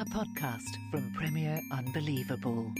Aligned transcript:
a 0.00 0.04
podcast 0.06 0.78
from 0.90 1.12
Premier 1.12 1.60
Unbelievable. 1.70 2.72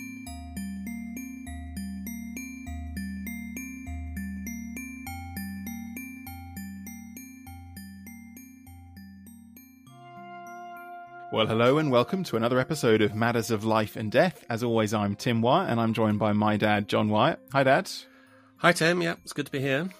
Well, 11.30 11.46
hello 11.46 11.76
and 11.76 11.90
welcome 11.90 12.24
to 12.24 12.38
another 12.38 12.58
episode 12.58 13.02
of 13.02 13.14
Matters 13.14 13.50
of 13.50 13.66
Life 13.66 13.96
and 13.96 14.10
Death. 14.10 14.46
As 14.48 14.62
always, 14.62 14.94
I'm 14.94 15.14
Tim 15.14 15.42
Wyatt 15.42 15.68
and 15.68 15.78
I'm 15.78 15.92
joined 15.92 16.18
by 16.18 16.32
my 16.32 16.56
dad, 16.56 16.88
John 16.88 17.10
Wyatt. 17.10 17.38
Hi, 17.52 17.62
Dad. 17.62 17.90
Hi, 18.56 18.72
Tim. 18.72 19.02
Yeah, 19.02 19.16
it's 19.22 19.34
good 19.34 19.44
to 19.44 19.52
be 19.52 19.60
here. 19.60 19.90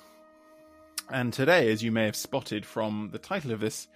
And 1.11 1.35
today, 1.35 1.71
as 1.71 1.83
you 1.83 1.93
may 1.93 2.07
have 2.07 2.17
spotted 2.17 2.65
from 2.65 3.11
the 3.13 3.19
title 3.19 3.53
of 3.53 3.61
this 3.61 3.89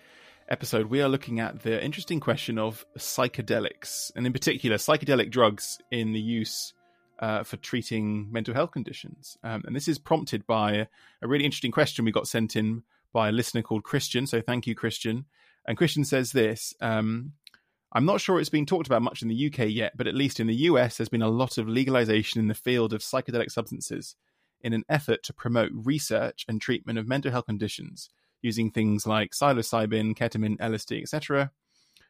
episode, 0.49 0.87
we 0.87 1.01
are 1.01 1.09
looking 1.09 1.41
at 1.41 1.63
the 1.63 1.83
interesting 1.83 2.21
question 2.21 2.59
of 2.59 2.85
psychedelics, 2.99 4.13
and 4.15 4.27
in 4.27 4.33
particular, 4.33 4.77
psychedelic 4.77 5.31
drugs 5.31 5.79
in 5.91 6.13
the 6.13 6.21
use 6.21 6.73
uh, 7.19 7.43
for 7.43 7.57
treating 7.57 8.31
mental 8.31 8.55
health 8.55 8.73
conditions. 8.73 9.39
Um, 9.43 9.63
and 9.67 9.75
this 9.75 9.89
is 9.89 9.99
prompted 9.99 10.47
by 10.47 10.89
a 11.23 11.29
really 11.29 11.45
interesting 11.45 11.71
question 11.71 12.05
we 12.05 12.13
got 12.13 12.29
sent 12.29 12.57
in 12.57 12.83
by 13.13 13.29
a 13.29 13.33
listener 13.33 13.63
called 13.63 13.85
Christian. 13.85 14.27
So 14.27 14.41
thank 14.41 14.67
you, 14.67 14.75
Christian. 14.75 15.25
And 15.67 15.79
Christian 15.79 16.05
says 16.05 16.33
this 16.33 16.75
um, 16.81 17.33
I'm 17.93 18.05
not 18.05 18.21
sure 18.21 18.41
it's 18.41 18.49
been 18.49 18.67
talked 18.67 18.89
about 18.89 19.03
much 19.03 19.23
in 19.23 19.29
the 19.29 19.47
UK 19.47 19.69
yet, 19.69 19.97
but 19.97 20.07
at 20.07 20.15
least 20.15 20.41
in 20.41 20.49
the 20.49 20.55
US, 20.55 20.97
there's 20.97 21.09
been 21.09 21.23
a 21.23 21.29
lot 21.29 21.59
of 21.59 21.69
legalization 21.69 22.41
in 22.41 22.49
the 22.49 22.55
field 22.55 22.93
of 22.93 23.01
psychedelic 23.01 23.51
substances 23.51 24.17
in 24.61 24.73
an 24.73 24.85
effort 24.89 25.23
to 25.23 25.33
promote 25.33 25.71
research 25.73 26.45
and 26.49 26.61
treatment 26.61 26.99
of 26.99 27.07
mental 27.07 27.31
health 27.31 27.47
conditions 27.47 28.11
using 28.45 28.71
things 28.71 29.07
like 29.07 29.33
psilocybin, 29.33 30.17
ketamine, 30.17 30.59
LSD, 30.59 31.03
etc. 31.03 31.51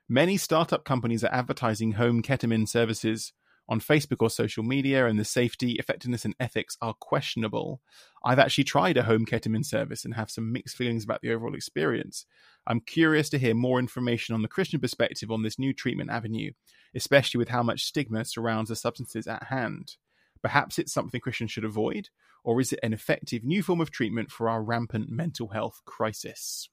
Many 0.09 0.37
startup 0.37 0.85
companies 0.85 1.25
are 1.25 1.33
advertising 1.33 1.93
home 1.93 2.23
ketamine 2.23 2.69
services 2.69 3.33
on 3.69 3.81
Facebook 3.81 4.21
or 4.21 4.29
social 4.29 4.63
media, 4.63 5.07
and 5.07 5.19
the 5.19 5.25
safety, 5.25 5.73
effectiveness, 5.73 6.27
and 6.27 6.35
ethics 6.39 6.77
are 6.83 6.93
questionable. 6.93 7.81
I've 8.23 8.39
actually 8.39 8.65
tried 8.65 8.99
a 8.99 9.05
home 9.05 9.25
ketamine 9.25 9.65
service 9.65 10.05
and 10.05 10.15
have 10.15 10.31
some 10.31 10.53
mixed 10.53 10.77
feelings 10.77 11.05
about 11.05 11.23
the 11.23 11.33
overall 11.33 11.55
experience. 11.55 12.27
I'm 12.67 12.81
curious 12.81 13.31
to 13.31 13.39
hear 13.39 13.55
more 13.55 13.79
information 13.79 14.35
on 14.35 14.43
the 14.43 14.49
Christian 14.49 14.81
perspective 14.81 15.31
on 15.31 15.43
this 15.43 15.59
new 15.59 15.73
treatment 15.73 16.11
avenue, 16.11 16.51
especially 16.95 17.39
with 17.39 17.49
how 17.49 17.63
much 17.63 17.85
stigma 17.85 18.25
surrounds 18.27 18.69
the 18.69 18.77
substances 18.77 19.27
at 19.27 19.45
hand. 19.45 19.97
Perhaps 20.45 20.79
it's 20.79 20.93
something 20.93 21.23
Christians 21.23 21.53
should 21.53 21.65
avoid, 21.65 22.11
or 22.45 22.61
is 22.61 22.71
it 22.71 22.81
an 22.83 22.93
effective 22.93 23.43
new 23.45 23.63
form 23.63 23.81
of 23.81 23.91
treatment 23.91 24.31
for 24.31 24.51
our 24.51 24.63
rampant 24.63 25.11
mental 25.11 25.49
health 25.49 25.81
crisis? 25.87 26.69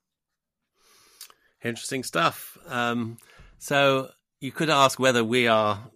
Interesting 1.64 2.04
stuff. 2.04 2.58
Um, 2.68 3.18
so 3.60 4.10
you 4.42 4.52
could 4.52 4.70
ask 4.70 5.00
whether 5.00 5.24
we 5.24 5.48
are 5.48 5.90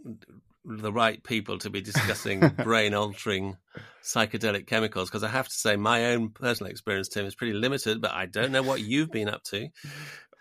the 0.63 0.93
right 0.93 1.21
people 1.21 1.57
to 1.59 1.69
be 1.69 1.81
discussing 1.81 2.39
brain 2.63 2.93
altering 2.93 3.57
psychedelic 4.01 4.67
chemicals 4.67 5.09
because 5.09 5.25
I 5.25 5.27
have 5.27 5.49
to 5.49 5.53
say 5.53 5.75
my 5.75 6.13
own 6.13 6.29
personal 6.29 6.71
experience, 6.71 7.09
Tim, 7.09 7.25
is 7.25 7.35
pretty 7.35 7.53
limited, 7.53 7.99
but 7.99 8.11
I 8.11 8.25
don't 8.25 8.53
know 8.53 8.63
what 8.63 8.79
you've 8.79 9.11
been 9.11 9.27
up 9.27 9.43
to. 9.45 9.67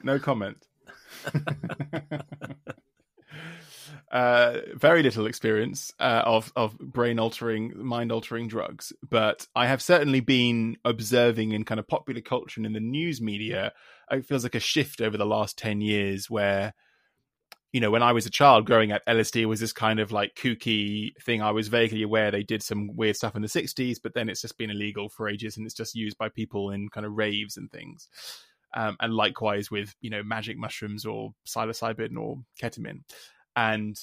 No 0.05 0.21
comment. 0.21 0.65
uh, 4.15 4.61
very 4.75 5.03
little 5.03 5.27
experience 5.27 5.93
uh, 5.99 6.23
of 6.25 6.53
of 6.55 6.79
brain 6.79 7.19
altering, 7.19 7.73
mind 7.77 8.13
altering 8.13 8.47
drugs, 8.47 8.93
but 9.09 9.49
I 9.57 9.67
have 9.67 9.83
certainly 9.83 10.21
been 10.21 10.77
observing 10.85 11.51
in 11.51 11.65
kind 11.65 11.81
of 11.81 11.89
popular 11.89 12.21
culture 12.21 12.61
and 12.61 12.67
in 12.67 12.73
the 12.73 12.81
news 12.81 13.21
media. 13.21 13.73
It 14.11 14.25
feels 14.25 14.45
like 14.45 14.55
a 14.55 14.61
shift 14.61 15.01
over 15.01 15.17
the 15.17 15.27
last 15.27 15.59
ten 15.59 15.81
years 15.81 16.31
where 16.31 16.75
you 17.73 17.81
know, 17.81 17.91
when 17.91 18.05
I 18.05 18.13
was 18.13 18.25
a 18.25 18.31
child 18.31 18.67
growing 18.67 18.93
up, 18.93 19.03
LSD 19.09 19.47
was 19.47 19.59
this 19.59 19.73
kind 19.73 19.99
of 19.99 20.13
like 20.13 20.37
kooky 20.37 21.11
thing. 21.21 21.43
I 21.43 21.51
was 21.51 21.67
vaguely 21.67 22.05
aware 22.05 22.31
they 22.31 22.45
did 22.45 22.63
some 22.63 22.95
weird 22.95 23.17
stuff 23.17 23.35
in 23.35 23.43
the 23.43 23.49
60s, 23.49 23.97
but 24.01 24.15
then 24.15 24.29
it's 24.29 24.43
just 24.43 24.57
been 24.57 24.71
illegal 24.71 25.09
for 25.09 25.29
ages 25.29 25.57
and 25.57 25.67
it's 25.67 25.75
just 25.75 25.97
used 25.97 26.17
by 26.17 26.29
people 26.29 26.71
in 26.71 26.89
kind 26.89 27.05
of 27.05 27.15
raves 27.15 27.57
and 27.57 27.69
things. 27.73 28.09
Um, 28.77 28.97
and 29.01 29.13
likewise 29.13 29.73
with, 29.73 29.93
you 30.01 30.09
know, 30.09 30.23
magic 30.23 30.57
mushrooms 30.57 31.05
or 31.05 31.33
psilocybin 31.49 32.17
or 32.17 32.39
ketamine. 32.63 33.01
And 33.57 33.99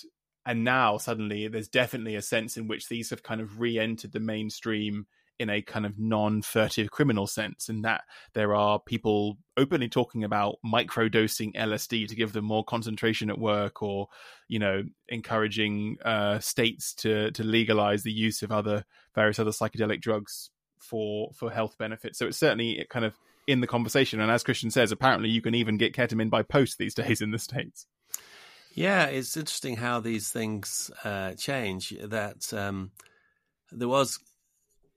and 0.45 0.63
now 0.63 0.97
suddenly 0.97 1.47
there's 1.47 1.67
definitely 1.67 2.15
a 2.15 2.21
sense 2.21 2.57
in 2.57 2.67
which 2.67 2.87
these 2.87 3.11
have 3.11 3.23
kind 3.23 3.41
of 3.41 3.59
re-entered 3.59 4.11
the 4.11 4.19
mainstream 4.19 5.05
in 5.41 5.49
a 5.49 5.61
kind 5.61 5.87
of 5.87 5.97
non-furtive 5.97 6.91
criminal 6.91 7.25
sense 7.25 7.67
in 7.67 7.81
that 7.81 8.03
there 8.33 8.53
are 8.53 8.79
people 8.79 9.39
openly 9.57 9.89
talking 9.89 10.23
about 10.23 10.57
microdosing 10.63 11.51
LSD 11.55 12.07
to 12.07 12.15
give 12.15 12.31
them 12.31 12.45
more 12.45 12.63
concentration 12.63 13.31
at 13.31 13.39
work 13.39 13.81
or 13.81 14.07
you 14.47 14.59
know 14.59 14.83
encouraging 15.09 15.97
uh, 16.05 16.37
states 16.39 16.93
to 16.93 17.31
to 17.31 17.43
legalize 17.43 18.03
the 18.03 18.11
use 18.11 18.43
of 18.43 18.51
other 18.51 18.85
various 19.15 19.39
other 19.39 19.51
psychedelic 19.51 19.99
drugs 19.99 20.51
for 20.79 21.31
for 21.35 21.51
health 21.51 21.75
benefits. 21.79 22.19
So 22.19 22.27
it's 22.27 22.37
certainly 22.37 22.85
kind 22.89 23.05
of 23.05 23.17
in 23.47 23.61
the 23.61 23.67
conversation. 23.67 24.19
And 24.19 24.29
as 24.29 24.43
Christian 24.43 24.69
says 24.69 24.91
apparently 24.91 25.29
you 25.29 25.41
can 25.41 25.55
even 25.55 25.77
get 25.77 25.95
ketamine 25.95 26.29
by 26.29 26.43
post 26.43 26.77
these 26.77 26.93
days 27.01 27.21
in 27.21 27.31
the 27.31 27.39
states 27.39 27.87
yeah 28.73 29.05
it's 29.05 29.37
interesting 29.37 29.75
how 29.77 29.99
these 29.99 30.29
things 30.29 30.91
uh, 31.03 31.33
change 31.33 31.93
that 32.01 32.53
um, 32.53 32.91
there 33.71 33.87
was 33.87 34.19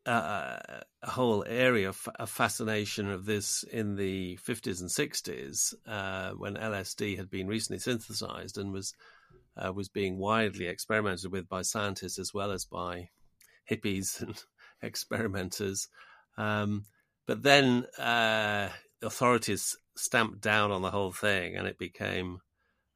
a 0.06 0.84
whole 1.04 1.44
area 1.48 1.88
of, 1.88 2.08
of, 2.16 2.28
fascination 2.28 3.10
of 3.10 3.24
this 3.24 3.62
in 3.64 3.96
the 3.96 4.38
50s 4.46 4.80
and 4.80 4.90
60s 4.90 5.74
uh, 5.86 6.32
when 6.32 6.56
LSD 6.56 7.16
had 7.16 7.30
been 7.30 7.46
recently 7.46 7.78
synthesized 7.78 8.58
and 8.58 8.72
was 8.72 8.94
uh, 9.56 9.72
was 9.72 9.88
being 9.88 10.18
widely 10.18 10.66
experimented 10.66 11.30
with 11.30 11.48
by 11.48 11.62
scientists 11.62 12.18
as 12.18 12.34
well 12.34 12.50
as 12.50 12.64
by 12.64 13.08
hippies 13.70 14.20
and 14.20 14.42
experimenters. 14.82 15.88
Um, 16.36 16.84
but 17.26 17.42
then 17.42 17.86
uh, 17.98 18.68
authorities 19.02 19.76
stamped 19.96 20.40
down 20.40 20.70
on 20.70 20.82
the 20.82 20.90
whole 20.90 21.12
thing 21.12 21.56
and 21.56 21.66
it 21.66 21.78
became 21.78 22.40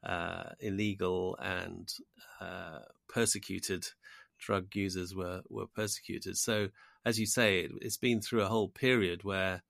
uh, 0.04 0.50
illegal 0.61 1.37
and 1.40 1.93
uh, 2.40 2.81
persecuted. 3.08 3.87
Drug 4.38 4.75
users 4.75 5.17
were, 5.17 5.43
were 5.49 5.67
persecuted. 5.67 6.37
So 6.37 6.69
as 7.05 7.19
you 7.19 7.26
say, 7.26 7.61
it, 7.61 7.72
has 7.82 7.96
been 7.96 8.20
through 8.20 8.43
a 8.43 8.49
whole 8.49 8.69
period 8.69 9.25
where 9.25 9.62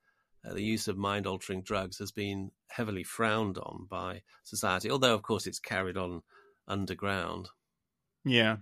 uh, 0.45 0.55
the 0.55 0.63
use 0.63 0.89
of 0.89 0.97
mind 0.97 1.27
altering 1.27 1.63
drugs 1.63 1.99
has 1.99 2.13
been 2.13 2.51
heavily 2.69 3.05
frowned 3.05 3.59
on 3.59 3.87
by 3.89 4.23
society, 4.45 4.91
although, 4.91 5.15
of 5.15 5.23
course, 5.23 5.47
it's 5.47 5.59
carried 5.59 5.97
on 5.97 6.23
underground. 6.67 7.49
Yeah. 8.25 8.57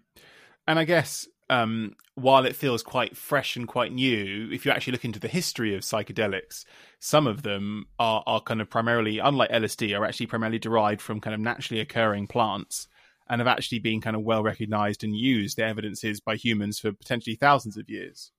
And 0.66 0.78
I 0.78 0.84
guess 0.84 1.26
um, 1.48 1.94
while 2.14 2.44
it 2.44 2.56
feels 2.56 2.82
quite 2.82 3.16
fresh 3.16 3.56
and 3.56 3.68
quite 3.68 3.92
new, 3.92 4.48
if 4.52 4.64
you 4.64 4.72
actually 4.72 4.92
look 4.92 5.04
into 5.04 5.20
the 5.20 5.28
history 5.28 5.74
of 5.74 5.82
psychedelics, 5.82 6.64
some 6.98 7.26
of 7.26 7.42
them 7.42 7.86
are, 7.98 8.22
are 8.26 8.40
kind 8.40 8.60
of 8.60 8.68
primarily, 8.68 9.18
unlike 9.18 9.50
LSD, 9.50 9.96
are 9.98 10.04
actually 10.04 10.26
primarily 10.26 10.58
derived 10.58 11.00
from 11.00 11.20
kind 11.20 11.34
of 11.34 11.40
naturally 11.40 11.80
occurring 11.80 12.26
plants 12.26 12.88
and 13.28 13.40
have 13.40 13.48
actually 13.48 13.78
been 13.78 14.00
kind 14.00 14.16
of 14.16 14.22
well 14.22 14.42
recognized 14.42 15.04
and 15.04 15.16
used. 15.16 15.56
The 15.56 15.64
evidence 15.64 16.04
is 16.04 16.20
by 16.20 16.36
humans 16.36 16.78
for 16.78 16.92
potentially 16.92 17.36
thousands 17.36 17.76
of 17.76 17.88
years. 17.88 18.32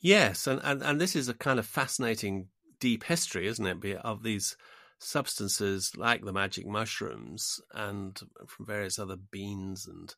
Yes, 0.00 0.46
and, 0.46 0.60
and, 0.64 0.82
and 0.82 1.00
this 1.00 1.14
is 1.14 1.28
a 1.28 1.34
kind 1.34 1.58
of 1.58 1.66
fascinating 1.66 2.48
deep 2.80 3.04
history, 3.04 3.46
isn't 3.46 3.84
it, 3.84 3.96
of 3.98 4.24
these 4.24 4.56
substances 4.98 5.92
like 5.96 6.24
the 6.24 6.32
magic 6.32 6.66
mushrooms 6.66 7.60
and 7.74 8.20
from 8.46 8.66
various 8.66 8.98
other 8.98 9.16
beans 9.16 9.86
and 9.86 10.14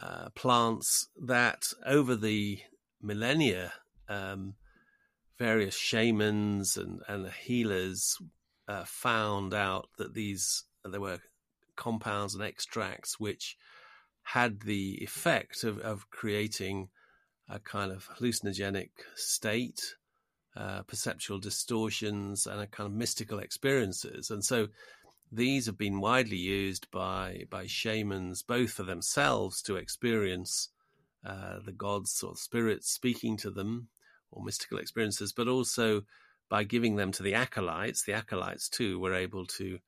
uh, 0.00 0.28
plants 0.34 1.08
that 1.20 1.66
over 1.86 2.14
the 2.14 2.60
millennia, 3.02 3.72
um, 4.08 4.54
various 5.38 5.76
shamans 5.76 6.76
and, 6.76 7.00
and 7.08 7.30
healers 7.30 8.16
uh, 8.68 8.84
found 8.84 9.54
out 9.54 9.88
that 9.98 10.14
these 10.14 10.64
there 10.84 11.00
were 11.00 11.18
compounds 11.76 12.34
and 12.34 12.42
extracts 12.42 13.18
which 13.18 13.56
had 14.22 14.60
the 14.60 14.98
effect 15.02 15.64
of, 15.64 15.78
of 15.78 16.10
creating 16.10 16.88
a 17.48 17.58
kind 17.58 17.90
of 17.90 18.08
hallucinogenic 18.18 18.90
state, 19.14 19.80
uh, 20.54 20.82
perceptual 20.82 21.38
distortions, 21.38 22.46
and 22.46 22.60
a 22.60 22.66
kind 22.66 22.86
of 22.86 22.92
mystical 22.92 23.38
experiences. 23.38 24.30
And 24.30 24.44
so 24.44 24.68
these 25.30 25.66
have 25.66 25.78
been 25.78 26.00
widely 26.00 26.36
used 26.36 26.90
by 26.90 27.44
by 27.50 27.66
shamans, 27.66 28.42
both 28.42 28.72
for 28.72 28.82
themselves 28.82 29.62
to 29.62 29.76
experience 29.76 30.70
uh, 31.24 31.58
the 31.64 31.72
gods 31.72 32.22
or 32.22 32.36
spirits 32.36 32.90
speaking 32.90 33.36
to 33.38 33.50
them, 33.50 33.88
or 34.30 34.44
mystical 34.44 34.78
experiences, 34.78 35.32
but 35.32 35.48
also 35.48 36.02
by 36.48 36.64
giving 36.64 36.96
them 36.96 37.12
to 37.12 37.22
the 37.22 37.34
acolytes. 37.34 38.04
The 38.04 38.14
acolytes 38.14 38.68
too 38.68 38.98
were 38.98 39.14
able 39.14 39.46
to 39.46 39.78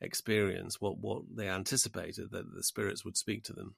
experience 0.00 0.80
what 0.80 0.98
what 0.98 1.22
they 1.34 1.48
anticipated 1.48 2.30
that 2.30 2.54
the 2.54 2.62
spirits 2.62 3.04
would 3.04 3.16
speak 3.16 3.44
to 3.44 3.52
them 3.52 3.74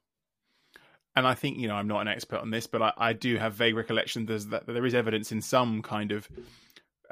and 1.14 1.26
I 1.26 1.34
think 1.34 1.58
you 1.58 1.68
know 1.68 1.74
I'm 1.74 1.88
not 1.88 2.00
an 2.00 2.08
expert 2.08 2.40
on 2.40 2.50
this, 2.50 2.66
but 2.66 2.82
I, 2.82 2.92
I 2.96 3.12
do 3.12 3.36
have 3.36 3.54
vague 3.54 3.76
recollection 3.76 4.26
that 4.26 4.66
there 4.66 4.86
is 4.86 4.94
evidence 4.94 5.32
in 5.32 5.42
some 5.42 5.82
kind 5.82 6.12
of 6.12 6.28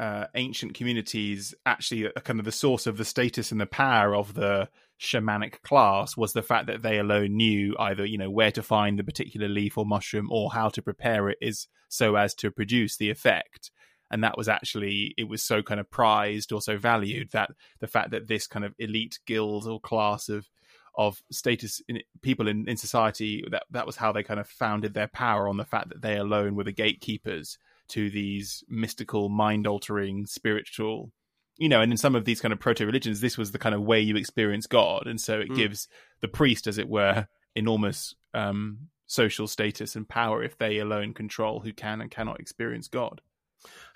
uh, 0.01 0.27
ancient 0.35 0.73
communities 0.73 1.55
actually 1.67 2.07
a, 2.07 2.13
kind 2.23 2.39
of 2.39 2.47
the 2.47 2.53
source 2.53 2.87
of 2.87 2.97
the 2.97 3.05
status 3.05 3.53
and 3.53 3.61
the 3.61 3.67
power 3.67 4.17
of 4.17 4.33
the 4.33 4.67
shamanic 4.99 5.61
class 5.61 6.17
was 6.17 6.33
the 6.33 6.43
fact 6.43 6.67
that 6.69 6.81
they 6.81 6.99
alone 6.99 7.37
knew 7.37 7.77
either 7.79 8.07
you 8.07 8.17
know 8.17 8.31
where 8.31 8.51
to 8.51 8.63
find 8.63 8.99
the 8.99 9.05
particular 9.05 9.47
leaf 9.47 9.77
or 9.77 9.85
mushroom 9.85 10.29
or 10.33 10.53
how 10.53 10.71
to 10.71 10.81
prepare 10.81 11.29
it 11.29 11.37
is 11.43 11.69
so 11.89 12.17
as 12.17 12.35
to 12.35 12.51
produce 12.51 12.97
the 12.97 13.11
effect. 13.11 13.71
And 14.11 14.25
that 14.25 14.39
was 14.39 14.49
actually 14.49 15.15
it 15.19 15.29
was 15.29 15.43
so 15.43 15.63
kind 15.63 15.79
of 15.79 15.91
prized 15.91 16.51
or 16.51 16.63
so 16.63 16.79
valued 16.79 17.33
that 17.33 17.51
the 17.81 17.87
fact 17.87 18.11
that 18.13 18.27
this 18.27 18.47
kind 18.47 18.65
of 18.65 18.75
elite 18.79 19.19
guild 19.27 19.67
or 19.67 19.81
class 19.81 20.31
of 20.31 20.49
of 20.95 21.23
status 21.31 21.83
in 21.89 22.01
people 22.23 22.49
in, 22.49 22.67
in 22.67 22.79
society 22.79 23.45
that 23.51 23.65
that 23.71 23.87
was 23.87 23.97
how 23.97 24.13
they 24.13 24.23
kind 24.23 24.41
of 24.41 24.49
founded 24.49 24.95
their 24.95 25.09
power 25.09 25.47
on 25.47 25.59
the 25.59 25.65
fact 25.65 25.91
that 25.91 26.01
they 26.01 26.17
alone 26.17 26.57
were 26.57 26.65
the 26.65 26.73
gatekeepers 26.73 27.59
to 27.91 28.11
these 28.11 28.65
mystical 28.69 29.29
mind 29.29 29.67
altering 29.67 30.27
spiritual 30.27 31.11
you 31.57 31.69
know 31.69 31.81
and 31.81 31.93
in 31.93 31.99
some 31.99 32.15
of 32.15 32.25
these 32.25 32.41
kind 32.41 32.53
of 32.53 32.61
proto 32.61 32.87
religions 32.87 33.21
this 33.21 33.39
was 33.39 33.53
the 33.53 33.59
kind 33.59 33.75
of 33.75 33.83
way 33.83 34.01
you 34.01 34.17
experience 34.17 34.67
god. 34.67 35.07
And 35.07 35.21
so 35.21 35.41
it 35.41 35.51
mm. 35.51 35.57
gives 35.57 35.89
the 36.21 36.29
priest 36.29 36.67
as 36.67 36.79
it 36.79 36.89
were 36.89 37.27
enormous 37.55 38.15
um, 38.35 38.89
social 39.07 39.47
status 39.47 39.97
and 39.97 40.09
power 40.09 40.43
if 40.43 40.57
they 40.57 40.79
alone 40.79 41.15
control 41.15 41.61
who 41.61 41.73
can 41.73 42.01
and 42.01 42.11
cannot 42.11 42.41
experience 42.41 42.89
god. 42.89 43.21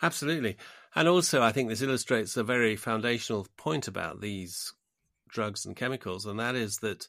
Absolutely. 0.03 0.57
And 0.95 1.09
also 1.09 1.43
i 1.43 1.53
think 1.53 1.69
this 1.69 1.83
illustrates 1.83 2.37
a 2.37 2.45
very 2.45 2.77
foundational 2.77 3.47
point 3.57 3.89
about 3.89 4.21
these 4.21 4.73
drugs 5.35 5.67
and 5.67 5.77
chemicals, 5.77 6.25
and 6.25 6.39
that 6.39 6.55
is 6.55 6.79
that 6.79 7.09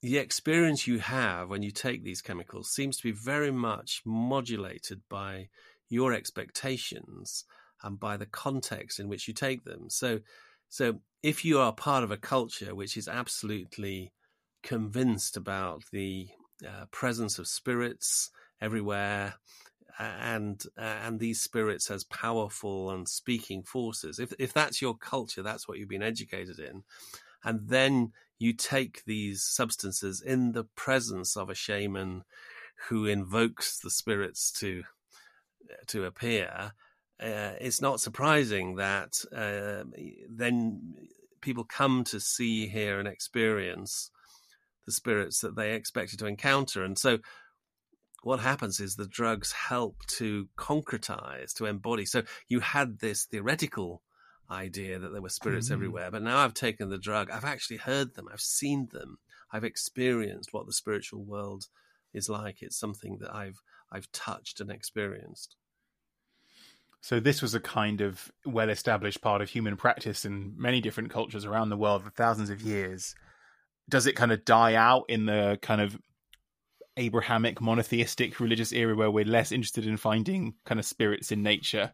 the 0.00 0.18
experience 0.18 0.86
you 0.86 0.98
have 0.98 1.48
when 1.48 1.62
you 1.62 1.70
take 1.70 2.02
these 2.02 2.22
chemicals 2.22 2.70
seems 2.70 2.96
to 2.96 3.02
be 3.02 3.12
very 3.12 3.50
much 3.50 4.02
modulated 4.04 5.02
by 5.08 5.48
your 5.88 6.12
expectations 6.12 7.44
and 7.82 7.98
by 7.98 8.16
the 8.16 8.26
context 8.26 8.98
in 8.98 9.08
which 9.08 9.28
you 9.28 9.34
take 9.34 9.64
them. 9.64 9.88
So, 9.88 10.20
so 10.68 11.00
if 11.22 11.44
you 11.44 11.58
are 11.58 11.72
part 11.72 12.04
of 12.04 12.10
a 12.10 12.16
culture 12.16 12.74
which 12.74 12.96
is 12.96 13.08
absolutely 13.08 14.12
convinced 14.62 15.36
about 15.36 15.82
the 15.92 16.28
uh, 16.66 16.86
presence 16.90 17.38
of 17.38 17.46
spirits 17.46 18.30
everywhere, 18.60 19.34
and 19.98 20.62
uh, 20.78 20.98
and 21.04 21.18
these 21.18 21.40
spirits 21.40 21.90
as 21.90 22.04
powerful 22.04 22.90
and 22.90 23.08
speaking 23.08 23.62
forces, 23.62 24.18
if 24.18 24.32
if 24.38 24.52
that's 24.52 24.80
your 24.80 24.96
culture, 24.96 25.42
that's 25.42 25.66
what 25.66 25.78
you've 25.78 25.88
been 25.88 26.02
educated 26.02 26.58
in, 26.58 26.84
and 27.44 27.68
then 27.68 28.12
you 28.38 28.52
take 28.52 29.04
these 29.04 29.42
substances 29.42 30.22
in 30.22 30.52
the 30.52 30.64
presence 30.76 31.36
of 31.36 31.50
a 31.50 31.54
shaman 31.54 32.22
who 32.88 33.06
invokes 33.06 33.80
the 33.80 33.90
spirits 33.90 34.52
to 34.52 34.84
to 35.88 36.04
appear. 36.04 36.72
Uh, 37.20 37.52
it's 37.60 37.80
not 37.80 38.00
surprising 38.00 38.76
that 38.76 39.14
uh, 39.34 39.84
then 40.30 40.94
people 41.40 41.64
come 41.64 42.04
to 42.04 42.20
see, 42.20 42.68
hear, 42.68 42.98
and 42.98 43.08
experience 43.08 44.10
the 44.86 44.92
spirits 44.92 45.40
that 45.40 45.56
they 45.56 45.74
expected 45.74 46.18
to 46.18 46.26
encounter, 46.26 46.84
and 46.84 46.98
so 46.98 47.18
what 48.22 48.40
happens 48.40 48.80
is 48.80 48.96
the 48.96 49.06
drugs 49.06 49.52
help 49.52 50.04
to 50.06 50.48
concretize, 50.56 51.52
to 51.54 51.66
embody. 51.66 52.04
So 52.04 52.22
you 52.48 52.60
had 52.60 52.98
this 52.98 53.24
theoretical 53.24 54.02
idea 54.50 54.98
that 54.98 55.12
there 55.12 55.22
were 55.22 55.28
spirits 55.28 55.68
mm. 55.68 55.72
everywhere. 55.72 56.10
But 56.10 56.22
now 56.22 56.38
I've 56.38 56.54
taken 56.54 56.88
the 56.88 56.98
drug, 56.98 57.30
I've 57.30 57.44
actually 57.44 57.76
heard 57.78 58.14
them, 58.14 58.28
I've 58.32 58.40
seen 58.40 58.88
them, 58.92 59.18
I've 59.52 59.64
experienced 59.64 60.52
what 60.52 60.66
the 60.66 60.72
spiritual 60.72 61.22
world 61.22 61.66
is 62.12 62.28
like. 62.28 62.62
It's 62.62 62.78
something 62.78 63.18
that 63.20 63.34
I've 63.34 63.60
I've 63.90 64.10
touched 64.12 64.60
and 64.60 64.70
experienced. 64.70 65.56
So 67.00 67.20
this 67.20 67.40
was 67.40 67.54
a 67.54 67.60
kind 67.60 68.00
of 68.00 68.30
well-established 68.44 69.20
part 69.20 69.40
of 69.40 69.48
human 69.48 69.76
practice 69.76 70.24
in 70.24 70.54
many 70.56 70.80
different 70.80 71.10
cultures 71.10 71.44
around 71.44 71.70
the 71.70 71.76
world 71.76 72.02
for 72.02 72.10
thousands 72.10 72.50
of 72.50 72.60
years. 72.60 73.14
Does 73.88 74.06
it 74.06 74.16
kind 74.16 74.32
of 74.32 74.44
die 74.44 74.74
out 74.74 75.04
in 75.08 75.26
the 75.26 75.58
kind 75.62 75.80
of 75.80 75.98
Abrahamic 76.98 77.60
monotheistic 77.60 78.40
religious 78.40 78.72
era 78.72 78.94
where 78.94 79.10
we're 79.10 79.24
less 79.24 79.52
interested 79.52 79.86
in 79.86 79.96
finding 79.96 80.54
kind 80.64 80.80
of 80.80 80.84
spirits 80.84 81.30
in 81.30 81.42
nature, 81.42 81.92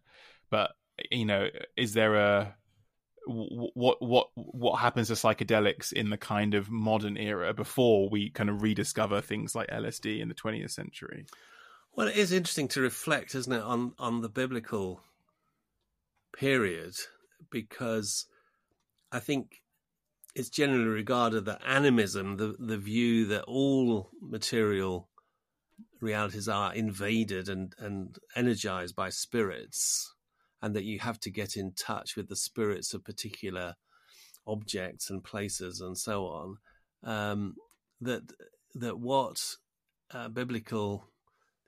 but 0.51 0.73
you 1.11 1.27
know, 1.27 1.49
is 1.77 1.93
there 1.93 2.15
a 2.15 2.57
what 3.27 4.01
what 4.01 4.29
what 4.35 4.81
happens 4.81 5.09
to 5.09 5.15
psychedelics 5.15 5.93
in 5.93 6.11
the 6.11 6.17
kind 6.17 6.55
of 6.55 6.71
modern 6.71 7.17
era 7.17 7.53
before 7.55 8.09
we 8.09 8.31
kind 8.31 8.51
of 8.51 8.63
rediscover 8.63 9.21
things 9.21 9.55
like 9.55 9.69
LSD 9.69 10.21
in 10.21 10.29
the 10.29 10.35
20th 10.35 10.71
century? 10.71 11.27
Well, 11.97 12.09
it 12.09 12.17
is 12.17 12.33
interesting 12.33 12.67
to 12.69 12.81
reflect, 12.81 13.35
isn't 13.35 13.53
it, 13.53 13.63
on 13.63 13.93
on 13.99 14.21
the 14.21 14.29
biblical 14.29 15.01
period 16.37 16.95
because 17.51 18.27
I 19.13 19.21
think 19.21 19.63
it's 20.35 20.49
generally 20.49 20.87
regarded 20.87 21.45
that 21.45 21.63
animism, 21.65 22.37
the 22.37 22.57
the 22.59 22.79
view 22.79 23.27
that 23.27 23.45
all 23.45 24.11
material 24.21 25.09
realities 26.01 26.49
are 26.49 26.75
invaded 26.75 27.49
and 27.49 27.73
and 27.79 28.19
energized 28.35 28.97
by 28.97 29.11
spirits, 29.11 30.13
and 30.61 30.75
that 30.75 30.85
you 30.85 30.99
have 30.99 31.21
to 31.21 31.31
get 31.31 31.57
in 31.57 31.75
touch 31.75 32.17
with 32.17 32.29
the 32.29 32.37
spirits 32.37 32.93
of 32.93 33.05
particular 33.05 33.77
objects 34.49 35.11
and 35.11 35.23
places 35.23 35.81
and 35.81 35.97
so 35.97 36.27
on. 36.27 36.57
Um, 37.05 37.55
that 38.01 38.23
that 38.75 38.99
what 38.99 39.41
uh, 40.13 40.29
biblical 40.29 41.05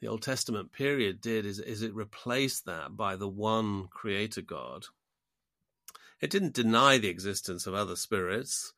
the 0.00 0.08
Old 0.08 0.22
Testament 0.22 0.72
period 0.72 1.20
did 1.20 1.46
is 1.46 1.58
is 1.58 1.82
it 1.82 1.94
replaced 1.94 2.66
that 2.66 2.96
by 2.96 3.16
the 3.16 3.28
one 3.28 3.88
Creator 3.88 4.42
God. 4.42 4.86
It 6.20 6.30
didn't 6.30 6.54
deny 6.54 6.98
the 6.98 7.08
existence 7.08 7.66
of 7.66 7.74
other 7.74 7.96
spirits, 7.96 8.72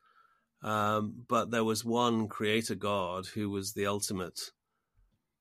um, 0.61 1.25
but 1.27 1.51
there 1.51 1.63
was 1.63 1.85
one 1.85 2.27
Creator 2.27 2.75
God 2.75 3.27
who 3.27 3.49
was 3.49 3.73
the 3.73 3.85
ultimate 3.85 4.51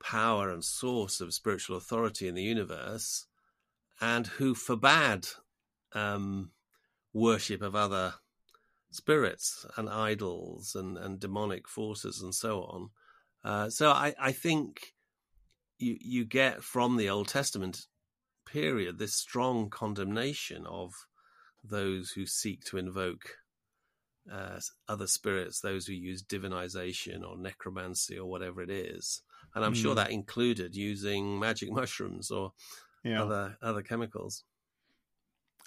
power 0.00 0.50
and 0.50 0.64
source 0.64 1.20
of 1.20 1.34
spiritual 1.34 1.76
authority 1.76 2.28
in 2.28 2.34
the 2.34 2.42
universe, 2.42 3.26
and 4.00 4.26
who 4.26 4.54
forbade 4.54 5.26
um, 5.92 6.52
worship 7.12 7.62
of 7.62 7.74
other 7.74 8.14
spirits 8.90 9.66
and 9.76 9.88
idols 9.88 10.74
and, 10.74 10.96
and 10.96 11.20
demonic 11.20 11.68
forces 11.68 12.22
and 12.22 12.34
so 12.34 12.62
on. 12.62 12.90
Uh, 13.44 13.70
so 13.70 13.90
I, 13.90 14.14
I 14.20 14.32
think 14.32 14.94
you 15.78 15.96
you 16.00 16.24
get 16.24 16.62
from 16.62 16.96
the 16.96 17.08
Old 17.08 17.28
Testament 17.28 17.86
period 18.46 18.98
this 18.98 19.14
strong 19.14 19.68
condemnation 19.68 20.66
of 20.66 20.92
those 21.62 22.10
who 22.10 22.24
seek 22.26 22.64
to 22.64 22.78
invoke 22.78 23.36
uh, 24.32 24.60
other 24.88 25.06
spirits, 25.06 25.60
those 25.60 25.86
who 25.86 25.92
use 25.92 26.22
divinization 26.22 27.26
or 27.26 27.36
necromancy 27.36 28.18
or 28.18 28.28
whatever 28.28 28.62
it 28.62 28.70
is. 28.70 29.22
And 29.54 29.64
I'm 29.64 29.74
mm. 29.74 29.82
sure 29.82 29.92
hmm. 29.92 29.98
that 29.98 30.10
included 30.10 30.74
using 30.76 31.38
magic 31.38 31.70
mushrooms 31.72 32.30
or 32.30 32.52
yeah. 33.04 33.22
other 33.22 33.56
other 33.62 33.82
chemicals. 33.82 34.44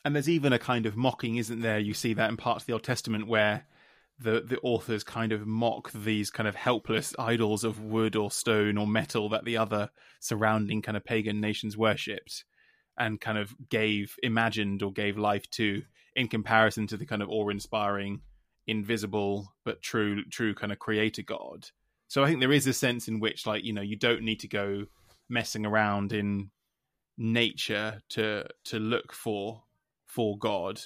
And 0.03 0.15
there's 0.15 0.29
even 0.29 0.51
a 0.51 0.59
kind 0.59 0.85
of 0.85 0.97
mocking, 0.97 1.35
isn't 1.37 1.61
there? 1.61 1.79
You 1.79 1.93
see 1.93 2.13
that 2.15 2.29
in 2.29 2.37
parts 2.37 2.63
of 2.63 2.67
the 2.67 2.73
Old 2.73 2.83
Testament 2.83 3.27
where 3.27 3.67
the 4.21 4.41
the 4.45 4.59
authors 4.61 5.03
kind 5.03 5.31
of 5.31 5.47
mock 5.47 5.91
these 5.91 6.29
kind 6.29 6.47
of 6.47 6.55
helpless 6.55 7.13
idols 7.17 7.63
of 7.63 7.81
wood 7.81 8.15
or 8.15 8.31
stone 8.31 8.77
or 8.77 8.87
metal 8.87 9.29
that 9.29 9.45
the 9.45 9.57
other 9.57 9.89
surrounding 10.19 10.81
kind 10.81 10.97
of 10.97 11.03
pagan 11.03 11.41
nations 11.41 11.77
worshipped 11.77 12.45
and 12.97 13.21
kind 13.21 13.37
of 13.37 13.55
gave 13.69 14.15
imagined 14.21 14.83
or 14.83 14.91
gave 14.91 15.17
life 15.17 15.49
to 15.49 15.81
in 16.15 16.27
comparison 16.27 16.87
to 16.87 16.97
the 16.97 17.05
kind 17.05 17.21
of 17.21 17.29
awe-inspiring 17.29 18.21
invisible 18.67 19.53
but 19.65 19.81
true 19.81 20.23
true 20.25 20.53
kind 20.53 20.71
of 20.71 20.79
creator 20.79 21.23
god. 21.23 21.69
So 22.11 22.25
I 22.25 22.27
think 22.27 22.41
there 22.41 22.51
is 22.51 22.67
a 22.67 22.73
sense 22.73 23.07
in 23.07 23.21
which, 23.21 23.47
like, 23.47 23.63
you 23.63 23.71
know, 23.71 23.81
you 23.81 23.95
don't 23.95 24.23
need 24.23 24.41
to 24.41 24.49
go 24.49 24.83
messing 25.29 25.65
around 25.65 26.11
in 26.11 26.51
nature 27.17 28.01
to 28.09 28.45
to 28.65 28.79
look 28.79 29.13
for 29.13 29.63
for 30.07 30.37
God 30.37 30.81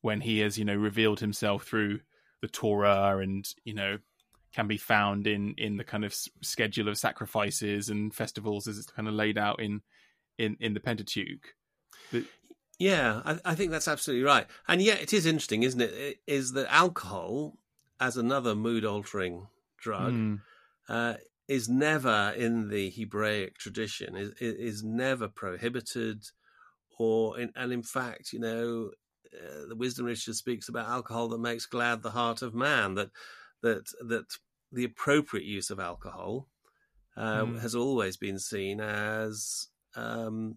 when 0.00 0.20
He 0.20 0.40
has, 0.40 0.58
you 0.58 0.64
know, 0.64 0.74
revealed 0.74 1.20
Himself 1.20 1.62
through 1.62 2.00
the 2.44 2.48
Torah 2.48 3.18
and 3.22 3.48
you 3.64 3.72
know 3.72 3.96
can 4.52 4.68
be 4.68 4.76
found 4.76 5.26
in 5.26 5.54
in 5.56 5.78
the 5.78 5.84
kind 5.84 6.04
of 6.04 6.14
schedule 6.42 6.88
of 6.88 6.98
sacrifices 6.98 7.88
and 7.88 8.14
festivals 8.14 8.68
as 8.68 8.76
it's 8.76 8.90
kind 8.90 9.08
of 9.08 9.14
laid 9.14 9.38
out 9.38 9.60
in 9.60 9.80
in 10.38 10.56
in 10.60 10.74
the 10.74 10.80
Pentateuch. 10.80 11.54
But, 12.12 12.24
yeah, 12.78 13.22
I, 13.24 13.38
I, 13.44 13.54
think 13.54 13.70
that's 13.70 13.88
absolutely 13.88 14.24
right. 14.24 14.46
And 14.68 14.82
yet, 14.82 15.00
it 15.00 15.12
is 15.12 15.26
interesting, 15.26 15.62
isn't 15.62 15.80
it? 15.80 16.18
Is 16.26 16.52
that 16.52 16.66
alcohol, 16.72 17.56
as 18.00 18.16
another 18.16 18.54
mood 18.54 18.84
altering 18.84 19.46
drug, 19.78 20.12
mm. 20.12 20.40
uh, 20.88 21.14
is 21.48 21.68
never 21.68 22.34
in 22.36 22.68
the 22.68 22.90
Hebraic 22.90 23.58
tradition, 23.58 24.16
is, 24.16 24.32
is 24.40 24.82
never 24.82 25.28
prohibited, 25.28 26.24
or 26.98 27.38
in, 27.38 27.52
and 27.54 27.72
in 27.72 27.84
fact, 27.84 28.32
you 28.32 28.40
know, 28.40 28.90
uh, 29.34 29.66
the 29.68 29.76
wisdom 29.76 30.06
literature 30.06 30.32
speaks 30.32 30.68
about 30.68 30.88
alcohol 30.88 31.28
that 31.28 31.38
makes 31.38 31.66
glad 31.66 32.02
the 32.02 32.10
heart 32.10 32.42
of 32.42 32.54
man. 32.54 32.94
That 32.94 33.10
that 33.62 33.86
that 34.06 34.26
the 34.72 34.84
appropriate 34.84 35.46
use 35.46 35.70
of 35.70 35.80
alcohol 35.80 36.48
uh, 37.16 37.44
mm. 37.44 37.60
has 37.60 37.74
always 37.74 38.16
been 38.16 38.38
seen 38.38 38.80
as 38.80 39.68
um, 39.96 40.56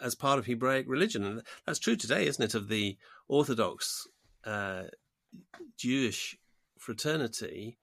as 0.00 0.14
part 0.14 0.38
of 0.38 0.46
Hebraic 0.46 0.86
religion, 0.88 1.24
and 1.24 1.42
that's 1.66 1.78
true 1.78 1.96
today, 1.96 2.26
isn't 2.26 2.44
it? 2.44 2.54
Of 2.54 2.68
the 2.68 2.96
Orthodox 3.28 4.06
uh, 4.44 4.84
Jewish 5.76 6.36
fraternity 6.78 7.78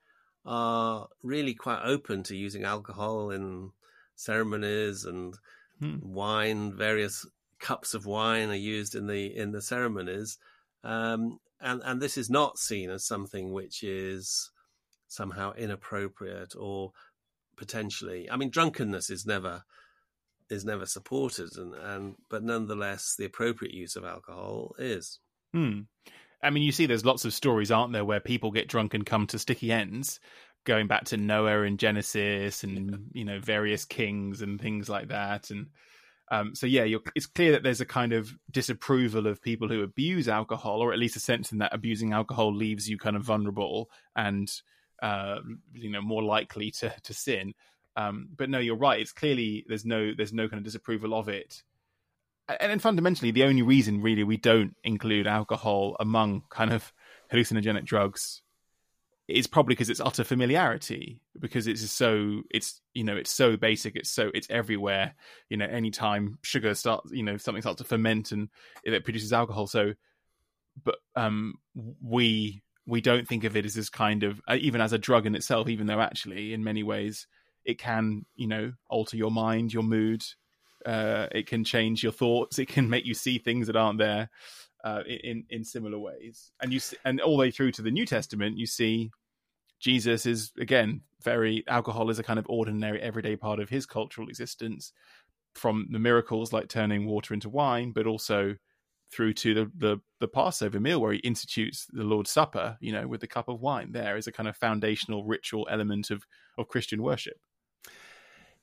are 0.46 1.08
really 1.24 1.54
quite 1.54 1.82
open 1.84 2.24
to 2.24 2.36
using 2.36 2.64
alcohol 2.64 3.32
in 3.32 3.72
ceremonies 4.16 5.06
and 5.06 5.36
hmm. 5.80 5.98
wine. 6.02 6.76
Various 6.76 7.26
cups 7.60 7.94
of 7.94 8.06
wine 8.06 8.50
are 8.50 8.56
used 8.56 8.96
in 8.96 9.08
the 9.08 9.36
in 9.36 9.52
the 9.52 9.62
ceremonies, 9.62 10.38
um, 10.84 11.40
and 11.62 11.82
and 11.84 12.02
this 12.02 12.18
is 12.18 12.30
not 12.30 12.58
seen 12.58 12.90
as 12.90 13.06
something 13.06 13.52
which 13.52 13.84
is 13.84 14.52
somehow 15.08 15.54
inappropriate 15.54 16.54
or 16.58 16.92
potentially. 17.58 18.30
I 18.30 18.38
mean, 18.38 18.50
drunkenness 18.50 19.10
is 19.10 19.26
never 19.26 19.64
is 20.50 20.66
never 20.66 20.86
supported, 20.86 21.56
and, 21.58 21.76
and 21.76 22.16
but 22.30 22.44
nonetheless, 22.44 23.16
the 23.18 23.26
appropriate 23.26 23.74
use 23.74 23.96
of 23.96 24.04
alcohol 24.04 24.76
is. 24.80 25.20
Hmm. 25.54 25.82
I 26.42 26.50
mean, 26.52 26.64
you 26.64 26.72
see, 26.72 26.86
there's 26.86 27.06
lots 27.06 27.26
of 27.26 27.34
stories, 27.34 27.70
aren't 27.70 27.92
there, 27.92 28.06
where 28.06 28.22
people 28.22 28.52
get 28.52 28.70
drunk 28.70 28.94
and 28.94 29.06
come 29.06 29.28
to 29.28 29.38
sticky 29.38 29.74
ends, 29.74 30.22
going 30.64 30.88
back 30.88 31.04
to 31.06 31.18
Noah 31.18 31.64
and 31.64 31.78
Genesis, 31.78 32.64
and 32.64 32.92
yeah. 32.92 32.98
you 33.12 33.26
know 33.26 33.40
various 33.40 33.86
kings 33.86 34.42
and 34.42 34.60
things 34.60 34.90
like 34.90 35.10
that, 35.10 35.52
and 35.52 35.68
um, 36.32 36.54
so 36.54 36.68
yeah, 36.68 36.86
it's 37.16 37.26
clear 37.26 37.54
that 37.54 37.64
there's 37.64 37.82
a 37.82 37.86
kind 37.86 38.14
of 38.14 38.32
disapproval 38.52 39.26
of 39.26 39.42
people 39.42 39.68
who 39.68 39.82
abuse 39.82 40.28
alcohol, 40.28 40.82
or 40.82 40.94
at 40.94 41.00
least 41.00 41.16
a 41.16 41.20
sense 41.20 41.52
in 41.52 41.58
that 41.58 41.74
abusing 41.74 42.14
alcohol 42.14 42.54
leaves 42.54 42.88
you 42.88 42.98
kind 42.98 43.16
of 43.16 43.24
vulnerable 43.24 43.90
and 44.16 44.52
uh, 45.02 45.40
you 45.74 45.90
know 45.90 46.02
more 46.02 46.24
likely 46.24 46.72
to 46.72 46.94
to 47.04 47.14
sin. 47.14 47.54
Um, 47.96 48.30
but 48.36 48.50
no, 48.50 48.60
you're 48.60 48.78
right. 48.78 49.02
It's 49.02 49.12
clearly 49.12 49.66
there's 49.68 49.86
no 49.86 50.12
there's 50.16 50.34
no 50.34 50.48
kind 50.48 50.60
of 50.60 50.64
disapproval 50.64 51.16
of 51.16 51.30
it. 51.30 51.64
And 52.48 52.72
then 52.72 52.80
fundamentally, 52.80 53.32
the 53.32 53.44
only 53.44 53.62
reason 53.62 54.02
really 54.02 54.24
we 54.24 54.38
don't 54.38 54.76
include 54.84 55.28
alcohol 55.28 55.96
among 56.00 56.44
kind 56.50 56.74
of 56.74 56.92
hallucinogenic 57.32 57.86
drugs 57.86 58.42
is 59.36 59.48
probably 59.48 59.74
because 59.76 59.90
it's 59.90 60.00
utter 60.00 60.24
familiarity 60.24 61.22
because 61.40 61.68
it's 61.68 61.90
so 61.92 62.42
it's 62.50 62.82
you 62.94 63.04
know 63.04 63.16
it's 63.16 63.32
so 63.32 63.58
basic 63.58 63.96
it's 63.96 64.10
so 64.10 64.32
it's 64.34 64.48
everywhere 64.50 65.14
you 65.50 65.58
know 65.58 65.66
anytime 65.66 66.38
sugar 66.42 66.74
starts 66.74 67.12
you 67.12 67.24
know 67.24 67.38
something 67.38 67.62
starts 67.62 67.78
to 67.80 67.84
ferment 67.84 68.32
and 68.32 68.50
it 68.84 69.04
produces 69.04 69.34
alcohol. 69.34 69.68
So 69.68 69.94
but 70.84 70.96
um 71.16 71.56
we 72.02 72.64
we 72.88 73.02
don't 73.02 73.28
think 73.28 73.44
of 73.44 73.56
it 73.56 73.66
as 73.66 73.74
this 73.76 73.90
kind 73.90 74.24
of 74.24 74.42
uh, 74.48 74.58
even 74.60 74.82
as 74.82 74.94
a 74.94 74.98
drug 74.98 75.26
in 75.26 75.36
itself 75.36 75.70
even 75.70 75.88
though 75.88 76.02
actually 76.02 76.54
in 76.54 76.64
many 76.64 76.82
ways 76.84 77.28
it 77.66 77.78
can 77.78 78.26
you 78.36 78.48
know 78.48 78.74
alter 78.90 79.18
your 79.18 79.32
mind 79.32 79.74
your 79.74 79.84
mood. 79.84 80.24
Uh, 80.86 81.28
it 81.34 81.46
can 81.46 81.66
change 81.66 82.02
your 82.02 82.12
thoughts. 82.14 82.58
It 82.58 82.70
can 82.70 82.90
make 82.90 83.06
you 83.06 83.14
see 83.14 83.38
things 83.38 83.68
that 83.68 83.76
aren't 83.76 84.00
there 84.00 84.30
uh, 84.84 85.02
in 85.06 85.44
in 85.50 85.64
similar 85.64 86.00
ways 86.00 86.52
and 86.62 86.72
you 86.72 86.80
see, 86.80 86.98
and 87.06 87.20
all 87.22 87.36
the 87.36 87.42
way 87.42 87.52
through 87.52 87.72
to 87.72 87.82
the 87.82 87.92
new 87.92 88.06
testament 88.06 88.58
you 88.58 88.66
see 88.66 89.12
jesus 89.80 90.26
is 90.26 90.52
again 90.60 91.02
very 91.24 91.64
alcohol 91.68 92.10
is 92.10 92.20
a 92.20 92.24
kind 92.24 92.40
of 92.40 92.46
ordinary 92.50 93.02
everyday 93.02 93.36
part 93.36 93.60
of 93.60 93.70
his 93.70 93.86
cultural 93.86 94.30
existence 94.30 94.94
from 95.56 95.88
the 95.92 96.00
miracles 96.00 96.54
like 96.54 96.70
turning 96.70 97.06
water 97.06 97.34
into 97.34 97.50
wine 97.50 97.92
but 97.92 98.08
also 98.08 98.56
through 99.12 99.34
to 99.34 99.54
the, 99.54 99.72
the, 99.78 99.98
the 100.20 100.28
Passover 100.28 100.80
meal 100.80 101.02
where 101.02 101.14
he 101.14 101.20
institutes 101.20 101.88
the 101.92 102.04
Lord's 102.04 102.30
Supper, 102.30 102.78
you 102.80 102.92
know, 102.92 103.08
with 103.08 103.22
the 103.22 103.28
cup 103.28 103.48
of 103.48 103.60
wine 103.60 103.92
There 103.92 104.18
is 104.18 104.28
a 104.28 104.32
kind 104.32 104.48
of 104.48 104.56
foundational 104.56 105.26
ritual 105.26 105.68
element 105.70 106.12
of, 106.12 106.24
of 106.58 106.68
Christian 106.68 107.02
worship. 107.02 107.38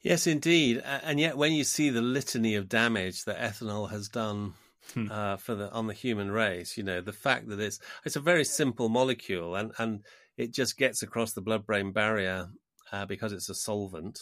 Yes, 0.01 0.27
indeed. 0.27 0.83
And 0.85 1.19
yet, 1.19 1.37
when 1.37 1.53
you 1.53 1.65
see 1.65 1.91
the 1.91 2.03
litany 2.03 2.55
of 2.55 2.69
damage 2.69 3.25
that 3.25 3.41
ethanol 3.41 3.91
has 3.91 4.09
done 4.09 4.55
hmm. 4.95 5.11
uh, 5.11 5.37
for 5.37 5.55
the 5.55 5.71
on 5.73 5.87
the 5.87 5.95
human 5.95 6.31
race, 6.31 6.77
you 6.77 6.83
know, 6.85 7.01
the 7.01 7.13
fact 7.13 7.49
that 7.49 7.61
it's 7.61 7.79
it's 8.05 8.17
a 8.17 8.21
very 8.21 8.45
simple 8.45 8.89
molecule 8.89 9.55
and, 9.55 9.73
and 9.79 10.05
it 10.37 10.53
just 10.53 10.77
gets 10.77 11.03
across 11.03 11.33
the 11.33 11.41
blood 11.41 11.67
brain 11.67 11.93
barrier 11.93 12.49
uh, 12.93 13.07
because 13.07 13.33
it's 13.33 13.49
a 13.49 13.55
solvent. 13.55 14.19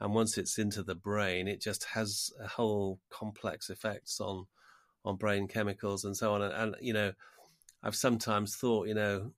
And 0.00 0.14
once 0.14 0.38
it's 0.38 0.58
into 0.58 0.82
the 0.82 0.94
brain, 0.94 1.46
it 1.46 1.60
just 1.60 1.84
has 1.84 2.30
a 2.42 2.48
whole 2.48 3.00
complex 3.10 3.68
effects 3.68 4.20
on 4.20 4.46
on 5.04 5.16
brain 5.16 5.48
chemicals 5.48 6.04
and 6.04 6.16
so 6.16 6.34
on. 6.34 6.42
And, 6.42 6.52
and, 6.52 6.76
you 6.80 6.92
know, 6.92 7.12
I've 7.82 7.96
sometimes 7.96 8.56
thought, 8.56 8.88
you 8.88 8.94
know, 8.94 9.32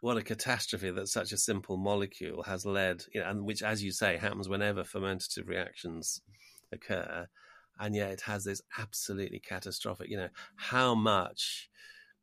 what 0.00 0.16
a 0.16 0.22
catastrophe 0.22 0.90
that 0.90 1.08
such 1.08 1.32
a 1.32 1.36
simple 1.36 1.76
molecule 1.76 2.42
has 2.44 2.66
led, 2.66 3.04
you 3.12 3.20
know, 3.20 3.28
and 3.28 3.44
which, 3.44 3.62
as 3.62 3.82
you 3.82 3.92
say, 3.92 4.16
happens 4.16 4.48
whenever 4.48 4.82
fermentative 4.82 5.48
reactions 5.48 6.20
occur. 6.72 7.28
And 7.82 7.96
yet 7.96 8.12
it 8.12 8.20
has 8.22 8.44
this 8.44 8.62
absolutely 8.78 9.40
catastrophic, 9.40 10.08
you 10.08 10.16
know, 10.16 10.28
how 10.54 10.94
much 10.94 11.68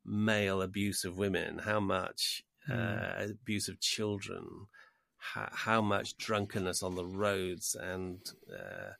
male 0.06 0.62
abuse 0.62 1.04
of 1.04 1.18
women, 1.18 1.58
how 1.58 1.80
much 1.80 2.42
mm. 2.66 2.74
uh, 2.74 3.30
abuse 3.30 3.68
of 3.68 3.78
children, 3.78 4.46
how, 5.18 5.50
how, 5.52 5.82
much 5.82 6.16
drunkenness 6.16 6.82
on 6.82 6.94
the 6.94 7.04
roads 7.04 7.76
and 7.78 8.20
uh, 8.50 8.92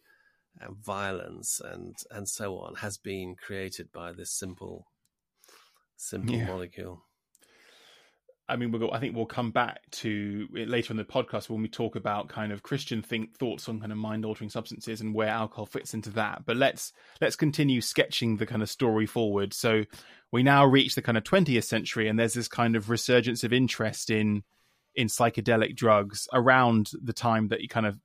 and 0.60 0.76
violence 0.76 1.62
and 1.64 1.96
and 2.10 2.28
so 2.28 2.58
on 2.58 2.74
has 2.74 2.98
been 2.98 3.36
created 3.36 3.90
by 3.90 4.12
this 4.12 4.30
simple 4.30 4.86
simple 5.96 6.34
yeah. 6.34 6.46
molecule. 6.46 7.04
I 8.50 8.56
mean, 8.56 8.72
we'll 8.72 8.92
I 8.92 8.98
think 8.98 9.14
we'll 9.14 9.26
come 9.26 9.50
back 9.50 9.80
to 9.92 10.48
it 10.54 10.68
later 10.68 10.92
in 10.92 10.96
the 10.96 11.04
podcast 11.04 11.48
when 11.48 11.62
we 11.62 11.68
talk 11.68 11.96
about 11.96 12.28
kind 12.28 12.52
of 12.52 12.62
Christian 12.62 13.00
think 13.00 13.36
thoughts 13.36 13.68
on 13.68 13.80
kind 13.80 13.92
of 13.92 13.98
mind 13.98 14.24
altering 14.24 14.50
substances 14.50 15.00
and 15.00 15.14
where 15.14 15.28
alcohol 15.28 15.66
fits 15.66 15.94
into 15.94 16.10
that. 16.10 16.44
But 16.44 16.56
let's 16.56 16.92
let's 17.20 17.36
continue 17.36 17.80
sketching 17.80 18.36
the 18.36 18.46
kind 18.46 18.62
of 18.62 18.68
story 18.68 19.06
forward. 19.06 19.54
So 19.54 19.84
we 20.32 20.42
now 20.42 20.64
reach 20.66 20.94
the 20.94 21.02
kind 21.02 21.16
of 21.16 21.24
20th 21.24 21.64
century, 21.64 22.08
and 22.08 22.18
there's 22.18 22.34
this 22.34 22.48
kind 22.48 22.76
of 22.76 22.90
resurgence 22.90 23.44
of 23.44 23.52
interest 23.52 24.10
in 24.10 24.42
in 24.96 25.06
psychedelic 25.06 25.76
drugs 25.76 26.26
around 26.32 26.90
the 27.02 27.12
time 27.12 27.48
that 27.48 27.60
you 27.60 27.68
kind 27.68 27.86
of 27.86 27.98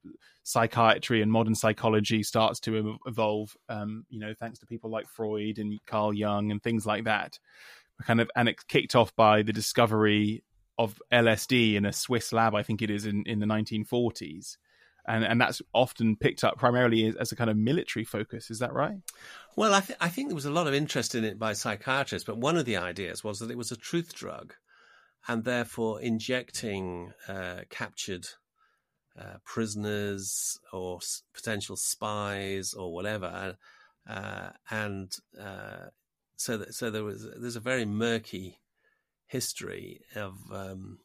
psychiatry 0.43 1.23
and 1.23 1.31
modern 1.31 1.55
psychology 1.55 2.21
starts 2.21 2.59
to 2.61 2.99
evolve. 3.07 3.57
Um, 3.67 4.05
you 4.09 4.19
know, 4.19 4.33
thanks 4.39 4.59
to 4.59 4.67
people 4.67 4.91
like 4.91 5.07
Freud 5.07 5.57
and 5.57 5.79
Carl 5.87 6.13
Jung 6.13 6.51
and 6.51 6.61
things 6.61 6.85
like 6.85 7.05
that. 7.05 7.39
Kind 8.03 8.21
of, 8.21 8.29
and 8.35 8.49
it 8.49 8.67
kicked 8.67 8.95
off 8.95 9.15
by 9.15 9.41
the 9.41 9.53
discovery 9.53 10.43
of 10.77 11.01
LSD 11.11 11.75
in 11.75 11.85
a 11.85 11.93
Swiss 11.93 12.33
lab, 12.33 12.53
I 12.53 12.63
think 12.63 12.81
it 12.81 12.89
is 12.89 13.05
in, 13.05 13.23
in 13.25 13.39
the 13.39 13.45
1940s. 13.45 14.57
And, 15.07 15.23
and 15.23 15.39
that's 15.39 15.61
often 15.73 16.15
picked 16.15 16.43
up 16.43 16.57
primarily 16.57 17.05
as, 17.05 17.15
as 17.15 17.31
a 17.31 17.35
kind 17.35 17.49
of 17.49 17.55
military 17.55 18.03
focus. 18.03 18.49
Is 18.49 18.59
that 18.59 18.73
right? 18.73 18.97
Well, 19.55 19.73
I, 19.73 19.79
th- 19.79 19.99
I 20.01 20.09
think 20.09 20.29
there 20.29 20.35
was 20.35 20.45
a 20.45 20.51
lot 20.51 20.67
of 20.67 20.73
interest 20.73 21.15
in 21.15 21.23
it 21.23 21.37
by 21.37 21.53
psychiatrists, 21.53 22.25
but 22.25 22.37
one 22.37 22.57
of 22.57 22.65
the 22.65 22.77
ideas 22.77 23.23
was 23.23 23.39
that 23.39 23.51
it 23.51 23.57
was 23.57 23.71
a 23.71 23.77
truth 23.77 24.13
drug 24.13 24.55
and 25.27 25.43
therefore 25.43 26.01
injecting 26.01 27.13
uh, 27.27 27.61
captured 27.69 28.27
uh, 29.19 29.37
prisoners 29.45 30.59
or 30.73 30.97
s- 30.97 31.23
potential 31.33 31.75
spies 31.75 32.73
or 32.73 32.93
whatever, 32.93 33.57
uh, 34.09 34.49
and 34.69 35.15
uh, 35.39 35.85
so 36.37 36.57
that, 36.57 36.73
so 36.73 36.89
there 36.89 37.03
was 37.03 37.27
there's 37.37 37.55
a 37.55 37.61
very 37.61 37.85
murky 37.85 38.59
history 39.27 40.01
of 40.15 40.37
um, 40.51 40.99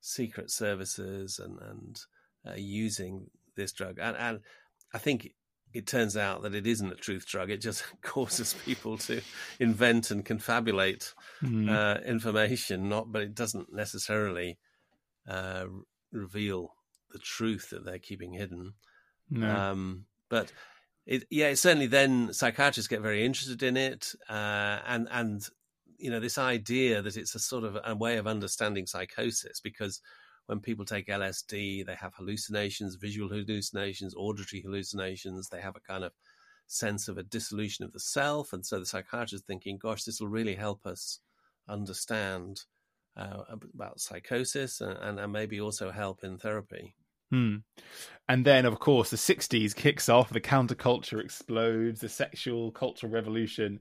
secret 0.00 0.50
services 0.50 1.38
and 1.38 1.58
and 1.60 2.00
uh, 2.46 2.54
using 2.56 3.30
this 3.56 3.72
drug, 3.72 3.98
and, 4.00 4.16
and 4.16 4.40
I 4.94 4.98
think 4.98 5.30
it 5.76 5.86
turns 5.86 6.16
out 6.16 6.42
that 6.42 6.54
it 6.54 6.66
isn't 6.66 6.92
a 6.92 6.96
truth 6.96 7.26
drug. 7.26 7.50
It 7.50 7.60
just 7.60 7.84
causes 8.02 8.54
people 8.64 8.96
to 8.98 9.20
invent 9.60 10.10
and 10.10 10.24
confabulate 10.24 11.12
mm. 11.42 11.70
uh, 11.70 12.00
information, 12.02 12.88
not, 12.88 13.12
but 13.12 13.22
it 13.22 13.34
doesn't 13.34 13.72
necessarily 13.72 14.58
uh, 15.28 15.66
reveal 16.12 16.74
the 17.12 17.18
truth 17.18 17.70
that 17.70 17.84
they're 17.84 17.98
keeping 17.98 18.32
hidden. 18.32 18.74
No. 19.28 19.54
Um, 19.54 20.06
but 20.28 20.52
it, 21.06 21.24
yeah, 21.30 21.54
certainly 21.54 21.86
then 21.86 22.32
psychiatrists 22.32 22.88
get 22.88 23.00
very 23.00 23.24
interested 23.24 23.62
in 23.62 23.76
it, 23.76 24.12
uh, 24.28 24.80
and 24.86 25.06
and 25.10 25.48
you 25.98 26.10
know 26.10 26.18
this 26.20 26.36
idea 26.36 27.00
that 27.00 27.16
it's 27.16 27.34
a 27.34 27.38
sort 27.38 27.64
of 27.64 27.78
a 27.84 27.94
way 27.94 28.16
of 28.16 28.26
understanding 28.26 28.86
psychosis 28.86 29.60
because 29.60 30.00
when 30.46 30.60
people 30.60 30.84
take 30.84 31.06
LSD, 31.08 31.86
they 31.86 31.94
have 31.94 32.14
hallucinations, 32.14 32.96
visual 32.96 33.28
hallucinations, 33.28 34.14
auditory 34.16 34.62
hallucinations. 34.62 35.48
They 35.48 35.60
have 35.60 35.76
a 35.76 35.80
kind 35.80 36.04
of 36.04 36.12
sense 36.66 37.08
of 37.08 37.18
a 37.18 37.22
dissolution 37.22 37.84
of 37.84 37.92
the 37.92 38.00
self, 38.00 38.52
and 38.52 38.66
so 38.66 38.80
the 38.80 38.86
psychiatrist 38.86 39.34
is 39.34 39.42
thinking, 39.42 39.78
"Gosh, 39.78 40.02
this 40.02 40.20
will 40.20 40.28
really 40.28 40.56
help 40.56 40.86
us 40.86 41.20
understand 41.68 42.62
uh, 43.16 43.42
about 43.74 44.00
psychosis 44.00 44.80
and, 44.80 45.20
and 45.20 45.32
maybe 45.32 45.60
also 45.60 45.92
help 45.92 46.24
in 46.24 46.38
therapy." 46.38 46.96
Hmm. 47.30 47.56
And 48.28 48.44
then, 48.44 48.64
of 48.64 48.78
course, 48.80 49.10
the 49.10 49.16
60s 49.16 49.74
kicks 49.74 50.08
off, 50.08 50.30
the 50.30 50.40
counterculture 50.40 51.22
explodes, 51.22 52.00
the 52.00 52.08
sexual 52.08 52.72
cultural 52.72 53.12
revolution. 53.12 53.80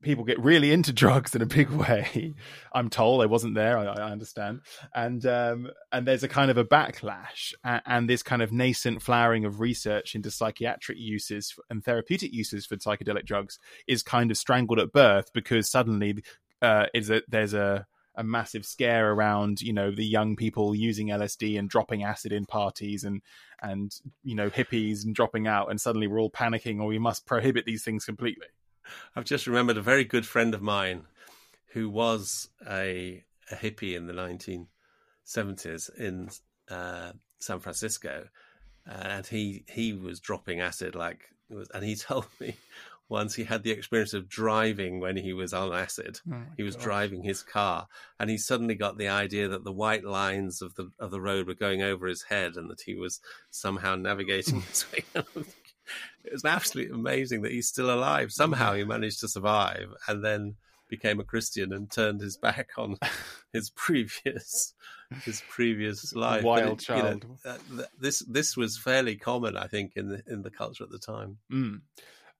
People 0.00 0.22
get 0.22 0.38
really 0.38 0.70
into 0.70 0.92
drugs 0.92 1.34
in 1.34 1.42
a 1.42 1.46
big 1.46 1.68
way. 1.70 2.34
I'm 2.72 2.88
told 2.88 3.20
I 3.20 3.26
wasn't 3.26 3.56
there. 3.56 3.76
I, 3.76 3.86
I 3.86 4.12
understand, 4.12 4.60
and 4.94 5.26
um, 5.26 5.70
and 5.90 6.06
there's 6.06 6.22
a 6.22 6.28
kind 6.28 6.52
of 6.52 6.56
a 6.56 6.64
backlash 6.64 7.52
and, 7.64 7.82
and, 7.84 8.08
this 8.08 8.22
kind 8.22 8.40
of 8.40 8.52
nascent 8.52 9.02
flowering 9.02 9.44
of 9.44 9.58
research 9.58 10.14
into 10.14 10.30
psychiatric 10.30 10.98
uses 10.98 11.52
and 11.68 11.82
therapeutic 11.82 12.32
uses 12.32 12.64
for 12.64 12.76
psychedelic 12.76 13.26
drugs 13.26 13.58
is 13.88 14.04
kind 14.04 14.30
of 14.30 14.36
strangled 14.36 14.78
at 14.78 14.92
birth 14.92 15.32
because 15.32 15.68
suddenly 15.68 16.22
uh, 16.62 16.86
is 16.94 17.10
a, 17.10 17.22
there's 17.26 17.54
a 17.54 17.84
a 18.18 18.24
massive 18.24 18.66
scare 18.66 19.12
around 19.12 19.62
you 19.62 19.72
know 19.72 19.90
the 19.90 20.04
young 20.04 20.36
people 20.36 20.74
using 20.74 21.08
LSD 21.08 21.58
and 21.58 21.70
dropping 21.70 22.02
acid 22.02 22.32
in 22.32 22.44
parties 22.44 23.04
and 23.04 23.22
and 23.62 23.94
you 24.24 24.34
know 24.34 24.50
hippies 24.50 25.04
and 25.04 25.14
dropping 25.14 25.46
out 25.46 25.70
and 25.70 25.80
suddenly 25.80 26.08
we're 26.08 26.20
all 26.20 26.30
panicking 26.30 26.80
or 26.80 26.86
we 26.86 26.98
must 26.98 27.26
prohibit 27.26 27.64
these 27.64 27.84
things 27.84 28.04
completely. 28.04 28.48
I've 29.14 29.24
just 29.24 29.46
remembered 29.46 29.76
a 29.76 29.82
very 29.82 30.04
good 30.04 30.26
friend 30.26 30.52
of 30.54 30.62
mine 30.62 31.04
who 31.68 31.88
was 31.88 32.48
a, 32.68 33.22
a 33.50 33.54
hippie 33.54 33.94
in 33.94 34.06
the 34.06 34.12
1970s 34.12 35.94
in 35.96 36.30
uh, 36.70 37.12
San 37.38 37.60
Francisco, 37.60 38.28
and 38.86 39.26
he 39.26 39.64
he 39.68 39.92
was 39.92 40.20
dropping 40.20 40.60
acid 40.60 40.94
like 40.94 41.30
was, 41.48 41.68
and 41.70 41.84
he 41.84 41.94
told 41.96 42.26
me 42.40 42.56
once 43.08 43.34
he 43.34 43.44
had 43.44 43.62
the 43.62 43.70
experience 43.70 44.12
of 44.12 44.28
driving 44.28 45.00
when 45.00 45.16
he 45.16 45.32
was 45.32 45.54
on 45.54 45.72
acid. 45.72 46.20
Oh 46.30 46.42
he 46.56 46.62
was 46.62 46.76
gosh. 46.76 46.84
driving 46.84 47.22
his 47.22 47.42
car, 47.42 47.88
and 48.18 48.28
he 48.28 48.36
suddenly 48.36 48.74
got 48.74 48.98
the 48.98 49.08
idea 49.08 49.48
that 49.48 49.64
the 49.64 49.72
white 49.72 50.04
lines 50.04 50.60
of 50.60 50.74
the 50.74 50.90
of 50.98 51.10
the 51.10 51.20
road 51.20 51.46
were 51.46 51.54
going 51.54 51.82
over 51.82 52.06
his 52.06 52.24
head, 52.24 52.56
and 52.56 52.70
that 52.70 52.82
he 52.82 52.94
was 52.94 53.20
somehow 53.50 53.96
navigating 53.96 54.60
his 54.68 54.86
way. 54.92 55.04
it 55.14 56.32
was 56.32 56.44
absolutely 56.44 56.94
amazing 56.94 57.42
that 57.42 57.52
he's 57.52 57.68
still 57.68 57.92
alive. 57.92 58.32
Somehow 58.32 58.74
he 58.74 58.84
managed 58.84 59.20
to 59.20 59.28
survive, 59.28 59.88
and 60.06 60.24
then 60.24 60.56
became 60.88 61.20
a 61.20 61.24
Christian 61.24 61.72
and 61.72 61.90
turned 61.90 62.20
his 62.20 62.36
back 62.36 62.70
on 62.78 62.96
his 63.52 63.70
previous 63.70 64.74
his 65.24 65.42
previous 65.48 66.14
life. 66.14 66.44
Wild 66.44 66.80
it, 66.80 66.84
child. 66.84 67.24
You 67.44 67.56
know, 67.74 67.84
this 67.98 68.20
this 68.20 68.54
was 68.54 68.76
fairly 68.76 69.16
common, 69.16 69.56
I 69.56 69.66
think, 69.66 69.92
in 69.96 70.10
the 70.10 70.22
in 70.26 70.42
the 70.42 70.50
culture 70.50 70.84
at 70.84 70.90
the 70.90 70.98
time. 70.98 71.38
Mm 71.50 71.80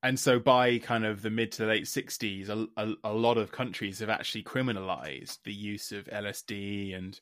and 0.02 0.18
so 0.18 0.38
by 0.38 0.78
kind 0.78 1.04
of 1.04 1.22
the 1.22 1.30
mid 1.30 1.52
to 1.52 1.66
late 1.66 1.84
60s 1.84 2.48
a, 2.48 2.66
a, 2.76 2.94
a, 3.04 3.12
lot 3.12 3.36
of 3.36 3.52
countries 3.52 3.98
have 3.98 4.10
actually 4.10 4.42
criminalized 4.42 5.38
the 5.44 5.52
use 5.52 5.92
of 5.92 6.04
lsd 6.06 6.96
and 6.96 7.20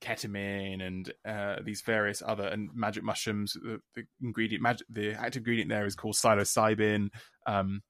ketamine 0.00 0.82
and 0.82 1.12
uh, 1.26 1.56
these 1.62 1.82
various 1.82 2.22
other 2.24 2.46
and 2.46 2.70
magic 2.74 3.02
mushrooms. 3.02 3.52
The, 3.52 3.80
the 3.94 4.04
ingredient 4.22 4.62
magic 4.62 4.86
the 4.90 5.12
active 5.12 5.40
ingredient 5.40 5.70
there 5.70 5.86
is 5.86 5.94
called 5.94 6.14
psilocybin 6.14 7.10
um, 7.46 7.82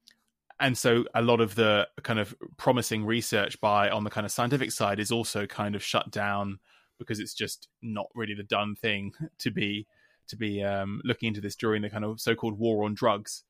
and 0.59 0.77
so 0.77 1.05
a 1.15 1.23
lot 1.23 1.41
of 1.41 1.55
the 1.55 1.89
kind 2.03 2.19
of 2.19 2.35
promising 2.59 3.07
research 3.07 3.61
by 3.61 3.89
on 3.91 4.05
the 4.05 4.11
kind 4.11 4.27
of 4.27 4.33
scientific 4.33 4.73
side 4.73 5.01
is 5.01 5.11
also 5.11 5.47
kind 5.47 5.75
of 5.75 5.83
shut 5.83 6.11
down 6.11 6.59
because 6.99 7.19
it's 7.19 7.35
just 7.35 7.69
not 7.81 8.07
really 8.15 8.35
the 8.35 8.43
done 8.43 8.75
thing 8.75 9.13
to 9.39 9.51
be 9.51 9.87
to 10.29 10.37
be 10.37 10.63
um, 10.63 11.01
looking 11.05 11.29
into 11.29 11.41
this 11.41 11.57
during 11.57 11.83
the 11.83 11.91
kind 11.91 12.05
of 12.05 12.21
so-called 12.21 12.59
war 12.59 12.85
on 12.85 12.95
drugs 12.95 13.45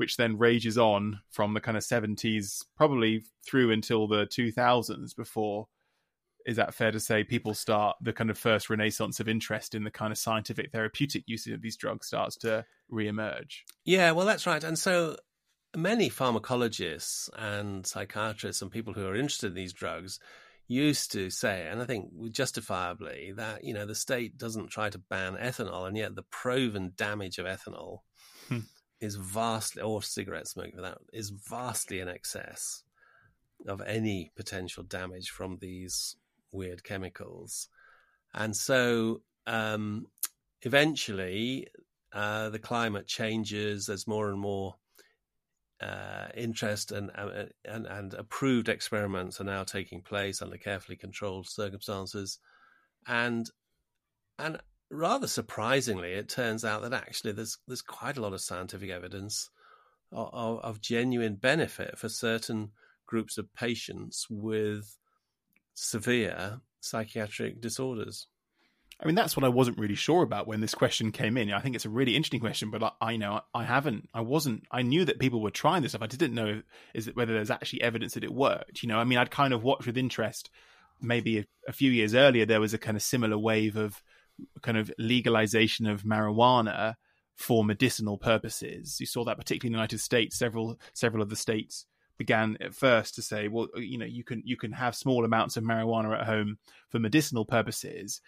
which 0.00 0.16
then 0.16 0.38
rages 0.38 0.78
on 0.78 1.20
from 1.30 1.52
the 1.52 1.60
kind 1.60 1.76
of 1.76 1.82
70s 1.82 2.64
probably 2.74 3.22
through 3.46 3.70
until 3.70 4.08
the 4.08 4.24
2000s 4.28 5.14
before 5.14 5.68
is 6.46 6.56
that 6.56 6.72
fair 6.72 6.90
to 6.90 6.98
say 6.98 7.22
people 7.22 7.52
start 7.52 7.98
the 8.00 8.14
kind 8.14 8.30
of 8.30 8.38
first 8.38 8.70
renaissance 8.70 9.20
of 9.20 9.28
interest 9.28 9.74
in 9.74 9.84
the 9.84 9.90
kind 9.90 10.10
of 10.10 10.16
scientific 10.16 10.72
therapeutic 10.72 11.24
usage 11.26 11.52
of 11.52 11.60
these 11.60 11.76
drugs 11.76 12.06
starts 12.06 12.34
to 12.34 12.64
re-emerge? 12.88 13.66
Yeah 13.84 14.12
well 14.12 14.24
that's 14.24 14.46
right. 14.46 14.64
And 14.64 14.78
so 14.78 15.16
many 15.76 16.08
pharmacologists 16.08 17.28
and 17.36 17.86
psychiatrists 17.86 18.62
and 18.62 18.70
people 18.70 18.94
who 18.94 19.06
are 19.06 19.14
interested 19.14 19.48
in 19.48 19.54
these 19.54 19.74
drugs 19.74 20.18
used 20.66 21.12
to 21.12 21.28
say 21.30 21.66
and 21.68 21.82
i 21.82 21.84
think 21.84 22.08
justifiably 22.30 23.32
that 23.36 23.64
you 23.64 23.74
know 23.74 23.84
the 23.84 23.94
state 23.94 24.38
doesn't 24.38 24.68
try 24.68 24.88
to 24.88 24.98
ban 24.98 25.34
ethanol 25.34 25.86
and 25.86 25.96
yet 25.96 26.14
the 26.14 26.22
proven 26.22 26.92
damage 26.96 27.38
of 27.38 27.44
ethanol 27.44 27.98
is 29.00 29.16
vastly, 29.16 29.82
or 29.82 30.02
cigarette 30.02 30.48
smoking 30.48 30.76
for 30.76 30.82
that, 30.82 30.98
is 31.12 31.30
vastly 31.30 32.00
in 32.00 32.08
excess 32.08 32.82
of 33.66 33.80
any 33.82 34.30
potential 34.36 34.82
damage 34.82 35.30
from 35.30 35.58
these 35.60 36.16
weird 36.52 36.84
chemicals. 36.84 37.68
And 38.34 38.54
so 38.54 39.22
um, 39.46 40.06
eventually 40.62 41.68
uh, 42.12 42.50
the 42.50 42.58
climate 42.58 43.06
changes, 43.06 43.86
there's 43.86 44.06
more 44.06 44.30
and 44.30 44.40
more 44.40 44.76
uh, 45.80 46.28
interest 46.36 46.92
and, 46.92 47.10
uh, 47.14 47.44
and, 47.64 47.86
and 47.86 48.14
approved 48.14 48.68
experiments 48.68 49.40
are 49.40 49.44
now 49.44 49.64
taking 49.64 50.02
place 50.02 50.42
under 50.42 50.58
carefully 50.58 50.96
controlled 50.96 51.48
circumstances, 51.48 52.38
and 53.06 53.50
and 54.38 54.58
rather 54.90 55.26
surprisingly, 55.26 56.12
it 56.12 56.28
turns 56.28 56.64
out 56.64 56.82
that 56.82 56.92
actually 56.92 57.32
there's 57.32 57.58
there's 57.66 57.82
quite 57.82 58.16
a 58.16 58.20
lot 58.20 58.32
of 58.32 58.40
scientific 58.40 58.90
evidence 58.90 59.50
of, 60.12 60.58
of, 60.60 60.80
genuine 60.80 61.36
benefit 61.36 61.96
for 61.96 62.08
certain 62.08 62.72
groups 63.06 63.38
of 63.38 63.52
patients 63.54 64.26
with 64.28 64.98
severe 65.74 66.60
psychiatric 66.80 67.60
disorders. 67.60 68.26
I 69.02 69.06
mean, 69.06 69.14
that's 69.14 69.36
what 69.36 69.44
I 69.44 69.48
wasn't 69.48 69.78
really 69.78 69.94
sure 69.94 70.22
about 70.22 70.46
when 70.46 70.60
this 70.60 70.74
question 70.74 71.10
came 71.12 71.36
in. 71.36 71.52
I 71.52 71.60
think 71.60 71.74
it's 71.74 71.86
a 71.86 71.90
really 71.90 72.16
interesting 72.16 72.40
question, 72.40 72.70
but 72.70 72.82
I, 72.82 73.12
I 73.12 73.16
know 73.16 73.40
I 73.54 73.64
haven't, 73.64 74.08
I 74.12 74.20
wasn't, 74.20 74.64
I 74.70 74.82
knew 74.82 75.04
that 75.06 75.20
people 75.20 75.40
were 75.40 75.50
trying 75.50 75.82
this 75.82 75.92
stuff. 75.92 76.02
I 76.02 76.06
didn't 76.06 76.34
know 76.34 76.60
is 76.92 77.08
it, 77.08 77.16
whether 77.16 77.32
there's 77.32 77.50
actually 77.50 77.82
evidence 77.82 78.14
that 78.14 78.24
it 78.24 78.34
worked. 78.34 78.82
You 78.82 78.88
know, 78.88 78.98
I 78.98 79.04
mean, 79.04 79.18
I'd 79.18 79.30
kind 79.30 79.54
of 79.54 79.62
watched 79.62 79.86
with 79.86 79.96
interest. 79.96 80.50
Maybe 81.00 81.38
a, 81.38 81.46
a 81.66 81.72
few 81.72 81.90
years 81.90 82.14
earlier, 82.14 82.44
there 82.44 82.60
was 82.60 82.74
a 82.74 82.78
kind 82.78 82.96
of 82.96 83.02
similar 83.02 83.38
wave 83.38 83.76
of 83.76 84.02
kind 84.62 84.78
of 84.78 84.90
legalization 84.98 85.86
of 85.86 86.02
marijuana 86.02 86.94
for 87.36 87.64
medicinal 87.64 88.18
purposes. 88.18 88.98
You 89.00 89.06
saw 89.06 89.24
that 89.24 89.38
particularly 89.38 89.70
in 89.70 89.72
the 89.72 89.78
United 89.78 90.00
States. 90.00 90.36
Several 90.38 90.78
several 90.92 91.22
of 91.22 91.30
the 91.30 91.36
states 91.36 91.86
began 92.18 92.58
at 92.60 92.74
first 92.74 93.14
to 93.14 93.22
say, 93.22 93.48
well, 93.48 93.68
you 93.76 93.96
know, 93.96 94.04
you 94.04 94.22
can 94.22 94.42
you 94.44 94.56
can 94.56 94.72
have 94.72 94.94
small 94.94 95.24
amounts 95.24 95.56
of 95.56 95.64
marijuana 95.64 96.20
at 96.20 96.26
home 96.26 96.58
for 96.90 96.98
medicinal 96.98 97.46
purposes, 97.46 98.20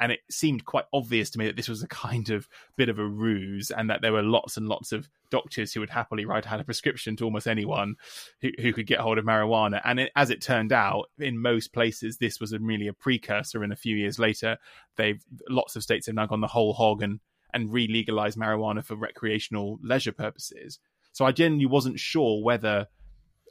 and 0.00 0.12
it 0.12 0.20
seemed 0.30 0.64
quite 0.64 0.84
obvious 0.92 1.30
to 1.30 1.38
me 1.38 1.46
that 1.46 1.56
this 1.56 1.68
was 1.68 1.82
a 1.82 1.88
kind 1.88 2.30
of 2.30 2.48
bit 2.76 2.88
of 2.88 2.98
a 2.98 3.04
ruse, 3.04 3.70
and 3.70 3.90
that 3.90 4.02
there 4.02 4.12
were 4.12 4.22
lots 4.22 4.56
and 4.56 4.68
lots 4.68 4.92
of 4.92 5.08
doctors 5.30 5.72
who 5.72 5.80
would 5.80 5.90
happily 5.90 6.24
write 6.24 6.50
out 6.50 6.60
a 6.60 6.64
prescription 6.64 7.16
to 7.16 7.24
almost 7.24 7.48
anyone 7.48 7.96
who, 8.40 8.50
who 8.60 8.72
could 8.72 8.86
get 8.86 9.00
hold 9.00 9.18
of 9.18 9.24
marijuana. 9.24 9.80
And 9.84 9.98
it, 9.98 10.12
as 10.14 10.30
it 10.30 10.40
turned 10.40 10.72
out, 10.72 11.06
in 11.18 11.38
most 11.38 11.72
places, 11.72 12.18
this 12.18 12.38
was 12.40 12.52
a, 12.52 12.58
really 12.58 12.86
a 12.86 12.92
precursor. 12.92 13.62
And 13.64 13.72
a 13.72 13.76
few 13.76 13.96
years 13.96 14.18
later, 14.18 14.58
they've 14.96 15.22
lots 15.48 15.76
of 15.76 15.82
states 15.82 16.06
have 16.06 16.14
now 16.14 16.26
gone 16.26 16.40
the 16.40 16.46
whole 16.46 16.72
hog 16.72 17.02
and 17.02 17.20
and 17.52 17.72
re-legalized 17.72 18.36
marijuana 18.36 18.84
for 18.84 18.96
recreational 18.96 19.78
leisure 19.82 20.12
purposes. 20.12 20.80
So 21.12 21.24
I 21.24 21.30
genuinely 21.30 21.66
wasn't 21.66 22.00
sure 22.00 22.42
whether 22.42 22.88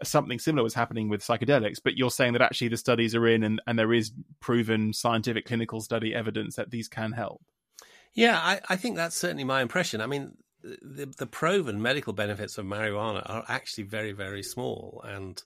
something 0.08 0.40
similar 0.40 0.64
was 0.64 0.74
happening 0.74 1.10
with 1.10 1.22
psychedelics, 1.22 1.80
but 1.84 1.98
you're 1.98 2.12
saying 2.12 2.34
that 2.34 2.42
actually 2.42 2.70
the 2.70 2.78
studies 2.78 3.16
are 3.16 3.28
in 3.28 3.44
and, 3.44 3.62
and 3.68 3.78
there 3.78 3.94
is 3.94 4.12
proven 4.40 4.94
scientific 4.94 5.46
clinical 5.46 5.82
study 5.82 6.14
evidence 6.14 6.56
that 6.56 6.72
these 6.72 6.88
can 6.88 7.12
help. 7.12 7.42
Yeah, 8.14 8.38
I, 8.38 8.62
I 8.70 8.76
think 8.76 8.96
that's 8.96 9.16
certainly 9.16 9.44
my 9.44 9.62
impression. 9.62 10.02
I 10.02 10.06
mean, 10.06 10.38
the, 10.62 11.12
the 11.18 11.28
proven 11.28 11.82
medical 11.82 12.14
benefits 12.14 12.58
of 12.58 12.66
marijuana 12.66 13.28
are 13.30 13.44
actually 13.48 13.86
very, 13.86 14.12
very 14.12 14.44
small. 14.44 15.04
And, 15.06 15.42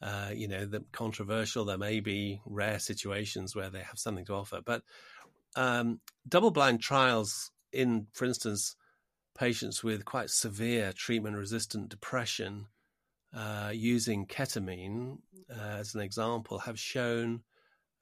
uh, 0.00 0.30
you 0.34 0.46
know, 0.46 0.66
the 0.66 0.84
controversial, 0.92 1.64
there 1.64 1.78
may 1.78 2.00
be 2.00 2.40
rare 2.44 2.78
situations 2.78 3.56
where 3.56 3.70
they 3.70 3.80
have 3.80 3.98
something 3.98 4.24
to 4.26 4.34
offer. 4.34 4.60
But 4.64 4.82
um, 5.56 6.00
double 6.28 6.50
blind 6.50 6.80
trials 6.80 7.50
in, 7.72 8.06
for 8.12 8.24
instance, 8.26 8.76
patients 9.34 9.82
with 9.82 10.04
quite 10.04 10.30
severe 10.30 10.92
treatment 10.92 11.36
resistant 11.36 11.88
depression 11.88 12.66
uh, 13.34 13.70
using 13.72 14.26
ketamine 14.26 15.18
uh, 15.50 15.76
as 15.78 15.94
an 15.94 16.00
example 16.00 16.58
have 16.58 16.78
shown 16.78 17.42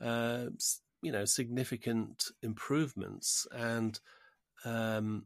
uh, 0.01 0.47
you 1.03 1.13
know 1.13 1.25
significant 1.25 2.31
improvements, 2.43 3.47
and 3.53 4.01
um, 4.65 5.25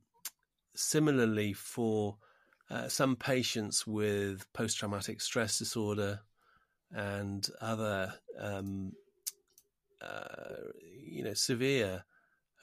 similarly 0.74 1.52
for 1.52 2.16
uh, 2.70 2.88
some 2.88 3.16
patients 3.16 3.86
with 3.86 4.50
post 4.52 4.78
traumatic 4.78 5.20
stress 5.20 5.58
disorder 5.58 6.20
and 6.92 7.48
other 7.60 8.14
um, 8.38 8.92
uh, 10.02 10.70
you 11.02 11.24
know 11.24 11.34
severe 11.34 12.04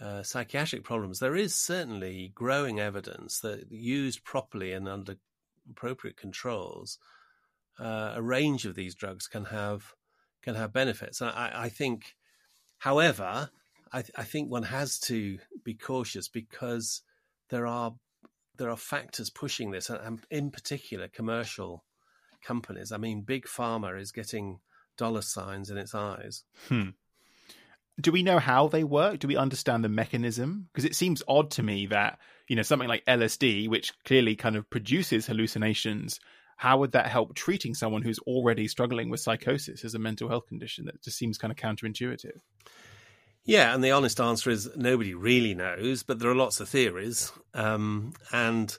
uh, 0.02 0.24
psychiatric 0.24 0.84
problems, 0.84 1.20
there 1.20 1.36
is 1.36 1.54
certainly 1.54 2.32
growing 2.34 2.80
evidence 2.80 3.40
that 3.40 3.72
used 3.72 4.24
properly 4.24 4.74
and 4.74 4.90
under 4.90 5.16
appropriate 5.70 6.18
controls, 6.18 6.98
uh, 7.82 8.14
a 8.16 8.22
range 8.22 8.66
of 8.66 8.76
these 8.76 8.96
drugs 8.96 9.28
can 9.28 9.46
have 9.46 9.96
can 10.44 10.56
have 10.56 10.74
benefits. 10.74 11.22
I, 11.22 11.52
I 11.54 11.70
think, 11.70 12.16
however, 12.80 13.50
I, 13.92 14.04
I, 14.16 14.24
think 14.24 14.50
one 14.50 14.64
has 14.64 15.00
to 15.02 15.38
be 15.64 15.76
cautious 15.76 16.28
because 16.28 17.02
there 17.50 17.68
are 17.68 17.94
there 18.58 18.70
are 18.70 18.78
factors 18.78 19.30
pushing 19.30 19.72
this, 19.72 19.90
and 19.90 20.20
in 20.30 20.52
particular, 20.52 21.08
commercial 21.08 21.84
companies. 22.44 22.92
I 22.92 22.98
mean, 22.98 23.22
big 23.22 23.46
pharma 23.46 24.00
is 24.00 24.12
getting 24.12 24.60
dollar 24.98 25.22
signs 25.22 25.70
in 25.70 25.78
its 25.78 25.96
eyes. 25.96 26.44
Hmm 26.68 26.90
do 28.00 28.12
we 28.12 28.24
know 28.24 28.40
how 28.40 28.68
they 28.68 28.84
work? 28.84 29.20
Do 29.20 29.28
we 29.28 29.38
understand 29.38 29.84
the 29.84 29.90
mechanism? 29.90 30.68
Because 30.72 30.86
it 30.86 30.96
seems 30.96 31.24
odd 31.28 31.52
to 31.52 31.64
me 31.64 31.86
that, 31.88 32.20
you 32.48 32.56
know, 32.56 32.62
something 32.62 32.88
like 32.88 33.06
LSD, 33.06 33.70
which 33.70 33.94
clearly 34.04 34.36
kind 34.36 34.56
of 34.56 34.70
produces 34.70 35.28
hallucinations, 35.28 36.20
how 36.62 36.78
would 36.78 36.92
that 36.92 37.08
help 37.08 37.34
treating 37.34 37.74
someone 37.74 38.04
who's 38.04 38.20
already 38.20 38.68
struggling 38.68 39.10
with 39.10 39.20
psychosis 39.20 39.84
as 39.84 39.96
a 39.96 40.00
mental 40.00 40.30
health 40.30 40.46
condition? 40.46 40.86
That 40.86 41.02
just 41.02 41.18
seems 41.18 41.40
kind 41.40 41.52
of 41.52 41.58
counterintuitive. 41.58 42.38
Yeah, 43.44 43.74
and 43.74 43.84
the 43.84 43.90
honest 43.90 44.22
answer 44.22 44.52
is 44.52 44.70
nobody 44.76 45.16
really 45.16 45.56
knows, 45.56 46.04
but 46.04 46.20
there 46.20 46.30
are 46.30 46.36
lots 46.36 46.60
of 46.60 46.70
theories. 46.70 47.32
Um, 47.56 48.14
and 48.32 48.78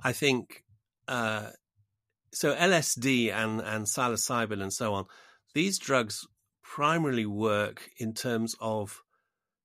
I 0.00 0.12
think 0.12 0.62
uh, 1.08 1.48
so 2.32 2.54
LSD 2.54 3.34
and, 3.34 3.60
and 3.60 3.86
psilocybin 3.86 4.62
and 4.62 4.72
so 4.72 4.94
on, 4.94 5.06
these 5.54 5.80
drugs 5.80 6.28
primarily 6.62 7.26
work 7.26 7.90
in 7.98 8.14
terms 8.14 8.54
of 8.60 9.02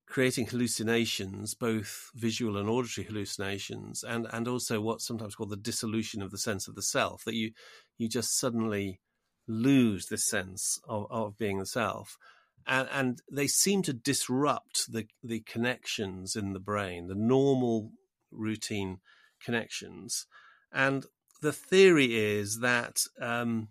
creating 0.10 0.48
hallucinations, 0.48 1.54
both 1.54 2.10
visual 2.16 2.58
and 2.58 2.68
auditory 2.68 3.06
hallucinations, 3.06 4.04
and, 4.04 4.28
and 4.34 4.48
also 4.48 4.82
what's 4.82 5.06
sometimes 5.06 5.36
called 5.36 5.52
the 5.52 5.56
dissolution 5.56 6.22
of 6.22 6.32
the 6.32 6.38
sense 6.38 6.68
of 6.68 6.76
the 6.76 6.82
self, 6.82 7.24
that 7.24 7.36
you 7.36 7.52
you 7.98 8.10
just 8.10 8.38
suddenly 8.38 9.00
lose 9.48 10.08
this 10.08 10.28
sense 10.28 10.80
of, 10.88 11.06
of 11.10 11.38
being 11.38 11.60
the 11.60 11.66
self. 11.66 12.18
And, 12.66 12.88
and 12.92 13.22
they 13.32 13.48
seem 13.48 13.82
to 13.84 13.94
disrupt 13.94 14.92
the, 14.92 15.08
the 15.24 15.42
connections 15.42 16.36
in 16.36 16.54
the 16.54 16.60
brain, 16.60 17.08
the 17.08 17.16
normal 17.16 17.92
routine 18.32 19.00
connections. 19.44 20.28
And 20.72 21.06
the 21.42 21.52
theory 21.52 22.16
is 22.16 22.60
that 22.60 23.00
um, 23.20 23.70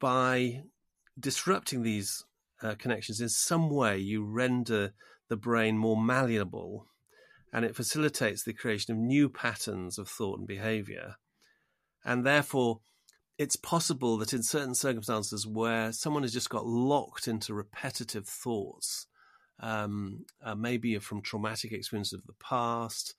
by 0.00 0.62
disrupting 1.18 1.82
these 1.82 2.24
uh, 2.62 2.74
connections, 2.76 3.20
in 3.20 3.28
some 3.28 3.70
way 3.70 3.98
you 3.98 4.24
render 4.24 4.94
the 5.34 5.40
brain 5.40 5.76
more 5.76 6.00
malleable 6.00 6.86
and 7.52 7.64
it 7.64 7.74
facilitates 7.74 8.44
the 8.44 8.52
creation 8.52 8.94
of 8.94 9.00
new 9.00 9.28
patterns 9.28 9.98
of 9.98 10.08
thought 10.08 10.38
and 10.38 10.46
behavior. 10.46 11.16
And 12.04 12.24
therefore, 12.24 12.82
it's 13.36 13.56
possible 13.56 14.16
that 14.18 14.32
in 14.32 14.44
certain 14.44 14.76
circumstances 14.76 15.44
where 15.44 15.90
someone 15.90 16.22
has 16.22 16.32
just 16.32 16.50
got 16.50 16.66
locked 16.66 17.26
into 17.26 17.52
repetitive 17.52 18.28
thoughts, 18.28 19.08
um, 19.58 20.24
uh, 20.40 20.54
maybe 20.54 20.96
from 20.98 21.20
traumatic 21.20 21.72
experiences 21.72 22.12
of 22.12 22.26
the 22.26 22.34
past, 22.34 23.16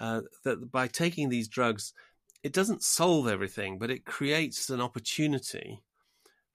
uh, 0.00 0.22
that 0.42 0.72
by 0.72 0.88
taking 0.88 1.28
these 1.28 1.46
drugs, 1.46 1.92
it 2.42 2.52
doesn't 2.52 2.82
solve 2.82 3.28
everything, 3.28 3.78
but 3.78 3.90
it 3.90 4.04
creates 4.04 4.68
an 4.68 4.80
opportunity 4.80 5.80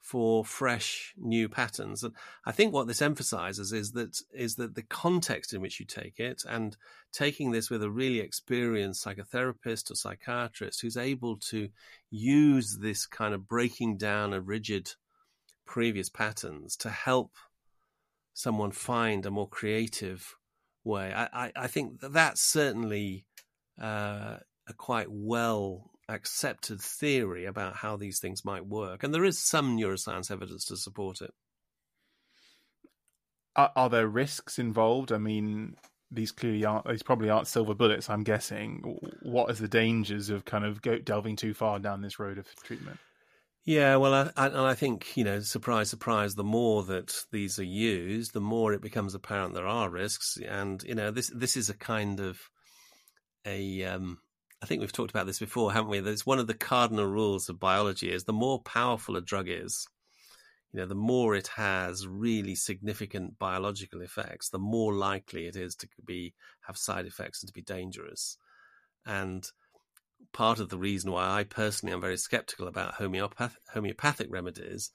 for 0.07 0.45
fresh 0.45 1.13
new 1.17 1.49
patterns. 1.49 2.01
And 2.01 2.13
I 2.45 2.53
think 2.53 2.73
what 2.73 2.87
this 2.87 3.01
emphasizes 3.01 3.73
is 3.73 3.91
that 3.91 4.21
is 4.33 4.55
that 4.55 4.73
the 4.73 4.83
context 4.83 5.53
in 5.53 5.59
which 5.59 5.81
you 5.81 5.85
take 5.85 6.17
it 6.17 6.43
and 6.47 6.77
taking 7.11 7.51
this 7.51 7.69
with 7.69 7.83
a 7.83 7.91
really 7.91 8.19
experienced 8.19 9.05
psychotherapist 9.05 9.91
or 9.91 9.95
psychiatrist 9.95 10.79
who's 10.79 10.95
able 10.95 11.35
to 11.49 11.67
use 12.09 12.77
this 12.81 13.05
kind 13.05 13.33
of 13.33 13.49
breaking 13.49 13.97
down 13.97 14.31
of 14.31 14.47
rigid 14.47 14.93
previous 15.65 16.07
patterns 16.07 16.77
to 16.77 16.89
help 16.89 17.33
someone 18.33 18.71
find 18.71 19.25
a 19.25 19.31
more 19.31 19.49
creative 19.49 20.37
way. 20.85 21.11
I, 21.13 21.47
I, 21.47 21.51
I 21.53 21.67
think 21.67 21.99
that 21.99 22.13
that's 22.13 22.41
certainly 22.41 23.25
uh, 23.81 24.37
a 24.69 24.73
quite 24.77 25.07
well 25.09 25.91
accepted 26.09 26.81
theory 26.81 27.45
about 27.45 27.75
how 27.75 27.97
these 27.97 28.19
things 28.19 28.45
might 28.45 28.65
work, 28.65 29.03
and 29.03 29.13
there 29.13 29.25
is 29.25 29.39
some 29.39 29.77
neuroscience 29.77 30.31
evidence 30.31 30.65
to 30.65 30.77
support 30.77 31.21
it. 31.21 31.31
Are, 33.55 33.71
are 33.75 33.89
there 33.89 34.07
risks 34.07 34.59
involved? 34.59 35.11
I 35.11 35.17
mean, 35.17 35.75
these 36.11 36.31
clearly 36.31 36.63
aren't. 36.63 36.87
These 36.87 37.03
probably 37.03 37.29
aren't 37.29 37.47
silver 37.47 37.73
bullets. 37.73 38.09
I'm 38.09 38.23
guessing. 38.23 38.97
What 39.21 39.51
is 39.51 39.59
the 39.59 39.67
dangers 39.67 40.29
of 40.29 40.45
kind 40.45 40.63
of 40.63 40.81
go, 40.81 40.97
delving 40.99 41.35
too 41.35 41.53
far 41.53 41.79
down 41.79 42.01
this 42.01 42.19
road 42.19 42.37
of 42.37 42.47
treatment? 42.63 42.99
Yeah, 43.65 43.97
well, 43.97 44.13
I, 44.13 44.31
I, 44.37 44.47
and 44.47 44.57
I 44.59 44.75
think 44.75 45.17
you 45.17 45.25
know, 45.25 45.41
surprise, 45.41 45.89
surprise. 45.89 46.35
The 46.35 46.43
more 46.43 46.83
that 46.83 47.25
these 47.31 47.59
are 47.59 47.65
used, 47.65 48.33
the 48.33 48.39
more 48.39 48.71
it 48.71 48.81
becomes 48.81 49.13
apparent 49.13 49.53
there 49.53 49.67
are 49.67 49.89
risks, 49.89 50.37
and 50.37 50.81
you 50.83 50.95
know, 50.95 51.11
this 51.11 51.29
this 51.35 51.57
is 51.57 51.69
a 51.69 51.75
kind 51.75 52.21
of 52.21 52.39
a 53.45 53.83
um, 53.83 54.19
I 54.61 54.65
think 54.65 54.81
we've 54.81 54.91
talked 54.91 55.11
about 55.11 55.27
this 55.27 55.39
before, 55.39 55.71
haven't 55.71 55.91
we? 55.91 55.99
That 55.99 56.19
one 56.21 56.39
of 56.39 56.47
the 56.47 56.53
cardinal 56.53 57.05
rules 57.05 57.47
of 57.47 57.59
biology 57.59 58.11
is 58.11 58.23
the 58.23 58.33
more 58.33 58.61
powerful 58.61 59.15
a 59.15 59.21
drug 59.21 59.47
is, 59.49 59.87
you 60.73 60.79
know, 60.79 60.87
the 60.87 60.95
more 60.95 61.35
it 61.35 61.47
has 61.55 62.07
really 62.07 62.55
significant 62.55 63.37
biological 63.37 64.01
effects, 64.01 64.49
the 64.49 64.59
more 64.59 64.93
likely 64.93 65.45
it 65.45 65.55
is 65.55 65.75
to 65.75 65.87
be 66.05 66.33
have 66.61 66.77
side 66.77 67.05
effects 67.05 67.41
and 67.41 67.47
to 67.47 67.53
be 67.53 67.61
dangerous. 67.61 68.37
And 69.05 69.47
part 70.33 70.59
of 70.59 70.69
the 70.69 70.77
reason 70.77 71.11
why 71.11 71.29
I 71.29 71.43
personally 71.43 71.93
am 71.93 72.01
very 72.01 72.17
skeptical 72.17 72.67
about 72.67 72.95
homeopath- 72.95 73.57
homeopathic 73.73 74.27
remedies 74.29 74.91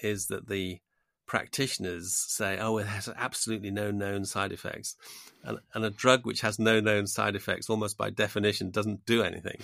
is 0.00 0.26
that 0.26 0.48
the 0.48 0.80
practitioners 1.28 2.12
say, 2.12 2.58
oh, 2.58 2.78
it 2.78 2.86
has 2.86 3.08
absolutely 3.14 3.70
no 3.70 3.92
known 3.92 4.24
side 4.24 4.50
effects. 4.50 4.96
And, 5.44 5.58
and 5.74 5.84
a 5.84 5.90
drug 5.90 6.26
which 6.26 6.40
has 6.40 6.58
no 6.58 6.80
known 6.80 7.06
side 7.06 7.36
effects, 7.36 7.70
almost 7.70 7.96
by 7.96 8.10
definition, 8.10 8.70
doesn't 8.70 9.06
do 9.06 9.22
anything. 9.22 9.60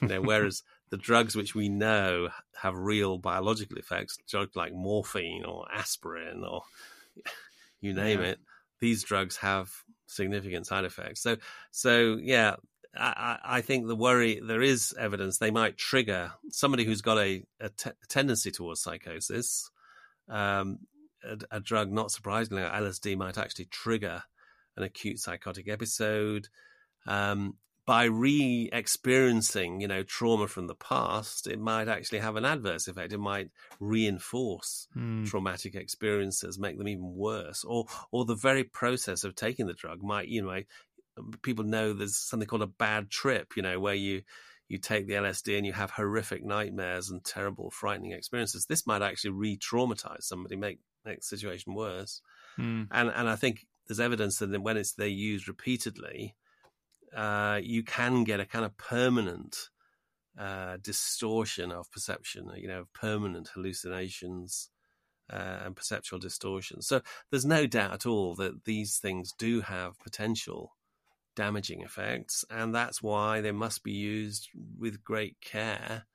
You 0.00 0.08
know, 0.08 0.20
whereas 0.22 0.62
the 0.88 0.96
drugs 0.96 1.36
which 1.36 1.54
we 1.54 1.68
know 1.68 2.28
have 2.62 2.74
real 2.74 3.18
biological 3.18 3.76
effects, 3.76 4.16
drugs 4.28 4.56
like 4.56 4.72
morphine 4.72 5.44
or 5.44 5.66
aspirin 5.74 6.44
or 6.44 6.62
you 7.80 7.92
name 7.92 8.20
yeah. 8.20 8.28
it, 8.28 8.38
these 8.80 9.02
drugs 9.02 9.36
have 9.36 9.70
significant 10.06 10.66
side 10.66 10.84
effects. 10.84 11.20
So, 11.20 11.36
so 11.72 12.18
yeah, 12.22 12.56
I, 12.96 13.38
I, 13.44 13.60
think 13.60 13.86
the 13.86 13.96
worry 13.96 14.40
there 14.42 14.62
is 14.62 14.94
evidence 14.98 15.38
they 15.38 15.50
might 15.50 15.76
trigger 15.76 16.32
somebody 16.50 16.84
who's 16.84 17.02
got 17.02 17.18
a, 17.18 17.44
a 17.60 17.68
t- 17.68 17.90
tendency 18.08 18.50
towards 18.50 18.80
psychosis. 18.80 19.70
Um, 20.28 20.78
a, 21.24 21.56
a 21.56 21.60
drug, 21.60 21.90
not 21.90 22.10
surprisingly, 22.10 22.62
like 22.62 22.72
LSD, 22.72 23.16
might 23.16 23.38
actually 23.38 23.66
trigger 23.66 24.22
an 24.76 24.82
acute 24.82 25.18
psychotic 25.18 25.68
episode. 25.68 26.48
Um, 27.06 27.56
by 27.86 28.04
re-experiencing, 28.04 29.80
you 29.80 29.88
know, 29.88 30.04
trauma 30.04 30.46
from 30.46 30.68
the 30.68 30.76
past, 30.76 31.48
it 31.48 31.58
might 31.58 31.88
actually 31.88 32.20
have 32.20 32.36
an 32.36 32.44
adverse 32.44 32.86
effect. 32.86 33.12
It 33.12 33.18
might 33.18 33.50
reinforce 33.80 34.86
mm. 34.96 35.26
traumatic 35.26 35.74
experiences, 35.74 36.58
make 36.58 36.78
them 36.78 36.86
even 36.86 37.14
worse, 37.16 37.64
or 37.64 37.86
or 38.12 38.24
the 38.24 38.36
very 38.36 38.62
process 38.62 39.24
of 39.24 39.34
taking 39.34 39.66
the 39.66 39.72
drug 39.72 40.02
might, 40.02 40.28
you 40.28 40.42
know, 40.42 40.60
people 41.42 41.64
know 41.64 41.92
there's 41.92 42.16
something 42.16 42.46
called 42.46 42.62
a 42.62 42.68
bad 42.68 43.10
trip, 43.10 43.56
you 43.56 43.62
know, 43.62 43.80
where 43.80 43.94
you 43.94 44.22
you 44.68 44.78
take 44.78 45.08
the 45.08 45.14
LSD 45.14 45.56
and 45.56 45.66
you 45.66 45.72
have 45.72 45.90
horrific 45.90 46.44
nightmares 46.44 47.10
and 47.10 47.24
terrible, 47.24 47.70
frightening 47.70 48.12
experiences. 48.12 48.66
This 48.66 48.86
might 48.86 49.02
actually 49.02 49.32
re-traumatize 49.32 50.22
somebody, 50.22 50.54
make 50.54 50.78
make 51.04 51.18
the 51.20 51.24
situation 51.24 51.74
worse. 51.74 52.20
Mm. 52.58 52.88
And 52.90 53.10
and 53.14 53.28
I 53.28 53.36
think 53.36 53.66
there's 53.86 54.00
evidence 54.00 54.38
that 54.38 54.62
when 54.62 54.76
it's 54.76 54.92
they're 54.92 55.06
used 55.08 55.48
repeatedly, 55.48 56.36
uh, 57.14 57.60
you 57.62 57.82
can 57.82 58.24
get 58.24 58.40
a 58.40 58.46
kind 58.46 58.64
of 58.64 58.76
permanent 58.76 59.70
uh, 60.38 60.76
distortion 60.82 61.72
of 61.72 61.90
perception. 61.90 62.50
You 62.56 62.68
know, 62.68 62.84
permanent 62.94 63.50
hallucinations. 63.54 64.70
Uh, 65.32 65.60
and 65.64 65.76
perceptual 65.76 66.18
distortion. 66.18 66.82
So 66.82 67.02
there's 67.30 67.46
no 67.46 67.64
doubt 67.64 67.92
at 67.92 68.04
all 68.04 68.34
that 68.34 68.64
these 68.64 68.98
things 68.98 69.32
do 69.38 69.60
have 69.60 69.96
potential 70.00 70.72
damaging 71.36 71.82
effects, 71.82 72.44
and 72.50 72.74
that's 72.74 73.00
why 73.00 73.40
they 73.40 73.52
must 73.52 73.84
be 73.84 73.92
used 73.92 74.48
with 74.76 75.04
great 75.04 75.40
care 75.40 76.06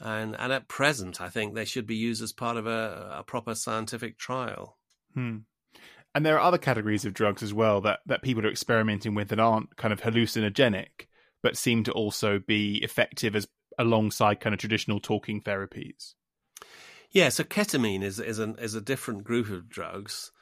and 0.00 0.36
and 0.38 0.52
at 0.52 0.68
present, 0.68 1.20
I 1.20 1.28
think 1.28 1.54
they 1.54 1.64
should 1.64 1.86
be 1.86 1.96
used 1.96 2.22
as 2.22 2.32
part 2.32 2.56
of 2.56 2.66
a, 2.66 3.16
a 3.18 3.22
proper 3.22 3.54
scientific 3.54 4.18
trial. 4.18 4.78
Hmm. 5.14 5.38
And 6.14 6.24
there 6.24 6.36
are 6.36 6.46
other 6.46 6.58
categories 6.58 7.04
of 7.04 7.12
drugs 7.12 7.42
as 7.42 7.52
well 7.52 7.82
that, 7.82 8.00
that 8.06 8.22
people 8.22 8.46
are 8.46 8.50
experimenting 8.50 9.14
with 9.14 9.28
that 9.28 9.38
aren't 9.38 9.76
kind 9.76 9.92
of 9.92 10.00
hallucinogenic, 10.00 11.08
but 11.42 11.58
seem 11.58 11.84
to 11.84 11.92
also 11.92 12.38
be 12.38 12.78
effective 12.82 13.36
as 13.36 13.46
alongside 13.78 14.40
kind 14.40 14.54
of 14.54 14.58
traditional 14.58 14.98
talking 14.98 15.42
therapies. 15.42 16.14
Yeah, 17.10 17.28
so 17.28 17.44
ketamine 17.44 18.02
is 18.02 18.18
is 18.18 18.38
an 18.38 18.56
is 18.58 18.74
a 18.74 18.80
different 18.80 19.24
group 19.24 19.50
of 19.50 19.68
drugs. 19.68 20.32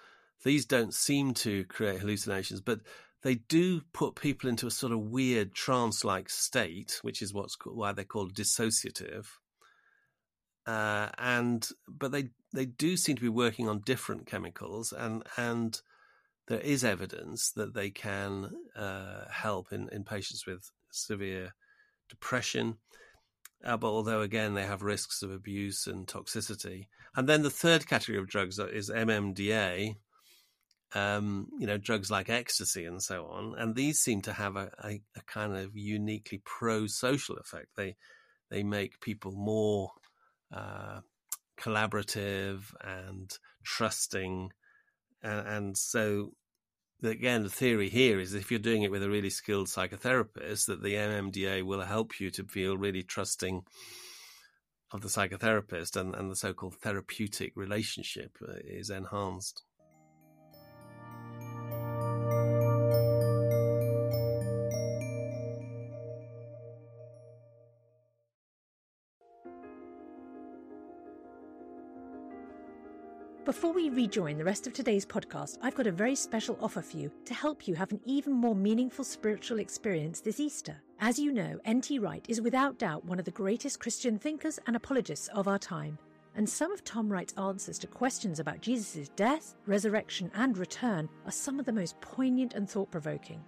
These 0.45 0.67
don't 0.67 0.95
seem 0.95 1.35
to 1.35 1.65
create 1.65 2.01
hallucinations, 2.01 2.61
but 2.61 2.81
they 3.23 3.37
do 3.37 3.81
put 3.93 4.15
people 4.15 4.51
into 4.51 4.67
a 4.67 4.71
sort 4.71 4.93
of 4.93 5.01
weird 5.01 5.55
trance-like 5.55 6.29
state, 6.29 6.99
which 7.03 7.23
is 7.23 7.33
what's 7.33 7.57
why 7.65 7.93
they're 7.93 8.05
called 8.05 8.35
dissociative. 8.35 9.27
Uh, 10.67 11.09
and 11.19 11.69
but 11.87 12.11
they 12.13 12.31
they 12.53 12.65
do 12.65 12.97
seem 12.97 13.17
to 13.17 13.23
be 13.23 13.29
working 13.29 13.69
on 13.69 13.81
different 13.81 14.27
chemicals, 14.27 14.93
and 14.93 15.23
and 15.37 15.81
there 16.49 16.61
is 16.61 16.85
evidence 16.85 17.51
that 17.53 17.75
they 17.75 17.91
can 17.91 18.51
uh, 18.77 19.25
help 19.31 19.73
in, 19.73 19.89
in 19.91 20.05
patients 20.05 20.47
with 20.47 20.71
severe 20.91 21.55
depression. 22.09 22.77
Uh, 23.65 23.77
but 23.77 23.89
although 23.89 24.21
again 24.21 24.55
they 24.55 24.65
have 24.67 24.83
risks 24.83 25.23
of 25.23 25.31
abuse 25.31 25.87
and 25.87 26.07
toxicity, 26.07 26.87
and 27.17 27.29
then 27.29 27.43
the 27.43 27.51
third 27.51 27.87
category 27.87 28.19
of 28.19 28.29
drugs 28.29 28.59
is 28.59 28.91
MMDA, 28.91 29.97
um, 30.95 31.49
you 31.59 31.67
know, 31.67 31.79
drugs 31.79 32.11
like 32.11 32.31
ecstasy 32.31 32.85
and 32.85 33.03
so 33.03 33.27
on. 33.27 33.55
And 33.59 33.75
these 33.75 33.99
seem 33.99 34.23
to 34.23 34.33
have 34.33 34.57
a, 34.57 34.71
a, 34.83 35.01
a 35.17 35.23
kind 35.27 35.57
of 35.57 35.77
uniquely 35.77 36.41
pro-social 36.45 37.37
effect. 37.37 37.69
They 37.77 37.97
they 38.51 38.63
make 38.63 39.01
people 39.01 39.33
more 39.33 39.91
uh, 40.55 41.01
collaborative 41.61 42.73
and 42.81 43.37
trusting, 43.65 44.51
and, 45.23 45.49
and 45.49 45.77
so 45.77 46.33
again, 47.03 47.43
the 47.43 47.51
theory 47.51 47.89
here 47.89 48.19
is 48.19 48.35
if 48.35 48.51
you're 48.51 48.61
doing 48.61 48.83
it 48.83 48.91
with 48.91 49.03
a 49.03 49.11
really 49.11 49.31
skilled 49.31 49.69
psychotherapist, 49.69 50.67
that 50.67 50.83
the 50.83 50.95
MMDA 50.95 51.63
will 51.63 51.83
help 51.83 52.21
you 52.21 52.31
to 52.31 52.45
feel 52.45 52.77
really 52.77 53.03
trusting 53.03 53.63
of 54.93 55.01
the 55.01 55.09
psychotherapist, 55.09 55.97
and, 55.97 56.15
and 56.15 56.31
the 56.31 56.37
so-called 56.37 56.77
therapeutic 56.77 57.53
relationship 57.57 58.37
uh, 58.43 58.53
is 58.65 58.91
enhanced. 58.91 59.63
Before 73.45 73.75
we 73.75 73.91
rejoin 73.91 74.39
the 74.39 74.45
rest 74.45 74.67
of 74.67 74.73
today's 74.73 75.05
podcast, 75.05 75.59
I've 75.61 75.75
got 75.75 75.87
a 75.87 75.93
very 75.93 76.15
special 76.15 76.57
offer 76.63 76.81
for 76.81 76.97
you 76.97 77.13
to 77.27 77.35
help 77.35 77.69
you 77.69 77.75
have 77.75 77.93
an 77.93 78.01
even 78.07 78.33
more 78.33 78.55
meaningful 78.55 79.05
spiritual 79.05 79.59
experience 79.59 80.23
this 80.23 80.41
Easter. 80.41 80.81
As 80.99 81.19
you 81.19 81.31
know, 81.31 81.61
N.T. 81.67 81.99
Wright 81.99 82.25
is 82.27 82.41
without 82.41 82.79
doubt 82.79 83.05
one 83.05 83.19
of 83.19 83.27
the 83.27 83.31
greatest 83.31 83.81
Christian 83.81 84.19
thinkers 84.19 84.59
and 84.67 84.75
apologists 84.75 85.29
of 85.29 85.47
our 85.47 85.59
time. 85.59 85.99
And 86.35 86.49
some 86.49 86.73
of 86.73 86.85
Tom 86.85 87.07
Wright's 87.13 87.35
answers 87.35 87.79
to 87.81 87.87
questions 87.87 88.41
about 88.41 88.63
Jesus' 88.63 89.11
death, 89.11 89.57
resurrection, 89.67 90.31
and 90.35 90.57
return 90.57 91.07
are 91.27 91.31
some 91.31 91.61
of 91.61 91.67
the 91.67 91.73
most 91.73 92.01
poignant 92.01 92.55
and 92.55 92.69
thought 92.69 92.91
provoking. 92.91 93.45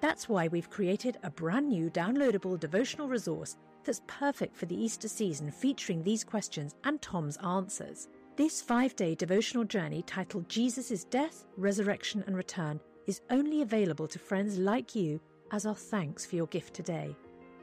That's 0.00 0.26
why 0.26 0.48
we've 0.48 0.70
created 0.70 1.18
a 1.22 1.28
brand 1.28 1.68
new 1.68 1.90
downloadable 1.90 2.58
devotional 2.58 3.08
resource 3.08 3.58
that's 3.84 4.00
perfect 4.06 4.56
for 4.56 4.64
the 4.64 4.82
Easter 4.82 5.06
season 5.06 5.50
featuring 5.50 6.02
these 6.02 6.24
questions 6.24 6.74
and 6.84 7.02
Tom's 7.02 7.36
answers. 7.44 8.08
This 8.36 8.60
five 8.60 8.96
day 8.96 9.14
devotional 9.14 9.62
journey 9.62 10.02
titled 10.02 10.48
Jesus' 10.48 11.04
Death, 11.04 11.46
Resurrection 11.56 12.24
and 12.26 12.36
Return 12.36 12.80
is 13.06 13.20
only 13.30 13.62
available 13.62 14.08
to 14.08 14.18
friends 14.18 14.58
like 14.58 14.96
you 14.96 15.20
as 15.52 15.66
our 15.66 15.74
thanks 15.76 16.26
for 16.26 16.34
your 16.34 16.48
gift 16.48 16.74
today. 16.74 17.14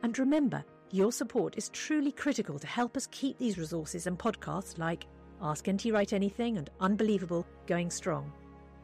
And 0.01 0.17
remember, 0.17 0.63
your 0.89 1.11
support 1.11 1.57
is 1.57 1.67
truly 1.67 2.13
critical 2.13 2.57
to 2.57 2.67
help 2.67 2.95
us 2.95 3.09
keep 3.11 3.37
these 3.37 3.57
resources 3.57 4.07
and 4.07 4.17
podcasts 4.17 4.77
like 4.77 5.07
Ask 5.41 5.69
NT 5.69 5.87
Wright 5.87 6.13
Anything 6.13 6.57
and 6.57 6.69
Unbelievable 6.79 7.45
going 7.67 7.89
strong. 7.91 8.31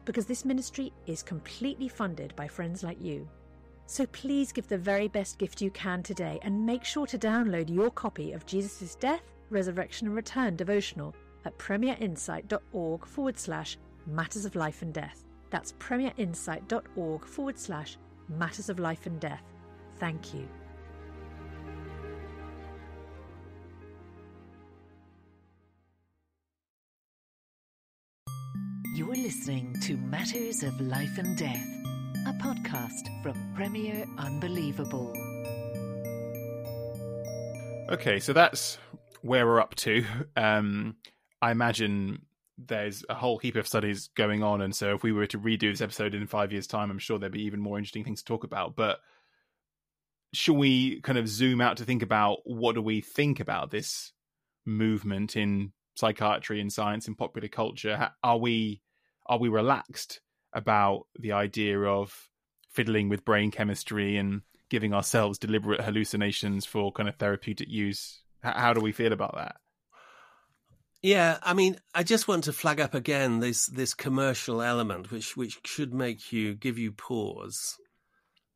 Because 0.04 0.26
this 0.26 0.44
ministry 0.44 0.92
is 1.06 1.22
completely 1.22 1.88
funded 1.88 2.36
by 2.36 2.48
friends 2.48 2.82
like 2.82 3.00
you. 3.00 3.26
So 3.86 4.04
please 4.08 4.52
give 4.52 4.68
the 4.68 4.76
very 4.76 5.08
best 5.08 5.38
gift 5.38 5.62
you 5.62 5.70
can 5.70 6.02
today 6.02 6.38
and 6.42 6.66
make 6.66 6.84
sure 6.84 7.06
to 7.06 7.18
download 7.18 7.74
your 7.74 7.90
copy 7.90 8.32
of 8.32 8.44
Jesus' 8.44 8.94
Death, 8.94 9.22
Resurrection 9.48 10.06
and 10.06 10.14
Return 10.14 10.54
devotional 10.54 11.14
at 11.48 11.58
premierinsight.org 11.58 13.06
forward 13.06 13.38
slash 13.38 13.78
matters 14.06 14.44
of 14.44 14.54
life 14.54 14.82
and 14.82 14.92
death. 14.92 15.24
That's 15.50 15.72
premierinsight.org 15.72 17.24
forward 17.24 17.58
slash 17.58 17.96
matters 18.28 18.68
of 18.68 18.78
life 18.78 19.06
and 19.06 19.18
death. 19.18 19.42
Thank 19.98 20.34
you. 20.34 20.46
You're 28.94 29.14
listening 29.14 29.74
to 29.82 29.96
Matters 29.96 30.62
of 30.62 30.78
Life 30.80 31.16
and 31.18 31.38
Death, 31.38 31.66
a 32.26 32.32
podcast 32.32 33.22
from 33.22 33.54
Premier 33.54 34.04
Unbelievable. 34.18 35.14
Okay, 37.90 38.18
so 38.18 38.34
that's 38.34 38.76
where 39.22 39.46
we're 39.46 39.60
up 39.60 39.74
to. 39.76 40.04
Um, 40.36 40.96
I 41.40 41.50
imagine 41.50 42.22
there's 42.58 43.04
a 43.08 43.14
whole 43.14 43.38
heap 43.38 43.56
of 43.56 43.68
studies 43.68 44.08
going 44.16 44.42
on, 44.42 44.60
and 44.60 44.74
so 44.74 44.94
if 44.94 45.02
we 45.02 45.12
were 45.12 45.26
to 45.28 45.38
redo 45.38 45.70
this 45.70 45.80
episode 45.80 46.14
in 46.14 46.26
five 46.26 46.52
years' 46.52 46.66
time, 46.66 46.90
I'm 46.90 46.98
sure 46.98 47.18
there'd 47.18 47.32
be 47.32 47.44
even 47.44 47.60
more 47.60 47.78
interesting 47.78 48.04
things 48.04 48.20
to 48.20 48.24
talk 48.24 48.44
about. 48.44 48.74
But 48.74 48.98
should 50.32 50.56
we 50.56 51.00
kind 51.00 51.18
of 51.18 51.28
zoom 51.28 51.60
out 51.60 51.78
to 51.78 51.84
think 51.84 52.02
about 52.02 52.38
what 52.44 52.74
do 52.74 52.82
we 52.82 53.00
think 53.00 53.40
about 53.40 53.70
this 53.70 54.12
movement 54.66 55.36
in 55.36 55.72
psychiatry 55.94 56.60
and 56.60 56.72
science 56.72 57.06
and 57.06 57.16
popular 57.16 57.48
culture? 57.48 58.10
Are 58.22 58.38
we 58.38 58.82
are 59.26 59.38
we 59.38 59.48
relaxed 59.48 60.20
about 60.52 61.06
the 61.18 61.32
idea 61.32 61.78
of 61.80 62.28
fiddling 62.70 63.08
with 63.08 63.24
brain 63.24 63.50
chemistry 63.50 64.16
and 64.16 64.42
giving 64.70 64.94
ourselves 64.94 65.38
deliberate 65.38 65.80
hallucinations 65.80 66.64
for 66.64 66.92
kind 66.92 67.08
of 67.08 67.16
therapeutic 67.16 67.68
use? 67.68 68.22
How 68.42 68.72
do 68.72 68.80
we 68.80 68.92
feel 68.92 69.12
about 69.12 69.34
that? 69.36 69.56
Yeah, 71.02 71.38
I 71.42 71.54
mean, 71.54 71.78
I 71.94 72.02
just 72.02 72.26
want 72.26 72.44
to 72.44 72.52
flag 72.52 72.80
up 72.80 72.94
again 72.94 73.38
this 73.38 73.66
this 73.66 73.94
commercial 73.94 74.60
element, 74.62 75.10
which 75.12 75.36
which 75.36 75.60
should 75.64 75.94
make 75.94 76.32
you 76.32 76.54
give 76.54 76.78
you 76.78 76.90
pause. 76.92 77.76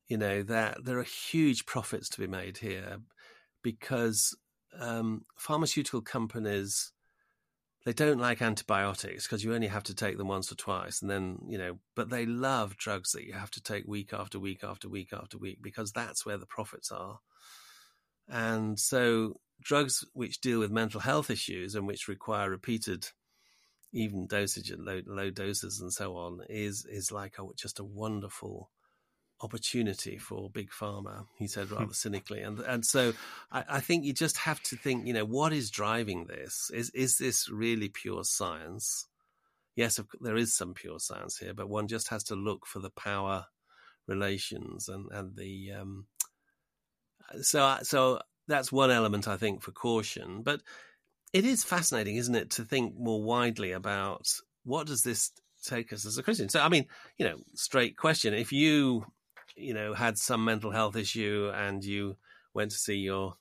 You 0.09 0.19
know 0.19 0.43
that 0.45 0.85
there 0.85 0.99
are 0.99 1.05
huge 1.05 1.67
profits 1.67 2.09
to 2.11 2.21
be 2.21 2.27
made 2.29 2.59
here, 2.59 2.99
because 3.63 4.37
um, 4.79 5.25
pharmaceutical 5.39 6.03
companies 6.03 6.93
they 7.87 7.93
don't 7.93 8.19
like 8.21 8.43
antibiotics 8.43 9.27
because 9.27 9.45
you 9.45 9.55
only 9.55 9.69
have 9.69 9.85
to 9.85 9.95
take 9.95 10.19
them 10.19 10.29
once 10.29 10.53
or 10.53 10.57
twice, 10.57 11.03
and 11.03 11.11
then 11.11 11.39
you 11.49 11.59
know. 11.59 11.79
But 11.97 12.11
they 12.11 12.27
love 12.27 12.77
drugs 12.77 13.13
that 13.13 13.27
you 13.27 13.35
have 13.35 13.51
to 13.53 13.63
take 13.63 13.87
week 13.87 14.13
after 14.15 14.39
week 14.41 14.65
after 14.65 14.89
week 14.89 15.13
after 15.13 15.39
week 15.39 15.59
because 15.63 15.93
that's 15.93 16.27
where 16.27 16.39
the 16.39 16.47
profits 16.47 16.93
are. 16.93 17.21
And 18.29 18.79
so 18.79 19.41
drugs 19.63 20.05
which 20.13 20.41
deal 20.41 20.59
with 20.59 20.71
mental 20.71 21.01
health 21.01 21.31
issues 21.31 21.75
and 21.75 21.87
which 21.87 22.09
require 22.09 22.51
repeated 22.51 23.09
even 23.93 24.27
dosage 24.27 24.71
at 24.71 24.81
low, 24.81 25.03
low 25.07 25.31
doses 25.31 25.81
and 25.81 25.93
so 25.93 26.17
on 26.17 26.41
is 26.49 26.87
is 26.87 27.13
like 27.13 27.35
a, 27.39 27.45
just 27.57 27.79
a 27.79 27.85
wonderful 27.85 28.71
opportunity 29.43 30.17
for 30.19 30.49
big 30.51 30.71
pharma 30.71 31.27
he 31.37 31.47
said 31.47 31.69
hmm. 31.69 31.75
rather 31.75 31.95
cynically. 31.95 32.41
And 32.41 32.61
and 32.61 32.85
so 32.85 33.13
I, 33.51 33.65
I, 33.69 33.81
think 33.81 34.05
you 34.05 34.13
just 34.13 34.39
have 34.39 34.63
to 34.65 34.77
think 34.77 35.07
you 35.07 35.13
know 35.13 35.25
what 35.25 35.53
is 35.53 35.71
driving 35.71 36.27
this? 36.27 36.71
Is 36.73 36.91
is 36.91 37.19
this 37.19 37.49
really 37.51 37.89
pure 37.89 38.25
science? 38.25 39.09
Yes 39.77 39.99
there 40.21 40.37
is 40.37 40.55
some 40.55 40.75
pure 40.75 40.99
science 41.01 41.39
here 41.39 41.55
but 41.55 41.69
one 41.69 41.89
just 41.89 42.09
has 42.09 42.25
to 42.25 42.35
look 42.35 42.67
for 42.67 42.79
the 42.79 42.91
power 42.91 43.47
relations 44.07 44.89
and 44.89 45.11
and 45.13 45.37
the 45.37 45.73
um 45.73 46.07
so 47.41 47.79
so 47.83 48.21
that's 48.49 48.73
one 48.73 48.91
element 48.91 49.29
I 49.29 49.37
think 49.37 49.63
for 49.63 49.73
caution. 49.73 50.43
But 50.43 50.63
it 51.33 51.45
is 51.45 51.65
fascinating, 51.65 52.17
isn't 52.17 52.35
it, 52.35 52.51
to 52.51 52.65
think 52.65 52.95
more 52.97 53.23
widely 53.23 53.73
about 53.73 54.29
what 54.65 54.87
does 54.87 55.03
this 55.03 55.31
take 55.65 55.93
us 55.93 56.05
as 56.05 56.19
a 56.19 56.23
Christian. 56.23 56.49
So, 56.49 56.61
I 56.61 56.69
mean, 56.69 56.87
you 57.19 57.27
know, 57.27 57.37
straight 57.55 57.97
question: 57.97 58.35
if 58.35 58.53
you, 58.53 59.07
you 59.57 59.75
know, 59.75 59.95
had 59.95 60.19
some 60.19 60.45
mental 60.45 60.71
health 60.71 60.97
issue 60.97 61.51
and 61.55 61.85
you 61.85 62.17
went 62.55 62.71
to 62.73 62.77
see 62.77 62.97
your 62.97 63.35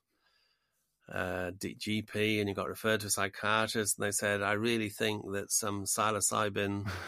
uh, 1.12 1.52
GP 1.60 2.40
and 2.40 2.48
you 2.48 2.56
got 2.56 2.70
referred 2.70 3.02
to 3.02 3.08
a 3.08 3.10
psychiatrist, 3.10 3.98
and 3.98 4.08
they 4.08 4.12
said, 4.12 4.42
"I 4.42 4.54
really 4.54 4.90
think 4.90 5.32
that 5.34 5.52
some 5.52 5.86
psilocybin." 5.86 6.90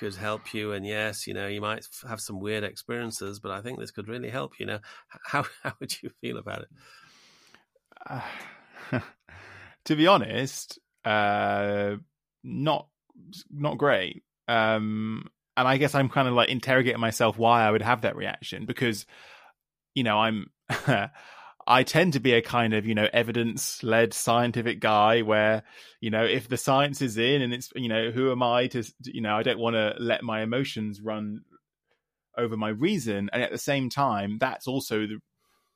could 0.00 0.16
help 0.16 0.54
you. 0.54 0.72
And 0.72 0.84
yes, 0.84 1.26
you 1.26 1.34
know, 1.34 1.46
you 1.46 1.60
might 1.60 1.86
have 2.08 2.20
some 2.20 2.40
weird 2.40 2.64
experiences, 2.64 3.38
but 3.38 3.52
I 3.52 3.60
think 3.60 3.78
this 3.78 3.90
could 3.90 4.08
really 4.08 4.30
help 4.30 4.58
you. 4.58 4.66
Know 4.66 4.80
how 5.08 5.44
how 5.62 5.74
would 5.78 6.02
you 6.02 6.10
feel 6.20 6.38
about 6.38 6.62
it? 6.62 6.68
Uh, 8.08 9.00
to 9.84 9.94
be 9.94 10.06
honest, 10.06 10.78
uh, 11.04 11.96
not 12.42 12.88
not 13.50 13.78
great. 13.78 14.24
Um, 14.48 15.28
and 15.56 15.68
I 15.68 15.76
guess 15.76 15.94
I'm 15.94 16.08
kind 16.08 16.26
of 16.26 16.34
like 16.34 16.48
interrogating 16.48 17.00
myself 17.00 17.38
why 17.38 17.62
I 17.62 17.70
would 17.70 17.82
have 17.82 18.00
that 18.00 18.16
reaction 18.16 18.66
because, 18.66 19.06
you 19.94 20.02
know, 20.02 20.18
I'm. 20.18 20.50
I 21.70 21.84
tend 21.84 22.14
to 22.14 22.20
be 22.20 22.32
a 22.32 22.42
kind 22.42 22.74
of, 22.74 22.84
you 22.84 22.96
know, 22.96 23.08
evidence 23.12 23.80
led 23.84 24.12
scientific 24.12 24.80
guy 24.80 25.22
where, 25.22 25.62
you 26.00 26.10
know, 26.10 26.24
if 26.24 26.48
the 26.48 26.56
science 26.56 27.00
is 27.00 27.16
in 27.16 27.42
and 27.42 27.54
it's, 27.54 27.70
you 27.76 27.88
know, 27.88 28.10
who 28.10 28.32
am 28.32 28.42
I 28.42 28.66
to, 28.66 28.82
you 29.04 29.20
know, 29.20 29.36
I 29.36 29.44
don't 29.44 29.60
want 29.60 29.74
to 29.76 29.94
let 30.00 30.24
my 30.24 30.42
emotions 30.42 31.00
run 31.00 31.42
over 32.36 32.56
my 32.56 32.70
reason. 32.70 33.30
And 33.32 33.40
at 33.40 33.52
the 33.52 33.58
same 33.58 33.88
time, 33.88 34.38
that's 34.40 34.66
also 34.66 35.06
the, 35.06 35.18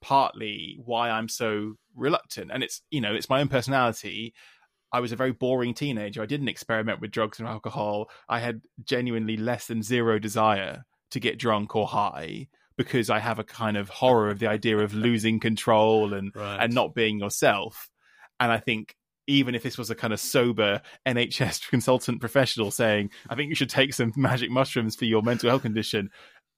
partly 0.02 0.76
why 0.84 1.10
I'm 1.10 1.28
so 1.28 1.74
reluctant. 1.94 2.50
And 2.52 2.64
it's, 2.64 2.82
you 2.90 3.00
know, 3.00 3.14
it's 3.14 3.30
my 3.30 3.40
own 3.40 3.48
personality. 3.48 4.34
I 4.92 4.98
was 4.98 5.12
a 5.12 5.16
very 5.16 5.32
boring 5.32 5.74
teenager. 5.74 6.22
I 6.22 6.26
didn't 6.26 6.48
experiment 6.48 7.00
with 7.00 7.12
drugs 7.12 7.38
and 7.38 7.48
alcohol. 7.48 8.10
I 8.28 8.40
had 8.40 8.62
genuinely 8.84 9.36
less 9.36 9.68
than 9.68 9.80
zero 9.80 10.18
desire 10.18 10.86
to 11.12 11.20
get 11.20 11.38
drunk 11.38 11.76
or 11.76 11.86
high 11.86 12.48
because 12.76 13.10
I 13.10 13.18
have 13.18 13.38
a 13.38 13.44
kind 13.44 13.76
of 13.76 13.88
horror 13.88 14.30
of 14.30 14.38
the 14.38 14.48
idea 14.48 14.78
of 14.78 14.94
losing 14.94 15.40
control 15.40 16.12
and 16.12 16.34
right. 16.34 16.58
and 16.60 16.74
not 16.74 16.94
being 16.94 17.18
yourself. 17.18 17.88
And 18.40 18.50
I 18.50 18.58
think 18.58 18.96
even 19.26 19.54
if 19.54 19.62
this 19.62 19.78
was 19.78 19.90
a 19.90 19.94
kind 19.94 20.12
of 20.12 20.20
sober 20.20 20.82
NHS 21.06 21.68
consultant 21.70 22.20
professional 22.20 22.70
saying, 22.70 23.10
I 23.28 23.34
think 23.34 23.48
you 23.48 23.54
should 23.54 23.70
take 23.70 23.94
some 23.94 24.12
magic 24.16 24.50
mushrooms 24.50 24.96
for 24.96 25.04
your 25.04 25.22
mental 25.22 25.50
health 25.50 25.62
condition, 25.62 26.10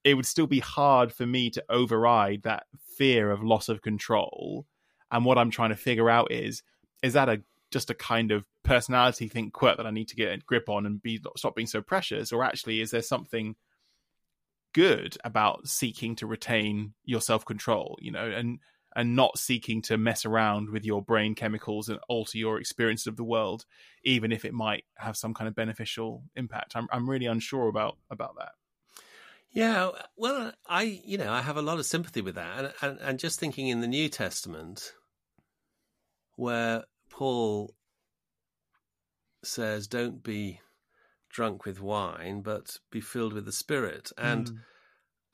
it 0.05 0.15
would 0.15 0.27
still 0.27 0.47
be 0.47 0.61
hard 0.61 1.13
for 1.13 1.27
me 1.27 1.51
to 1.51 1.65
override 1.69 2.43
that 2.43 2.65
fear 2.97 3.31
of 3.31 3.43
loss 3.43 3.69
of 3.69 3.83
control. 3.83 4.67
And 5.11 5.25
what 5.25 5.39
I'm 5.39 5.51
trying 5.51 5.71
to 5.71 5.77
figure 5.77 6.11
out 6.11 6.33
is, 6.33 6.63
is 7.03 7.13
that 7.13 7.29
a 7.29 7.43
just 7.73 7.91
a 7.91 7.95
kind 7.95 8.31
of 8.31 8.45
personality 8.63 9.29
thing 9.29 9.51
quirk 9.51 9.77
that 9.77 9.87
I 9.87 9.91
need 9.91 10.09
to 10.09 10.17
get 10.17 10.33
a 10.33 10.39
grip 10.39 10.69
on 10.69 10.87
and 10.87 11.03
be 11.03 11.21
stop 11.37 11.57
being 11.57 11.67
so 11.67 11.83
precious, 11.83 12.33
or 12.33 12.45
actually 12.45 12.81
is 12.81 12.91
there 12.91 13.03
something 13.03 13.57
good 14.77 15.17
about 15.25 15.67
seeking 15.67 16.15
to 16.15 16.27
retain 16.27 16.93
your 17.07 17.23
self 17.23 17.47
control, 17.47 17.97
you 17.99 18.13
know, 18.13 18.27
and 18.27 18.59
and 18.95 19.17
not 19.17 19.39
seeking 19.39 19.81
to 19.83 19.97
mess 19.97 20.27
around 20.27 20.69
with 20.71 20.85
your 20.85 21.03
brain 21.03 21.35
chemicals 21.35 21.89
and 21.89 21.99
alter 22.09 22.37
your 22.37 22.59
experience 22.61 23.07
of 23.07 23.17
the 23.17 23.25
world, 23.25 23.65
even 24.05 24.33
if 24.33 24.45
it 24.45 24.53
might 24.53 24.85
have 24.97 25.17
some 25.17 25.33
kind 25.33 25.49
of 25.49 25.55
beneficial 25.55 26.23
impact. 26.37 26.77
I'm 26.77 26.89
I'm 26.93 27.09
really 27.09 27.25
unsure 27.25 27.69
about 27.69 27.97
about 28.11 28.35
that. 28.39 28.53
Yeah, 29.51 29.93
well, 30.15 30.53
I 30.67 30.83
you 30.83 31.17
know 31.17 31.33
I 31.33 31.41
have 31.41 31.57
a 31.57 31.63
lot 31.63 31.79
of 31.79 31.87
sympathy 31.87 32.21
with 32.21 32.35
that, 32.35 32.59
and 32.59 32.73
and, 32.83 33.01
and 33.01 33.19
just 33.19 33.41
thinking 33.41 33.69
in 33.69 33.81
the 33.81 33.89
New 33.89 34.11
Testament, 34.11 34.93
where 36.35 36.85
Paul 37.09 37.75
says, 39.43 39.87
"Don't 39.87 40.23
be 40.23 40.61
drunk 41.37 41.67
with 41.67 41.83
wine, 41.83 42.41
but 42.41 42.79
be 42.91 43.01
filled 43.01 43.35
with 43.35 43.45
the 43.45 43.53
Spirit. 43.53 44.11
And 44.17 44.47
mm. 44.47 44.59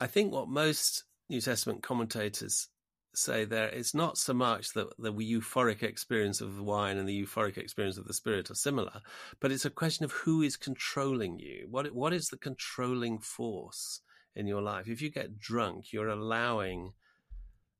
I 0.01 0.07
think 0.07 0.33
what 0.33 0.49
most 0.49 1.05
New 1.29 1.39
Testament 1.39 1.81
commentators 1.81 2.67
say 3.15 3.45
there, 3.45 3.69
it's 3.69 3.93
not 3.93 4.17
so 4.17 4.33
much 4.33 4.73
that 4.73 4.89
the 4.99 5.13
euphoric 5.13 5.81
experience 5.81 6.41
of 6.41 6.57
the 6.57 6.63
wine 6.63 6.97
and 6.97 7.07
the 7.07 7.23
euphoric 7.23 7.57
experience 7.57 7.97
of 7.97 8.05
the 8.05 8.13
Spirit 8.13 8.51
are 8.51 8.55
similar, 8.55 9.01
but 9.39 9.49
it's 9.49 9.63
a 9.63 9.69
question 9.69 10.03
of 10.03 10.11
who 10.11 10.41
is 10.41 10.57
controlling 10.57 11.39
you. 11.39 11.67
What 11.69 11.93
what 11.93 12.11
is 12.11 12.27
the 12.27 12.37
controlling 12.37 13.19
force 13.19 14.01
in 14.35 14.45
your 14.45 14.61
life? 14.61 14.89
If 14.89 15.01
you 15.01 15.09
get 15.09 15.39
drunk, 15.39 15.93
you're 15.93 16.09
allowing 16.09 16.91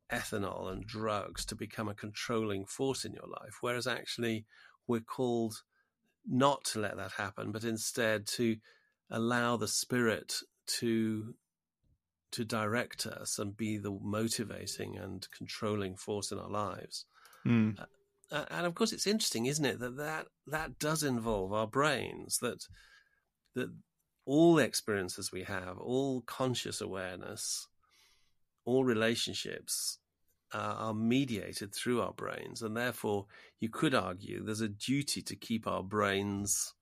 ethanol 0.09 0.71
and 0.71 0.87
drugs 0.87 1.43
to 1.47 1.55
become 1.55 1.89
a 1.89 1.93
controlling 2.05 2.65
force 2.65 3.03
in 3.03 3.11
your 3.11 3.27
life, 3.27 3.57
whereas 3.59 3.85
actually 3.85 4.45
we're 4.87 5.01
called 5.01 5.55
not 6.27 6.63
to 6.65 6.79
let 6.79 6.97
that 6.97 7.11
happen, 7.11 7.51
but 7.51 7.63
instead 7.63 8.25
to 8.25 8.57
allow 9.09 9.57
the 9.57 9.67
spirit 9.67 10.35
to 10.65 11.35
to 12.31 12.43
direct 12.43 13.05
us 13.05 13.37
and 13.37 13.55
be 13.55 13.77
the 13.77 13.91
motivating 14.01 14.97
and 14.97 15.27
controlling 15.37 15.95
force 15.95 16.31
in 16.31 16.39
our 16.39 16.49
lives. 16.49 17.05
Mm. 17.45 17.79
Uh, 18.31 18.45
and 18.49 18.65
of 18.65 18.73
course, 18.73 18.91
it's 18.91 19.05
interesting, 19.05 19.45
isn't 19.45 19.65
it, 19.65 19.79
that, 19.79 19.97
that 19.97 20.25
that 20.47 20.79
does 20.79 21.03
involve 21.03 21.53
our 21.53 21.67
brains. 21.67 22.39
That 22.39 22.65
that 23.55 23.69
all 24.25 24.57
experiences 24.57 25.31
we 25.31 25.43
have, 25.43 25.77
all 25.77 26.21
conscious 26.21 26.81
awareness, 26.81 27.67
all 28.65 28.83
relationships 28.83 29.99
uh, 30.53 30.75
are 30.77 30.93
mediated 30.93 31.73
through 31.73 32.01
our 32.01 32.13
brains, 32.13 32.61
and 32.61 32.75
therefore 32.75 33.25
you 33.59 33.69
could 33.69 33.95
argue 33.95 34.43
there's 34.43 34.61
a 34.61 34.69
duty 34.69 35.21
to 35.21 35.35
keep 35.35 35.67
our 35.67 35.83
brains 35.83 36.73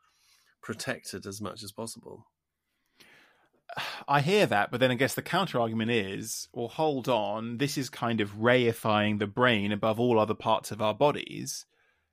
protected 0.61 1.25
as 1.25 1.41
much 1.41 1.63
as 1.63 1.71
possible. 1.71 2.27
I 4.07 4.21
hear 4.21 4.45
that, 4.45 4.71
but 4.71 4.79
then 4.79 4.91
I 4.91 4.95
guess 4.95 5.13
the 5.13 5.21
counter 5.21 5.59
argument 5.59 5.91
is, 5.91 6.47
well, 6.53 6.67
hold 6.67 7.07
on, 7.07 7.57
this 7.57 7.77
is 7.77 7.89
kind 7.89 8.21
of 8.21 8.35
reifying 8.37 9.19
the 9.19 9.27
brain 9.27 9.71
above 9.71 9.99
all 9.99 10.19
other 10.19 10.33
parts 10.33 10.71
of 10.71 10.81
our 10.81 10.93
bodies. 10.93 11.65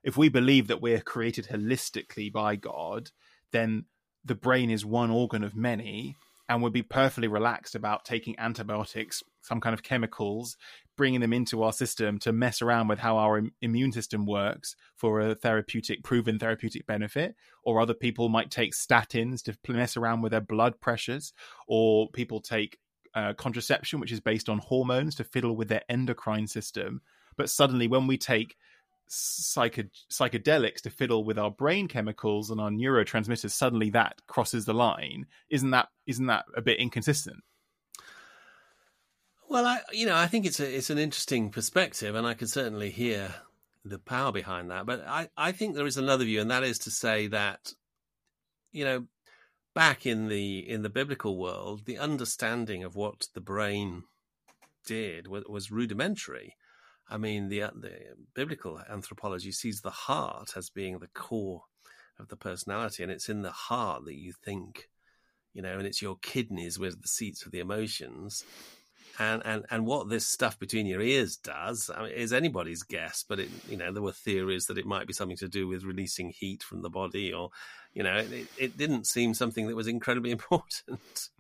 If 0.04 0.16
we 0.16 0.28
believe 0.28 0.68
that 0.68 0.80
we're 0.80 1.00
created 1.00 1.48
holistically 1.48 2.32
by 2.32 2.56
God, 2.56 3.10
then 3.52 3.86
the 4.24 4.34
brain 4.34 4.70
is 4.70 4.84
one 4.84 5.10
organ 5.10 5.42
of 5.42 5.56
many 5.56 6.16
and 6.48 6.62
would 6.62 6.72
be 6.72 6.82
perfectly 6.82 7.28
relaxed 7.28 7.74
about 7.74 8.04
taking 8.04 8.38
antibiotics, 8.38 9.22
some 9.48 9.60
kind 9.60 9.74
of 9.74 9.82
chemicals, 9.82 10.56
bringing 10.96 11.20
them 11.20 11.32
into 11.32 11.62
our 11.62 11.72
system 11.72 12.18
to 12.18 12.32
mess 12.32 12.62
around 12.62 12.88
with 12.88 12.98
how 12.98 13.16
our 13.16 13.38
Im- 13.38 13.52
immune 13.62 13.92
system 13.92 14.26
works 14.26 14.76
for 14.96 15.20
a 15.20 15.34
therapeutic, 15.34 16.04
proven 16.04 16.38
therapeutic 16.38 16.86
benefit. 16.86 17.34
Or 17.64 17.80
other 17.80 17.94
people 17.94 18.28
might 18.28 18.50
take 18.50 18.74
statins 18.74 19.42
to 19.42 19.72
mess 19.72 19.96
around 19.96 20.20
with 20.20 20.32
their 20.32 20.40
blood 20.40 20.80
pressures, 20.80 21.32
or 21.66 22.08
people 22.10 22.40
take 22.40 22.78
uh, 23.14 23.32
contraception, 23.32 24.00
which 24.00 24.12
is 24.12 24.20
based 24.20 24.48
on 24.48 24.58
hormones 24.58 25.14
to 25.16 25.24
fiddle 25.24 25.56
with 25.56 25.68
their 25.68 25.82
endocrine 25.88 26.46
system. 26.46 27.00
But 27.36 27.50
suddenly, 27.50 27.88
when 27.88 28.06
we 28.06 28.18
take 28.18 28.56
psychedelics 29.08 30.82
to 30.82 30.90
fiddle 30.90 31.24
with 31.24 31.38
our 31.38 31.50
brain 31.50 31.88
chemicals 31.88 32.50
and 32.50 32.60
our 32.60 32.68
neurotransmitters 32.70 33.52
suddenly 33.52 33.88
that 33.88 34.20
crosses 34.26 34.66
the 34.66 34.74
line 34.74 35.24
isn't 35.48 35.70
that 35.70 35.88
isn't 36.06 36.26
that 36.26 36.44
a 36.54 36.60
bit 36.60 36.78
inconsistent 36.78 37.42
well 39.48 39.66
i 39.66 39.80
you 39.92 40.06
know 40.06 40.16
i 40.16 40.26
think 40.26 40.46
it's 40.46 40.60
a 40.60 40.76
it's 40.76 40.90
an 40.90 40.98
interesting 40.98 41.50
perspective 41.50 42.14
and 42.14 42.26
i 42.26 42.34
can 42.34 42.46
certainly 42.48 42.90
hear 42.90 43.34
the 43.84 43.98
power 43.98 44.32
behind 44.32 44.70
that 44.70 44.86
but 44.86 45.04
i 45.06 45.28
i 45.36 45.52
think 45.52 45.74
there 45.74 45.86
is 45.86 45.96
another 45.96 46.24
view 46.24 46.40
and 46.40 46.50
that 46.50 46.62
is 46.62 46.78
to 46.78 46.90
say 46.90 47.26
that 47.26 47.72
you 48.72 48.84
know 48.84 49.06
back 49.74 50.04
in 50.04 50.28
the 50.28 50.58
in 50.58 50.82
the 50.82 50.90
biblical 50.90 51.38
world 51.38 51.84
the 51.86 51.98
understanding 51.98 52.84
of 52.84 52.96
what 52.96 53.28
the 53.34 53.40
brain 53.40 54.02
did 54.86 55.28
was, 55.28 55.44
was 55.48 55.70
rudimentary 55.70 56.54
I 57.10 57.16
mean, 57.16 57.48
the, 57.48 57.62
uh, 57.62 57.70
the 57.74 57.98
biblical 58.34 58.80
anthropology 58.88 59.52
sees 59.52 59.80
the 59.80 59.90
heart 59.90 60.52
as 60.56 60.68
being 60.68 60.98
the 60.98 61.08
core 61.08 61.62
of 62.18 62.28
the 62.28 62.36
personality, 62.36 63.02
and 63.02 63.10
it's 63.10 63.28
in 63.28 63.42
the 63.42 63.50
heart 63.50 64.04
that 64.04 64.16
you 64.16 64.32
think, 64.44 64.88
you 65.54 65.62
know, 65.62 65.78
and 65.78 65.86
it's 65.86 66.02
your 66.02 66.16
kidneys 66.20 66.78
with 66.78 67.00
the 67.00 67.08
seats 67.08 67.46
of 67.46 67.52
the 67.52 67.60
emotions. 67.60 68.44
And, 69.18 69.42
and 69.44 69.64
and 69.70 69.84
what 69.86 70.08
this 70.08 70.26
stuff 70.26 70.58
between 70.58 70.86
your 70.86 71.00
ears 71.00 71.36
does 71.36 71.90
I 71.94 72.04
mean, 72.04 72.12
is 72.12 72.32
anybody's 72.32 72.84
guess, 72.84 73.24
but 73.28 73.40
it 73.40 73.50
you 73.68 73.76
know 73.76 73.92
there 73.92 74.02
were 74.02 74.12
theories 74.12 74.66
that 74.66 74.78
it 74.78 74.86
might 74.86 75.06
be 75.06 75.12
something 75.12 75.36
to 75.38 75.48
do 75.48 75.66
with 75.66 75.84
releasing 75.84 76.30
heat 76.30 76.62
from 76.62 76.82
the 76.82 76.90
body, 76.90 77.32
or 77.32 77.50
you 77.94 78.02
know 78.02 78.16
it, 78.16 78.46
it 78.56 78.76
didn't 78.76 79.06
seem 79.06 79.34
something 79.34 79.66
that 79.66 79.76
was 79.76 79.88
incredibly 79.88 80.30
important. 80.38 81.30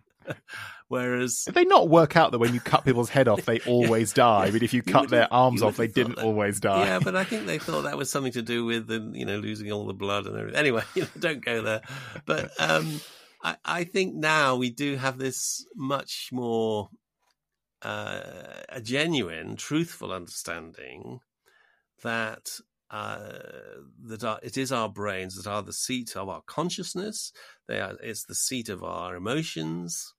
Whereas, 0.88 1.44
if 1.46 1.54
they 1.54 1.64
not 1.64 1.88
work 1.88 2.16
out 2.16 2.32
that 2.32 2.38
when 2.38 2.54
you 2.54 2.60
cut 2.60 2.84
people's 2.84 3.10
head 3.10 3.28
off, 3.28 3.44
they 3.44 3.60
always 3.66 4.12
die. 4.12 4.46
I 4.46 4.50
mean, 4.50 4.62
if 4.62 4.72
you 4.72 4.82
cut 4.82 5.04
you 5.04 5.08
their 5.08 5.32
arms 5.32 5.62
off, 5.62 5.76
they 5.76 5.86
didn't 5.86 6.16
that, 6.16 6.24
always 6.24 6.60
die. 6.60 6.86
Yeah, 6.86 6.98
but 6.98 7.14
I 7.14 7.24
think 7.24 7.46
they 7.46 7.58
thought 7.58 7.82
that 7.82 7.98
was 7.98 8.10
something 8.10 8.32
to 8.32 8.42
do 8.42 8.64
with 8.64 8.86
the, 8.86 9.10
you 9.12 9.26
know, 9.26 9.38
losing 9.38 9.70
all 9.70 9.86
the 9.86 9.92
blood 9.92 10.26
and 10.26 10.36
everything. 10.36 10.58
Anyway, 10.58 10.82
you 10.94 11.02
know, 11.02 11.08
don't 11.18 11.44
go 11.44 11.62
there. 11.62 11.82
But 12.24 12.50
um, 12.58 13.00
I, 13.42 13.56
I 13.64 13.84
think 13.84 14.14
now 14.14 14.56
we 14.56 14.70
do 14.70 14.96
have 14.96 15.18
this 15.18 15.66
much 15.76 16.30
more 16.32 16.88
uh, 17.82 18.20
a 18.68 18.80
genuine, 18.80 19.56
truthful 19.56 20.12
understanding 20.12 21.20
that 22.02 22.48
uh, 22.90 23.28
that 24.06 24.40
it 24.42 24.56
is 24.56 24.72
our 24.72 24.88
brains 24.88 25.36
that 25.36 25.50
are 25.50 25.62
the 25.62 25.72
seat 25.72 26.16
of 26.16 26.28
our 26.28 26.42
consciousness. 26.46 27.32
They 27.66 27.80
are. 27.80 27.96
It's 28.02 28.24
the 28.24 28.34
seat 28.34 28.68
of 28.68 28.82
our 28.82 29.14
emotions. 29.14 30.14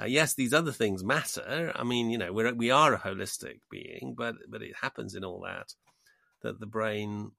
Uh, 0.00 0.04
yes, 0.04 0.34
these 0.34 0.54
other 0.54 0.70
things 0.70 1.02
matter. 1.02 1.72
I 1.74 1.82
mean, 1.82 2.10
you 2.10 2.18
know, 2.18 2.32
we're 2.32 2.54
we 2.54 2.70
are 2.70 2.94
a 2.94 2.98
holistic 2.98 3.60
being, 3.70 4.14
but 4.16 4.36
but 4.48 4.62
it 4.62 4.76
happens 4.80 5.14
in 5.14 5.24
all 5.24 5.40
that 5.40 5.74
that 6.42 6.60
the 6.60 6.66
brain 6.66 7.32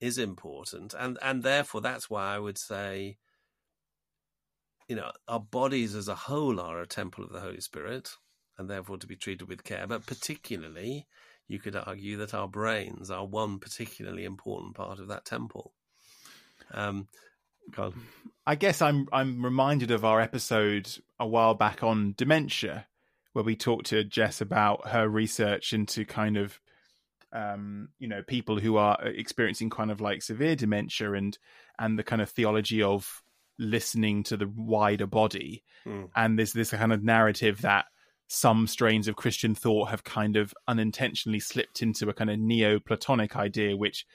is 0.00 0.16
important, 0.16 0.94
and 0.98 1.18
and 1.20 1.42
therefore 1.42 1.82
that's 1.82 2.08
why 2.08 2.34
I 2.34 2.38
would 2.38 2.56
say, 2.56 3.18
you 4.88 4.96
know, 4.96 5.12
our 5.28 5.40
bodies 5.40 5.94
as 5.94 6.08
a 6.08 6.14
whole 6.14 6.58
are 6.58 6.80
a 6.80 6.86
temple 6.86 7.24
of 7.24 7.32
the 7.32 7.40
Holy 7.40 7.60
Spirit, 7.60 8.12
and 8.60 8.68
therefore 8.68 8.98
to 8.98 9.06
be 9.06 9.16
treated 9.16 9.48
with 9.48 9.64
care. 9.64 9.86
But 9.86 10.04
particularly, 10.06 11.06
you 11.48 11.58
could 11.58 11.74
argue 11.74 12.18
that 12.18 12.34
our 12.34 12.46
brains 12.46 13.10
are 13.10 13.24
one 13.24 13.58
particularly 13.58 14.24
important 14.24 14.74
part 14.74 15.00
of 15.00 15.08
that 15.08 15.24
temple. 15.24 15.72
Um, 16.72 17.08
Carl. 17.72 17.94
I 18.46 18.54
guess 18.54 18.82
I'm 18.82 19.08
I'm 19.12 19.42
reminded 19.44 19.90
of 19.90 20.04
our 20.04 20.20
episode 20.20 20.90
a 21.18 21.26
while 21.26 21.54
back 21.54 21.82
on 21.82 22.14
dementia, 22.16 22.86
where 23.32 23.44
we 23.44 23.56
talked 23.56 23.86
to 23.86 24.04
Jess 24.04 24.40
about 24.40 24.88
her 24.88 25.08
research 25.08 25.72
into 25.72 26.04
kind 26.04 26.36
of 26.36 26.60
um, 27.32 27.88
you 27.98 28.08
know 28.08 28.22
people 28.22 28.58
who 28.58 28.76
are 28.76 29.00
experiencing 29.02 29.70
kind 29.70 29.90
of 29.90 30.00
like 30.00 30.22
severe 30.22 30.54
dementia 30.54 31.12
and 31.14 31.38
and 31.78 31.98
the 31.98 32.02
kind 32.02 32.20
of 32.20 32.28
theology 32.28 32.82
of 32.82 33.22
listening 33.58 34.22
to 34.24 34.36
the 34.36 34.50
wider 34.54 35.06
body 35.06 35.64
Mm. 35.86 36.10
and 36.14 36.38
there's 36.38 36.52
this 36.52 36.72
kind 36.72 36.92
of 36.92 37.02
narrative 37.02 37.62
that 37.62 37.86
some 38.32 38.66
strains 38.66 39.08
of 39.08 39.16
christian 39.16 39.56
thought 39.56 39.88
have 39.88 40.04
kind 40.04 40.36
of 40.36 40.54
unintentionally 40.68 41.40
slipped 41.40 41.82
into 41.82 42.08
a 42.08 42.14
kind 42.14 42.30
of 42.30 42.38
neo-platonic 42.38 43.34
idea 43.34 43.76
which 43.76 44.06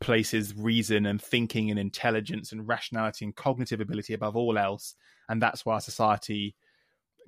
places 0.00 0.54
reason 0.54 1.06
and 1.06 1.22
thinking 1.22 1.70
and 1.70 1.78
intelligence 1.78 2.52
and 2.52 2.68
rationality 2.68 3.24
and 3.24 3.34
cognitive 3.34 3.80
ability 3.80 4.12
above 4.12 4.36
all 4.36 4.58
else. 4.58 4.94
And 5.28 5.40
that's 5.40 5.64
why 5.64 5.78
society 5.78 6.54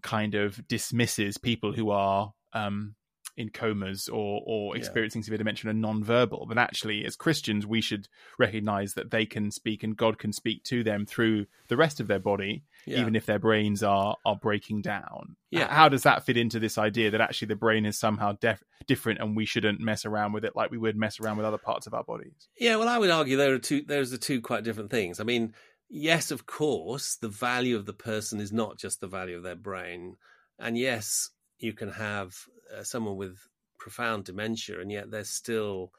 kind 0.02 0.34
of 0.34 0.66
dismisses 0.68 1.38
people 1.38 1.72
who 1.72 1.90
are 1.90 2.34
um 2.52 2.94
in 3.36 3.50
comas 3.50 4.08
or 4.08 4.42
or 4.46 4.74
Yeah. 4.74 4.80
experiencing 4.80 5.22
severe 5.22 5.38
dementia 5.38 5.70
and 5.70 5.80
non-verbal 5.80 6.46
but 6.48 6.56
actually 6.58 7.04
as 7.04 7.16
christians 7.16 7.66
we 7.66 7.80
should 7.80 8.08
recognize 8.38 8.94
that 8.94 9.10
they 9.10 9.26
can 9.26 9.50
speak 9.50 9.82
and 9.82 9.96
god 9.96 10.18
can 10.18 10.32
speak 10.32 10.62
to 10.64 10.82
them 10.82 11.04
through 11.06 11.46
the 11.68 11.76
rest 11.76 12.00
of 12.00 12.06
their 12.08 12.18
body 12.18 12.62
Yeah. 12.86 13.00
even 13.00 13.14
if 13.16 13.26
their 13.26 13.38
brains 13.38 13.82
are 13.82 14.16
are 14.24 14.36
breaking 14.36 14.82
down 14.82 15.36
Yeah. 15.50 15.72
How 15.72 15.88
does 15.88 16.02
that 16.02 16.24
fit 16.24 16.36
into 16.36 16.58
this 16.58 16.76
idea 16.78 17.10
that 17.10 17.20
actually 17.20 17.48
the 17.48 17.56
brain 17.56 17.86
is 17.86 17.98
somehow 17.98 18.32
def- 18.32 18.62
different 18.86 19.20
and 19.20 19.36
we 19.36 19.44
shouldn't 19.46 19.80
mess 19.80 20.04
around 20.04 20.32
with 20.32 20.44
it 20.44 20.54
like 20.56 20.70
we 20.70 20.78
would 20.78 20.96
mess 20.96 21.18
around 21.20 21.36
with 21.36 21.46
other 21.46 21.58
parts 21.58 21.86
of 21.86 21.94
our 21.94 22.04
bodies 22.04 22.48
Yeah, 22.58 22.76
well, 22.76 22.88
I 22.88 22.98
would 22.98 23.10
argue 23.10 23.36
there 23.36 23.54
are 23.54 23.58
two. 23.58 23.82
There's 23.82 24.10
the 24.10 24.18
two 24.18 24.40
quite 24.40 24.64
different 24.64 24.90
things. 24.90 25.18
I 25.20 25.24
mean, 25.24 25.54
yes, 25.88 26.30
of 26.30 26.46
course, 26.46 27.16
the 27.16 27.28
value 27.28 27.76
of 27.76 27.86
the 27.86 27.92
person 27.92 28.40
is 28.40 28.52
not 28.52 28.78
just 28.78 29.00
the 29.00 29.06
value 29.08 29.36
of 29.36 29.42
their 29.42 29.56
brain, 29.56 30.16
and 30.58 30.76
yes, 30.78 31.30
you 31.58 31.72
can 31.72 31.90
have 31.90 32.36
uh, 32.76 32.82
someone 32.82 33.16
with 33.16 33.38
profound 33.78 34.24
dementia, 34.24 34.80
and 34.80 34.90
yet 34.90 35.10
they're 35.10 35.24
still 35.24 35.92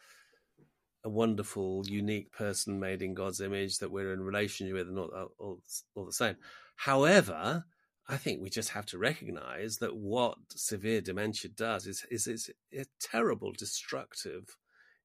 a 1.04 1.10
wonderful, 1.10 1.84
unique 1.88 2.32
person 2.32 2.80
made 2.80 3.02
in 3.02 3.14
God's 3.14 3.42
image 3.42 3.78
that 3.80 3.92
we're 3.92 4.14
in 4.14 4.22
relationship 4.22 4.76
with, 4.76 4.88
and 4.88 5.00
all, 5.00 5.32
all, 5.40 5.60
all 5.96 6.06
the 6.06 6.12
same. 6.12 6.36
However, 6.76 7.66
I 8.10 8.18
think 8.18 8.42
we 8.42 8.50
just 8.50 8.70
have 8.70 8.86
to 8.88 8.98
recognize 8.98 9.78
that 9.78 9.96
what 9.96 10.38
severe 10.50 11.02
dementia 11.02 11.52
does 11.52 11.88
is 11.88 12.06
is, 12.10 12.28
is 12.28 12.50
a 12.74 12.86
terrible 13.00 13.52
destructive 13.52 14.58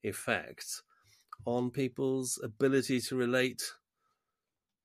effect 0.03 0.83
on 1.45 1.71
people's 1.71 2.41
ability 2.43 3.01
to 3.01 3.17
relate 3.17 3.63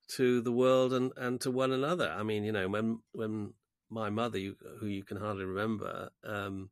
to 0.07 0.41
the 0.41 0.51
world 0.51 0.93
and, 0.93 1.11
and 1.17 1.39
to 1.41 1.51
one 1.51 1.71
another. 1.71 2.09
I 2.09 2.23
mean, 2.23 2.43
you 2.43 2.51
know, 2.51 2.67
when 2.67 2.99
when 3.11 3.53
my 3.89 4.09
mother, 4.09 4.39
who 4.79 4.87
you 4.87 5.03
can 5.03 5.17
hardly 5.17 5.45
remember, 5.45 6.09
um, 6.23 6.69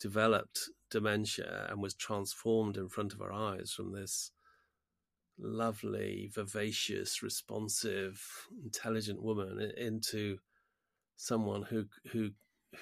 developed 0.00 0.70
dementia 0.90 1.66
and 1.70 1.82
was 1.82 1.94
transformed 1.94 2.76
in 2.76 2.88
front 2.88 3.12
of 3.12 3.20
our 3.20 3.32
eyes 3.32 3.72
from 3.72 3.92
this 3.92 4.30
lovely, 5.38 6.30
vivacious, 6.32 7.22
responsive, 7.22 8.22
intelligent 8.62 9.22
woman 9.22 9.72
into 9.76 10.38
someone 11.16 11.62
who 11.62 11.86
who 12.12 12.30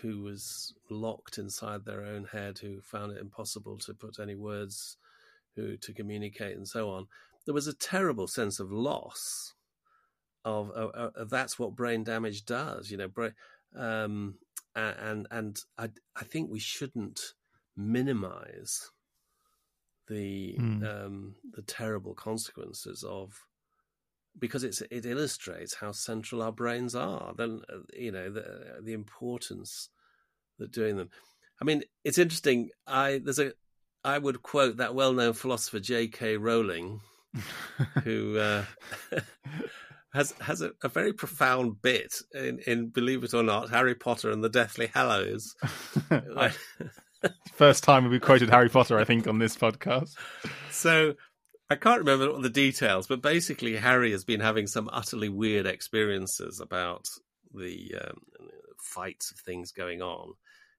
who 0.03 0.23
was 0.23 0.75
locked 0.91 1.39
inside 1.39 1.85
their 1.85 2.03
own 2.03 2.25
head, 2.25 2.59
who 2.59 2.81
found 2.81 3.13
it 3.13 3.21
impossible 3.21 3.79
to 3.79 3.95
put 3.95 4.19
any 4.19 4.35
words, 4.35 4.97
who 5.55 5.77
to 5.77 5.93
communicate, 5.93 6.57
and 6.57 6.67
so 6.67 6.91
on. 6.91 7.07
There 7.45 7.55
was 7.55 7.69
a 7.69 7.75
terrible 7.75 8.27
sense 8.27 8.59
of 8.59 8.73
loss. 8.73 9.55
Of, 10.45 10.71
of, 10.71 11.13
of 11.17 11.31
that's 11.31 11.59
what 11.59 11.75
brain 11.75 12.05
damage 12.05 12.45
does, 12.45 12.89
you 12.91 12.97
know. 12.97 13.09
Brain, 13.09 13.33
um, 13.75 14.39
and 14.75 15.27
and 15.31 15.59
I 15.79 15.91
I 16.15 16.25
think 16.25 16.51
we 16.51 16.61
shouldn't 16.61 17.35
minimize 17.77 18.91
the 20.09 20.57
Hmm. 20.57 20.85
um, 20.85 21.35
the 21.53 21.63
terrible 21.63 22.15
consequences 22.15 23.03
of 23.03 23.47
because 24.39 24.65
it's 24.65 24.83
it 24.83 25.07
illustrates 25.07 25.75
how 25.75 25.93
central 25.93 26.43
our 26.43 26.53
brains 26.53 26.95
are. 26.95 27.35
Then 27.37 27.63
uh, 27.73 27.79
you 27.95 28.13
know 28.13 28.31
the 28.31 28.79
the 28.83 28.93
importance 28.93 29.89
that 30.59 30.73
doing 30.73 30.97
them. 30.97 31.11
I 31.61 31.65
mean, 31.65 31.83
it's 32.05 32.19
interesting. 32.19 32.71
I 32.87 33.21
there's 33.23 33.39
a 33.39 33.53
I 34.05 34.19
would 34.19 34.43
quote 34.43 34.77
that 34.77 34.95
well 34.95 35.13
known 35.13 35.33
philosopher 35.33 35.81
J.K. 35.81 36.37
Rowling, 36.37 37.01
who 38.05 38.39
uh, 38.39 38.65
has 40.17 40.35
has 40.41 40.63
a, 40.63 40.73
a 40.83 40.89
very 40.89 41.13
profound 41.13 41.81
bit 41.81 42.15
in, 42.35 42.59
in 42.67 42.89
Believe 42.89 43.23
It 43.23 43.35
or 43.35 43.43
Not, 43.43 43.71
Harry 43.71 43.95
Potter 43.95 44.31
and 44.31 44.43
the 44.43 44.49
Deathly 44.49 44.89
Hallows. 44.93 45.55
First 47.53 47.85
time 47.85 48.09
we 48.09 48.21
quoted 48.21 48.51
harry 48.51 48.69
potter 48.69 48.99
i 48.99 49.03
think 49.03 49.27
on 49.27 49.39
this 49.39 49.57
podcast 49.57 50.15
so 50.71 51.15
I 51.69 51.75
can't 51.75 51.99
remember 51.99 52.29
all 52.29 52.41
the 52.41 52.49
details, 52.49 53.09
but 53.09 53.23
basically 53.23 53.77
Harry 53.77 54.13
has 54.13 54.25
been 54.25 54.41
having 54.41 54.69
some 54.69 54.89
utterly 54.93 55.29
weird 55.29 55.67
experiences 55.67 56.61
about 56.61 57.09
the 57.53 57.95
um, 58.01 58.21
fights 58.79 59.33
of 59.33 59.39
things 59.39 59.73
going 59.73 60.01
on 60.01 60.35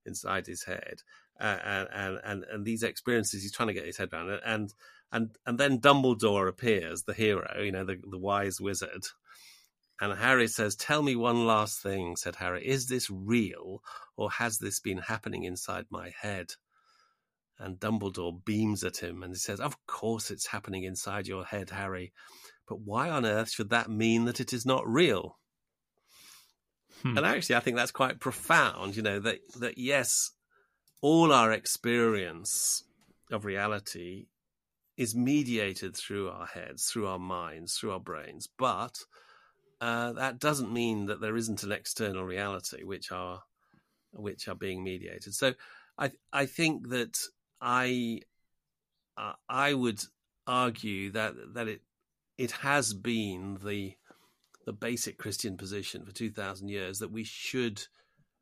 inside 0.05 0.47
his 0.47 0.63
head, 0.63 1.01
uh, 1.41 1.57
and, 1.93 2.19
and 2.23 2.45
and 2.49 2.65
these 2.65 2.83
experiences 2.83 3.41
he's 3.41 3.51
trying 3.51 3.67
to 3.67 3.73
get 3.73 3.85
his 3.85 3.97
head 3.97 4.09
around, 4.13 4.39
and 4.45 4.73
and 5.11 5.35
and 5.45 5.59
then 5.59 5.81
Dumbledore 5.81 6.47
appears, 6.47 7.03
the 7.03 7.13
hero, 7.13 7.61
you 7.61 7.73
know, 7.73 7.83
the 7.83 7.97
the 8.09 8.17
wise 8.17 8.61
wizard. 8.61 9.07
And 9.99 10.17
Harry 10.19 10.47
says, 10.47 10.75
Tell 10.75 11.01
me 11.01 11.15
one 11.15 11.47
last 11.47 11.81
thing, 11.81 12.15
said 12.15 12.35
Harry. 12.35 12.65
Is 12.65 12.87
this 12.87 13.09
real, 13.09 13.81
or 14.15 14.31
has 14.31 14.59
this 14.59 14.79
been 14.79 14.99
happening 14.99 15.43
inside 15.43 15.85
my 15.89 16.11
head? 16.21 16.53
And 17.59 17.79
Dumbledore 17.79 18.43
beams 18.45 18.83
at 18.83 18.97
him 18.97 19.23
and 19.23 19.33
he 19.33 19.37
says, 19.37 19.59
Of 19.59 19.75
course 19.87 20.29
it's 20.29 20.47
happening 20.47 20.83
inside 20.83 21.27
your 21.27 21.43
head, 21.43 21.71
Harry. 21.71 22.13
But 22.67 22.81
why 22.81 23.09
on 23.09 23.25
earth 23.25 23.51
should 23.51 23.69
that 23.71 23.89
mean 23.89 24.25
that 24.25 24.39
it 24.39 24.53
is 24.53 24.65
not 24.65 24.87
real? 24.87 25.39
Hmm. 27.01 27.17
And 27.17 27.25
actually, 27.25 27.55
I 27.55 27.61
think 27.61 27.77
that's 27.77 27.91
quite 27.91 28.19
profound, 28.19 28.95
you 28.95 29.01
know, 29.01 29.19
that, 29.19 29.39
that 29.59 29.77
yes, 29.77 30.31
all 31.01 31.31
our 31.31 31.51
experience 31.51 32.83
of 33.31 33.45
reality 33.45 34.27
is 34.95 35.15
mediated 35.15 35.95
through 35.95 36.29
our 36.29 36.47
heads, 36.47 36.85
through 36.85 37.07
our 37.07 37.19
minds, 37.19 37.75
through 37.77 37.91
our 37.91 37.99
brains. 37.99 38.47
But 38.57 38.99
uh, 39.79 40.13
that 40.13 40.39
doesn't 40.39 40.73
mean 40.73 41.05
that 41.05 41.21
there 41.21 41.35
isn't 41.35 41.63
an 41.63 41.71
external 41.71 42.23
reality 42.23 42.83
which 42.83 43.11
are 43.11 43.43
which 44.11 44.47
are 44.47 44.55
being 44.55 44.83
mediated. 44.83 45.33
So 45.33 45.53
I 45.97 46.11
I 46.33 46.45
think 46.45 46.89
that 46.89 47.19
I 47.61 48.21
uh, 49.17 49.33
I 49.47 49.73
would 49.73 50.01
argue 50.45 51.11
that 51.11 51.33
that 51.53 51.67
it 51.67 51.81
it 52.37 52.51
has 52.51 52.93
been 52.93 53.59
the 53.63 53.95
the 54.65 54.73
basic 54.73 55.17
Christian 55.17 55.57
position 55.57 56.05
for 56.05 56.11
two 56.11 56.31
thousand 56.31 56.69
years 56.69 56.99
that 56.99 57.11
we 57.11 57.23
should 57.23 57.83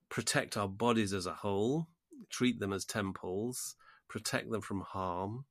protect 0.10 0.56
our 0.56 0.68
bodies 0.68 1.14
as 1.14 1.26
a 1.26 1.34
whole, 1.34 1.88
treat 2.30 2.60
them 2.60 2.72
as 2.72 2.86
temples, 2.86 3.76
protect 4.08 4.50
them 4.52 4.62
from 4.62 4.82
harm, 4.82 5.46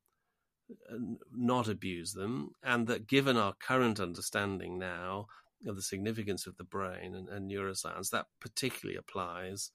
not 1.33 1.69
abuse 1.69 2.13
them, 2.15 2.53
and 2.63 2.87
that 2.87 3.07
given 3.07 3.37
our 3.37 3.53
current 3.55 4.01
understanding 4.01 4.79
now 4.79 5.27
of 5.67 5.77
the 5.77 5.83
significance 5.83 6.47
of 6.47 6.57
the 6.57 6.65
brain 6.65 7.15
and, 7.15 7.29
and 7.29 7.51
neuroscience, 7.51 8.11
that 8.11 8.27
particularly 8.41 8.97
applies 8.97 9.71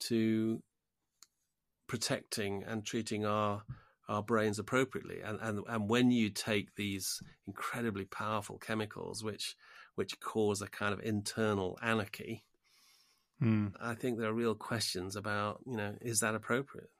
to 0.00 0.62
protecting 1.86 2.64
and 2.66 2.84
treating 2.84 3.26
our 3.26 3.62
our 4.08 4.22
brains 4.22 4.58
appropriately. 4.58 5.20
And 5.20 5.38
and 5.40 5.60
and 5.68 5.88
when 5.88 6.10
you 6.10 6.30
take 6.30 6.74
these 6.74 7.22
incredibly 7.46 8.04
powerful 8.04 8.58
chemicals, 8.58 9.22
which 9.22 9.56
which 9.94 10.18
cause 10.20 10.62
a 10.62 10.66
kind 10.66 10.92
of 10.92 11.00
internal 11.00 11.78
anarchy, 11.82 12.44
Hmm. 13.40 13.68
I 13.80 13.94
think 13.94 14.18
there 14.18 14.28
are 14.28 14.34
real 14.34 14.54
questions 14.54 15.16
about 15.16 15.60
you 15.66 15.76
know 15.76 15.94
is 16.00 16.20
that 16.20 16.34
appropriate? 16.34 16.90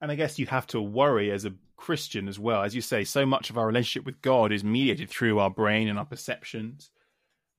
And 0.00 0.10
I 0.10 0.14
guess 0.14 0.38
you 0.38 0.46
have 0.46 0.66
to 0.68 0.80
worry 0.80 1.30
as 1.30 1.44
a 1.44 1.54
Christian 1.76 2.28
as 2.28 2.38
well. 2.38 2.62
As 2.62 2.74
you 2.74 2.80
say, 2.80 3.04
so 3.04 3.26
much 3.26 3.50
of 3.50 3.58
our 3.58 3.66
relationship 3.66 4.06
with 4.06 4.22
God 4.22 4.52
is 4.52 4.64
mediated 4.64 5.10
through 5.10 5.38
our 5.38 5.50
brain 5.50 5.88
and 5.88 5.98
our 5.98 6.04
perceptions. 6.04 6.90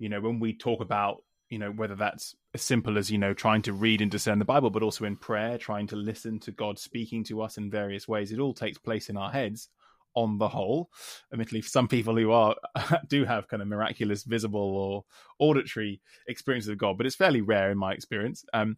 You 0.04 0.10
know, 0.10 0.20
when 0.20 0.42
we 0.42 0.52
talk 0.52 0.82
about, 0.82 1.24
you 1.50 1.58
know, 1.58 1.72
whether 1.72 1.96
that's 1.96 2.36
as 2.54 2.62
simple 2.62 2.98
as, 2.98 3.10
you 3.10 3.18
know, 3.18 3.34
trying 3.34 3.62
to 3.62 3.72
read 3.72 4.02
and 4.02 4.12
discern 4.12 4.38
the 4.38 4.44
Bible, 4.44 4.70
but 4.70 4.84
also 4.84 5.06
in 5.06 5.16
prayer, 5.16 5.58
trying 5.58 5.88
to 5.88 5.96
listen 5.96 6.42
to 6.42 6.52
God 6.52 6.78
speaking 6.78 7.24
to 7.24 7.42
us 7.42 7.58
in 7.58 7.72
various 7.72 8.06
ways, 8.06 8.34
it 8.34 8.40
all 8.40 8.54
takes 8.54 8.78
place 8.78 9.08
in 9.08 9.16
our 9.16 9.32
heads 9.32 9.70
on 10.14 10.40
the 10.40 10.50
whole. 10.50 10.90
Admittedly, 11.32 11.62
some 11.62 11.88
people 11.88 12.18
who 12.18 12.34
are 12.34 12.54
do 13.08 13.24
have 13.24 13.48
kind 13.48 13.62
of 13.62 13.70
miraculous 13.70 14.26
visible 14.26 14.60
or 14.60 15.06
auditory 15.40 16.02
experiences 16.28 16.68
of 16.68 16.78
God, 16.78 16.98
but 16.98 17.06
it's 17.06 17.16
fairly 17.16 17.40
rare 17.40 17.72
in 17.72 17.78
my 17.78 17.94
experience. 17.94 18.44
Um, 18.52 18.76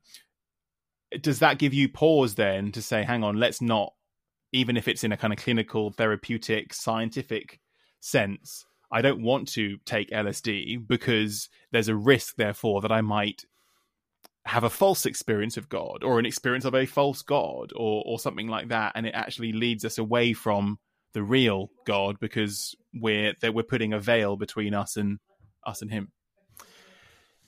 does 1.22 1.40
that 1.40 1.58
give 1.58 1.74
you 1.74 1.90
pause 1.90 2.36
then 2.36 2.72
to 2.74 2.84
say, 2.84 3.04
hang 3.04 3.24
on, 3.24 3.40
let's 3.40 3.62
not, 3.62 3.94
even 4.52 4.78
if 4.78 4.88
it's 4.88 5.04
in 5.04 5.12
a 5.12 5.18
kind 5.18 5.34
of 5.34 5.40
clinical, 5.40 5.90
therapeutic, 5.90 6.72
scientific 6.72 7.60
sense, 8.00 8.64
I 8.92 9.02
don't 9.02 9.24
want 9.24 9.48
to 9.50 9.78
take 9.86 10.10
LSD 10.10 10.88
because 10.88 11.50
there's 11.72 11.88
a 11.88 11.96
risk, 11.96 12.36
therefore, 12.36 12.82
that 12.82 12.92
I 12.92 13.02
might 13.02 13.46
have 14.46 14.64
a 14.64 14.70
false 14.70 15.06
experience 15.06 15.58
of 15.58 15.70
God 15.70 16.04
or 16.04 16.20
an 16.20 16.26
experience 16.26 16.66
of 16.66 16.76
a 16.76 16.86
false 16.86 17.24
God 17.24 17.74
or 17.76 18.04
or 18.06 18.20
something 18.20 18.48
like 18.48 18.70
that, 18.70 18.94
and 18.96 19.06
it 19.06 19.16
actually 19.16 19.54
leads 19.54 19.84
us 19.84 19.98
away 19.98 20.34
from 20.34 20.78
the 21.14 21.24
real 21.24 21.72
God 21.86 22.20
because 22.20 22.76
we're 22.94 23.34
that 23.42 23.54
we're 23.54 23.64
putting 23.64 23.94
a 23.94 24.00
veil 24.00 24.36
between 24.38 24.74
us 24.74 24.98
and 24.98 25.20
us 25.66 25.82
and 25.82 25.92
Him. 25.92 26.12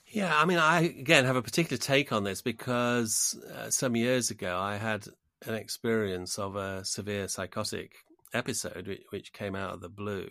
Yeah, 0.07 0.35
I 0.35 0.45
mean, 0.45 0.57
I 0.57 0.81
again 0.81 1.25
have 1.25 1.35
a 1.35 1.41
particular 1.41 1.77
take 1.77 2.11
on 2.11 2.23
this 2.23 2.41
because 2.41 3.39
uh, 3.55 3.69
some 3.69 3.95
years 3.95 4.31
ago 4.31 4.57
I 4.57 4.77
had 4.77 5.05
an 5.45 5.53
experience 5.53 6.39
of 6.39 6.55
a 6.55 6.83
severe 6.83 7.27
psychotic 7.27 7.91
episode 8.33 8.88
which, 8.88 9.03
which 9.09 9.33
came 9.33 9.55
out 9.55 9.73
of 9.73 9.81
the 9.81 9.89
blue, 9.89 10.29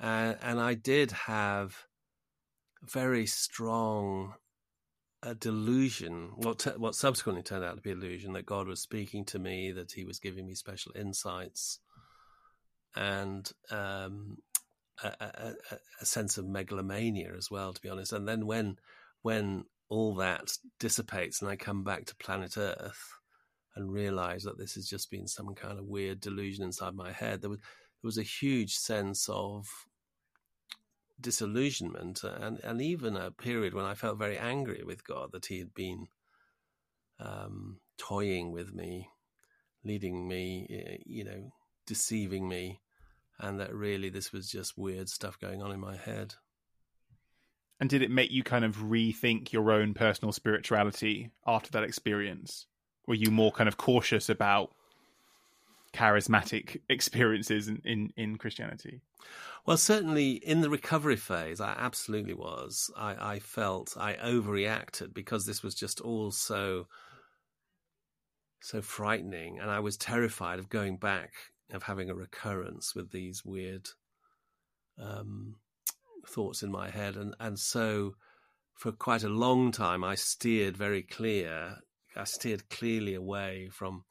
and, 0.00 0.36
and 0.42 0.60
I 0.60 0.74
did 0.74 1.12
have 1.12 1.86
very 2.82 3.26
strong 3.26 4.34
a 5.22 5.34
delusion, 5.34 6.32
what 6.34 6.66
what 6.78 6.96
subsequently 6.96 7.42
turned 7.42 7.64
out 7.64 7.76
to 7.76 7.80
be 7.82 7.92
a 7.92 7.94
delusion, 7.94 8.32
that 8.32 8.46
God 8.46 8.66
was 8.66 8.80
speaking 8.80 9.24
to 9.26 9.38
me, 9.38 9.70
that 9.72 9.92
He 9.92 10.04
was 10.04 10.18
giving 10.18 10.46
me 10.46 10.54
special 10.54 10.92
insights, 10.96 11.78
and 12.96 13.48
um, 13.70 14.38
a, 15.02 15.12
a, 15.20 15.54
a, 16.00 16.04
sense 16.04 16.38
of 16.38 16.46
megalomania 16.46 17.32
as 17.36 17.50
well, 17.50 17.72
to 17.72 17.80
be 17.80 17.88
honest. 17.88 18.12
And 18.12 18.26
then 18.26 18.46
when 18.46 18.78
when 19.22 19.64
all 19.88 20.16
that 20.16 20.56
dissipates 20.80 21.40
and 21.40 21.50
I 21.50 21.56
come 21.56 21.84
back 21.84 22.06
to 22.06 22.16
planet 22.16 22.56
Earth 22.56 23.12
and 23.76 23.92
realize 23.92 24.42
that 24.42 24.58
this 24.58 24.74
has 24.74 24.88
just 24.88 25.10
been 25.10 25.28
some 25.28 25.54
kind 25.54 25.78
of 25.78 25.84
weird 25.84 26.20
delusion 26.20 26.64
inside 26.64 26.94
my 26.94 27.12
head, 27.12 27.42
there 27.42 27.50
was 27.50 27.60
there 28.02 28.08
was 28.08 28.18
a 28.18 28.22
huge 28.22 28.74
sense 28.74 29.28
of 29.28 29.86
disillusionment 31.20 32.24
and, 32.24 32.58
and 32.64 32.82
even 32.82 33.16
a 33.16 33.30
period 33.30 33.74
when 33.74 33.84
I 33.84 33.94
felt 33.94 34.18
very 34.18 34.36
angry 34.36 34.82
with 34.84 35.06
God 35.06 35.30
that 35.32 35.46
He 35.46 35.58
had 35.58 35.72
been 35.72 36.08
um, 37.20 37.78
toying 37.98 38.50
with 38.50 38.74
me, 38.74 39.08
leading 39.84 40.26
me, 40.26 41.00
you 41.06 41.22
know, 41.22 41.52
deceiving 41.86 42.48
me, 42.48 42.80
and 43.38 43.60
that 43.60 43.72
really 43.72 44.08
this 44.08 44.32
was 44.32 44.50
just 44.50 44.76
weird 44.76 45.08
stuff 45.08 45.38
going 45.38 45.62
on 45.62 45.70
in 45.70 45.78
my 45.78 45.96
head. 45.96 46.34
And 47.78 47.88
did 47.88 48.02
it 48.02 48.10
make 48.10 48.32
you 48.32 48.42
kind 48.42 48.64
of 48.64 48.76
rethink 48.76 49.52
your 49.52 49.70
own 49.70 49.94
personal 49.94 50.32
spirituality 50.32 51.30
after 51.46 51.70
that 51.72 51.84
experience? 51.84 52.66
Were 53.06 53.14
you 53.14 53.30
more 53.30 53.52
kind 53.52 53.68
of 53.68 53.76
cautious 53.76 54.28
about 54.28 54.74
charismatic 55.92 56.80
experiences 56.88 57.68
in, 57.68 57.80
in, 57.84 58.12
in 58.16 58.36
Christianity? 58.36 59.00
Well, 59.64 59.76
certainly 59.76 60.32
in 60.32 60.60
the 60.60 60.70
recovery 60.70 61.16
phase, 61.16 61.60
I 61.60 61.74
absolutely 61.78 62.34
was. 62.34 62.90
I, 62.96 63.34
I 63.34 63.38
felt 63.38 63.96
I 63.96 64.14
overreacted 64.14 65.14
because 65.14 65.46
this 65.46 65.62
was 65.62 65.74
just 65.74 66.00
all 66.00 66.30
so 66.30 66.88
so 68.64 68.80
frightening, 68.80 69.58
and 69.58 69.70
I 69.70 69.80
was 69.80 69.96
terrified 69.96 70.60
of 70.60 70.68
going 70.68 70.96
back 70.96 71.32
of 71.72 71.82
having 71.84 72.10
a 72.10 72.14
recurrence 72.14 72.94
with 72.94 73.10
these 73.10 73.44
weird 73.44 73.88
um, 75.00 75.56
thoughts 76.26 76.62
in 76.62 76.70
my 76.70 76.90
head, 76.90 77.16
and 77.16 77.34
and 77.38 77.58
so 77.58 78.14
for 78.74 78.90
quite 78.90 79.22
a 79.22 79.28
long 79.28 79.70
time, 79.70 80.02
I 80.02 80.16
steered 80.16 80.76
very 80.76 81.02
clear. 81.02 81.76
I 82.16 82.24
steered 82.24 82.68
clearly 82.68 83.14
away 83.14 83.68
from 83.70 84.04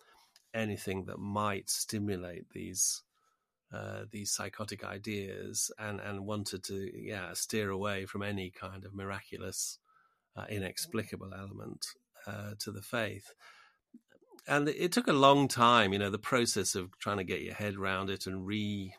anything 0.53 1.05
that 1.05 1.19
might 1.19 1.69
stimulate 1.69 2.49
these 2.51 3.03
uh, 3.73 4.03
these 4.11 4.31
psychotic 4.31 4.83
ideas 4.83 5.71
and 5.79 5.99
and 6.01 6.25
wanted 6.25 6.63
to 6.63 6.91
yeah 6.93 7.33
steer 7.33 7.69
away 7.69 8.05
from 8.05 8.21
any 8.21 8.49
kind 8.49 8.83
of 8.83 8.93
miraculous 8.93 9.77
uh, 10.35 10.45
inexplicable 10.49 11.33
element 11.33 11.85
uh, 12.27 12.51
to 12.59 12.71
the 12.71 12.81
faith. 12.81 13.33
And 14.47 14.67
it 14.67 14.91
took 14.91 15.07
a 15.07 15.13
long 15.13 15.47
time 15.47 15.93
you 15.93 15.99
know 15.99 16.09
the 16.09 16.17
process 16.17 16.75
of 16.75 16.97
trying 16.99 17.17
to 17.17 17.23
get 17.23 17.41
your 17.41 17.53
head 17.53 17.75
around 17.75 18.09
it 18.09 18.27
and 18.27 18.45
re 18.45 18.93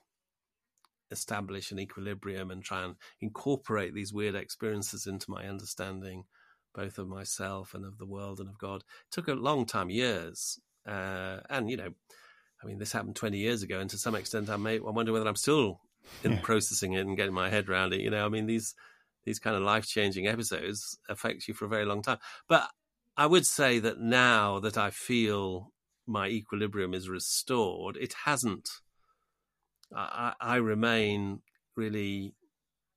establish 1.11 1.71
an 1.71 1.79
equilibrium 1.79 2.51
and 2.51 2.65
try 2.65 2.83
and 2.83 2.97
incorporate 3.21 3.95
these 3.95 4.13
weird 4.13 4.35
experiences 4.35 5.07
into 5.07 5.31
my 5.31 5.47
understanding 5.47 6.25
both 6.75 6.97
of 6.97 7.07
myself 7.07 7.75
and 7.75 7.85
of 7.85 7.99
the 7.99 8.07
world 8.07 8.41
and 8.41 8.49
of 8.49 8.59
god 8.59 8.81
it 8.81 9.11
took 9.11 9.29
a 9.29 9.35
long 9.35 9.67
time 9.67 9.91
years 9.91 10.59
uh, 10.87 11.39
and 11.51 11.71
you 11.71 11.77
know, 11.77 11.91
I 12.63 12.67
mean, 12.67 12.79
this 12.79 12.93
happened 12.93 13.17
20 13.17 13.39
years 13.39 13.63
ago, 13.63 13.81
and 13.81 13.91
to 13.91 13.99
some 13.99 14.15
extent, 14.15 14.51
I 14.51 14.57
may 14.57 14.77
I 14.77 14.91
wonder 14.91 15.13
whether 15.13 15.29
I'm 15.29 15.37
still 15.37 15.81
in 16.25 16.33
yeah. 16.33 16.41
processing 16.43 16.95
it 16.95 17.07
and 17.07 17.17
getting 17.17 17.35
my 17.35 17.49
head 17.49 17.69
around 17.69 17.93
it. 17.93 18.01
You 18.01 18.11
know, 18.11 18.25
I 18.25 18.29
mean, 18.29 18.47
these 18.47 18.75
these 19.25 19.39
kind 19.39 19.57
of 19.57 19.63
life 19.63 19.87
changing 19.87 20.27
episodes 20.27 20.99
affect 21.09 21.47
you 21.49 21.55
for 21.55 21.65
a 21.65 21.69
very 21.69 21.85
long 21.85 22.03
time. 22.03 22.19
But 22.49 22.69
I 23.17 23.27
would 23.27 23.47
say 23.47 23.79
that 23.79 24.01
now 24.01 24.59
that 24.61 24.77
I 24.77 24.91
feel 24.91 25.73
my 26.07 26.29
equilibrium 26.29 26.95
is 26.95 27.09
restored, 27.09 27.97
it 27.97 28.15
hasn't. 28.25 28.69
I, 29.95 30.33
I 30.41 30.57
remain 30.57 31.43
really, 31.77 32.35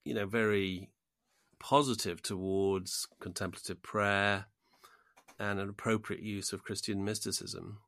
you 0.06 0.14
know, 0.14 0.26
very 0.26 0.90
positive 1.60 2.22
towards 2.22 3.08
contemplative 3.20 3.82
prayer 3.84 4.46
and 5.40 5.60
an 5.60 5.70
appropriate 5.70 6.22
use 6.22 6.54
of 6.54 6.64
Christian 6.64 7.04
mysticism. 7.04 7.80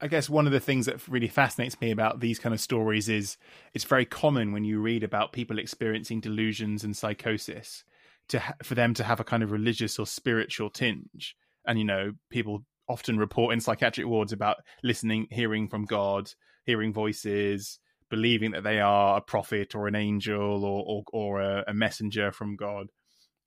I 0.00 0.06
guess 0.06 0.28
one 0.28 0.46
of 0.46 0.52
the 0.52 0.60
things 0.60 0.86
that 0.86 1.06
really 1.08 1.28
fascinates 1.28 1.80
me 1.80 1.90
about 1.90 2.20
these 2.20 2.38
kind 2.38 2.54
of 2.54 2.60
stories 2.60 3.08
is 3.08 3.38
it's 3.72 3.84
very 3.84 4.04
common 4.04 4.52
when 4.52 4.64
you 4.64 4.80
read 4.80 5.02
about 5.02 5.32
people 5.32 5.58
experiencing 5.58 6.20
delusions 6.20 6.84
and 6.84 6.96
psychosis 6.96 7.84
to 8.28 8.40
ha- 8.40 8.54
for 8.62 8.74
them 8.74 8.92
to 8.94 9.04
have 9.04 9.20
a 9.20 9.24
kind 9.24 9.42
of 9.42 9.50
religious 9.50 9.98
or 9.98 10.06
spiritual 10.06 10.68
tinge. 10.68 11.36
And 11.66 11.78
you 11.78 11.84
know, 11.84 12.12
people 12.28 12.64
often 12.88 13.16
report 13.18 13.54
in 13.54 13.60
psychiatric 13.60 14.06
wards 14.06 14.32
about 14.32 14.58
listening, 14.82 15.26
hearing 15.30 15.68
from 15.68 15.84
God, 15.84 16.30
hearing 16.66 16.92
voices, 16.92 17.78
believing 18.10 18.50
that 18.50 18.64
they 18.64 18.80
are 18.80 19.16
a 19.16 19.22
prophet 19.22 19.74
or 19.74 19.86
an 19.86 19.94
angel 19.94 20.64
or 20.64 20.84
or, 20.86 21.02
or 21.12 21.40
a, 21.40 21.64
a 21.68 21.74
messenger 21.74 22.30
from 22.32 22.56
God. 22.56 22.88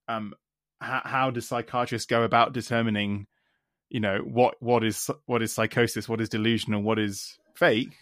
Um, 0.07 0.33
how, 0.79 1.01
how 1.03 1.31
does 1.31 1.47
psychiatrists 1.47 2.07
go 2.07 2.23
about 2.23 2.53
determining 2.53 3.27
you 3.89 3.99
know 3.99 4.19
what 4.19 4.55
what 4.59 4.83
is 4.83 5.09
what 5.25 5.41
is 5.41 5.53
psychosis 5.53 6.09
what 6.09 6.19
is 6.21 6.29
delusional 6.29 6.81
what 6.81 6.99
is 6.99 7.37
fake? 7.55 7.95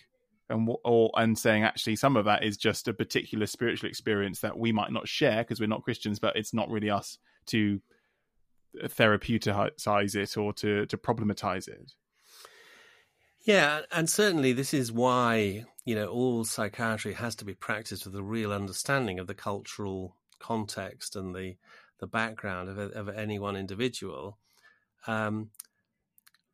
And 0.48 0.70
or 0.84 1.10
and 1.16 1.38
saying 1.38 1.64
actually 1.64 1.96
some 1.96 2.16
of 2.16 2.26
that 2.26 2.44
is 2.44 2.56
just 2.56 2.88
a 2.88 2.94
particular 2.94 3.48
spiritual 3.48 3.90
experience 3.90 4.42
that 4.42 4.60
we 4.60 4.72
might 4.72 4.92
not 4.92 5.08
share 5.08 5.44
because 5.44 5.60
we're 5.60 5.68
not 5.68 5.84
Christians 5.84 6.20
but 6.20 6.36
it's 6.36 6.54
not 6.54 6.70
really 6.70 6.90
us 6.90 7.18
to 7.48 7.82
uh, 8.84 8.88
therapeutize 8.88 10.16
it 10.16 10.38
or 10.38 10.54
to 10.54 10.86
to 10.86 10.98
problematize 10.98 11.68
it. 11.68 11.94
Yeah 13.44 13.82
and 13.92 14.08
certainly 14.08 14.54
this 14.54 14.72
is 14.72 14.92
why 14.92 15.66
you 15.84 15.96
know 15.96 16.08
all 16.08 16.46
psychiatry 16.46 17.14
has 17.14 17.36
to 17.38 17.46
be 17.46 17.56
practiced 17.56 18.06
with 18.06 18.16
a 18.16 18.24
real 18.24 18.52
understanding 18.54 19.18
of 19.18 19.26
the 19.26 19.34
cultural 19.34 20.16
context 20.38 21.16
and 21.16 21.34
the 21.34 21.56
the 22.00 22.08
background 22.08 22.70
of, 22.70 22.78
of 22.78 23.10
any 23.10 23.40
one 23.40 23.56
individual. 23.56 24.38
Um, 25.08 25.50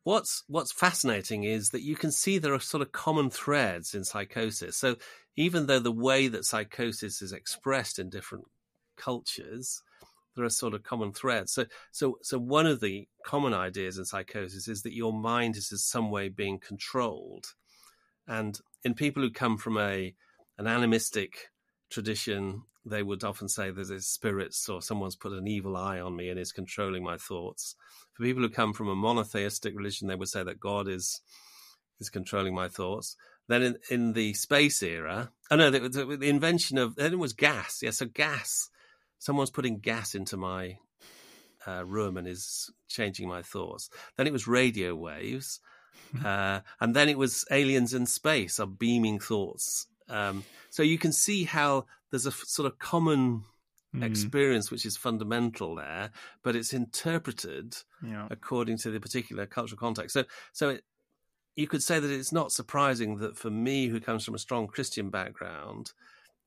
what's 0.04 0.44
what's 0.48 0.72
fascinating 0.72 1.44
is 1.44 1.70
that 1.70 1.82
you 1.82 1.96
can 1.96 2.12
see 2.12 2.38
there 2.38 2.54
are 2.54 2.60
sort 2.60 2.82
of 2.82 2.92
common 2.92 3.30
threads 3.30 3.94
in 3.94 4.04
psychosis. 4.04 4.76
So 4.76 4.96
even 5.36 5.66
though 5.66 5.78
the 5.78 5.92
way 5.92 6.28
that 6.28 6.44
psychosis 6.44 7.22
is 7.22 7.32
expressed 7.32 7.98
in 7.98 8.10
different 8.10 8.44
cultures, 8.96 9.82
there 10.34 10.44
are 10.44 10.50
sort 10.50 10.74
of 10.74 10.82
common 10.82 11.12
threads. 11.12 11.52
So 11.52 11.66
so 11.90 12.18
so 12.22 12.38
one 12.38 12.66
of 12.66 12.80
the 12.80 13.08
common 13.24 13.54
ideas 13.54 13.98
in 13.98 14.04
psychosis 14.04 14.68
is 14.68 14.82
that 14.82 14.94
your 14.94 15.12
mind 15.12 15.56
is 15.56 15.70
in 15.72 15.78
some 15.78 16.10
way 16.10 16.28
being 16.28 16.58
controlled. 16.58 17.46
And 18.26 18.58
in 18.84 18.94
people 18.94 19.22
who 19.22 19.30
come 19.30 19.56
from 19.58 19.78
a 19.78 20.14
an 20.58 20.66
animistic 20.66 21.48
tradition 21.92 22.62
they 22.84 23.02
would 23.02 23.22
often 23.22 23.48
say 23.48 23.70
there's 23.70 23.90
a 23.90 24.00
spirits 24.00 24.68
or 24.68 24.82
someone's 24.82 25.16
put 25.16 25.32
an 25.32 25.46
evil 25.46 25.76
eye 25.76 26.00
on 26.00 26.16
me 26.16 26.28
and 26.28 26.38
is 26.38 26.52
controlling 26.52 27.04
my 27.04 27.16
thoughts. 27.16 27.76
For 28.12 28.24
people 28.24 28.42
who 28.42 28.48
come 28.48 28.72
from 28.72 28.88
a 28.88 28.96
monotheistic 28.96 29.76
religion, 29.76 30.08
they 30.08 30.16
would 30.16 30.28
say 30.28 30.42
that 30.42 30.60
God 30.60 30.88
is 30.88 31.20
is 32.00 32.10
controlling 32.10 32.54
my 32.54 32.68
thoughts. 32.68 33.16
Then 33.48 33.62
in, 33.62 33.76
in 33.90 34.12
the 34.12 34.34
space 34.34 34.82
era, 34.82 35.30
oh 35.50 35.56
no, 35.56 35.70
the, 35.70 35.88
the, 35.88 36.16
the 36.16 36.28
invention 36.28 36.78
of 36.78 36.96
then 36.96 37.12
it 37.12 37.18
was 37.18 37.32
gas. 37.32 37.80
Yeah, 37.82 37.90
so 37.90 38.06
gas. 38.06 38.68
Someone's 39.18 39.50
putting 39.50 39.78
gas 39.78 40.16
into 40.16 40.36
my 40.36 40.78
uh, 41.66 41.84
room 41.84 42.16
and 42.16 42.26
is 42.26 42.70
changing 42.88 43.28
my 43.28 43.42
thoughts. 43.42 43.88
Then 44.16 44.26
it 44.26 44.32
was 44.32 44.48
radio 44.48 44.96
waves, 44.96 45.60
uh, 46.24 46.60
and 46.80 46.96
then 46.96 47.08
it 47.08 47.18
was 47.18 47.44
aliens 47.50 47.94
in 47.94 48.06
space 48.06 48.58
are 48.58 48.66
beaming 48.66 49.20
thoughts. 49.20 49.86
Um, 50.12 50.44
so 50.70 50.82
you 50.82 50.98
can 50.98 51.12
see 51.12 51.44
how 51.44 51.86
there's 52.10 52.26
a 52.26 52.32
sort 52.32 52.66
of 52.66 52.78
common 52.78 53.44
mm. 53.94 54.04
experience 54.04 54.70
which 54.70 54.86
is 54.86 54.96
fundamental 54.96 55.74
there, 55.74 56.10
but 56.42 56.54
it's 56.54 56.72
interpreted 56.72 57.76
yeah. 58.06 58.28
according 58.30 58.78
to 58.78 58.90
the 58.90 59.00
particular 59.00 59.46
cultural 59.46 59.78
context. 59.78 60.12
So, 60.14 60.24
so 60.52 60.68
it, 60.70 60.84
you 61.56 61.66
could 61.66 61.82
say 61.82 61.98
that 61.98 62.10
it's 62.10 62.32
not 62.32 62.52
surprising 62.52 63.16
that 63.18 63.36
for 63.36 63.50
me, 63.50 63.88
who 63.88 64.00
comes 64.00 64.24
from 64.24 64.34
a 64.34 64.38
strong 64.38 64.66
Christian 64.66 65.10
background, 65.10 65.92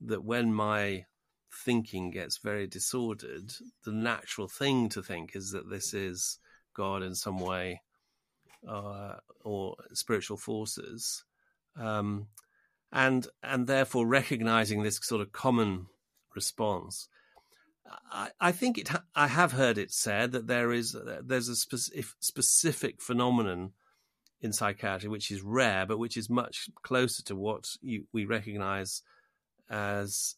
that 0.02 0.24
when 0.24 0.54
my 0.54 1.06
thinking 1.52 2.12
gets 2.12 2.38
very 2.38 2.68
disordered, 2.68 3.54
the 3.84 3.92
natural 3.92 4.48
thing 4.48 4.90
to 4.90 5.02
think 5.02 5.36
is 5.36 5.52
that 5.52 5.70
this 5.70 5.94
is 5.94 6.40
God 6.74 7.04
in 7.04 7.16
some 7.16 7.40
way 7.40 7.82
uh, 8.68 9.16
or 9.44 9.76
spiritual 9.94 10.38
forces. 10.38 11.24
Um, 11.78 12.28
and 12.92 13.28
and 13.44 13.68
therefore 13.68 14.06
recognizing 14.06 14.84
this 14.84 15.00
sort 15.02 15.22
of 15.22 15.32
common 15.32 15.88
response. 16.36 17.08
I, 18.12 18.30
I 18.40 18.52
think 18.52 18.78
it. 18.78 18.90
I 19.16 19.28
have 19.28 19.52
heard 19.52 19.78
it 19.78 19.92
said 19.92 20.32
that 20.32 20.48
there 20.48 20.72
is 20.72 20.96
there's 21.22 21.50
a 21.50 21.56
specific, 21.56 22.06
specific 22.20 23.02
phenomenon 23.02 23.72
in 24.42 24.54
psychiatry 24.54 25.10
which 25.10 25.32
is 25.32 25.42
rare, 25.42 25.86
but 25.86 26.00
which 26.00 26.18
is 26.18 26.30
much 26.30 26.70
closer 26.84 27.24
to 27.24 27.36
what 27.36 27.70
you, 27.82 28.06
we 28.14 28.26
recognize 28.26 29.02
as 29.70 30.36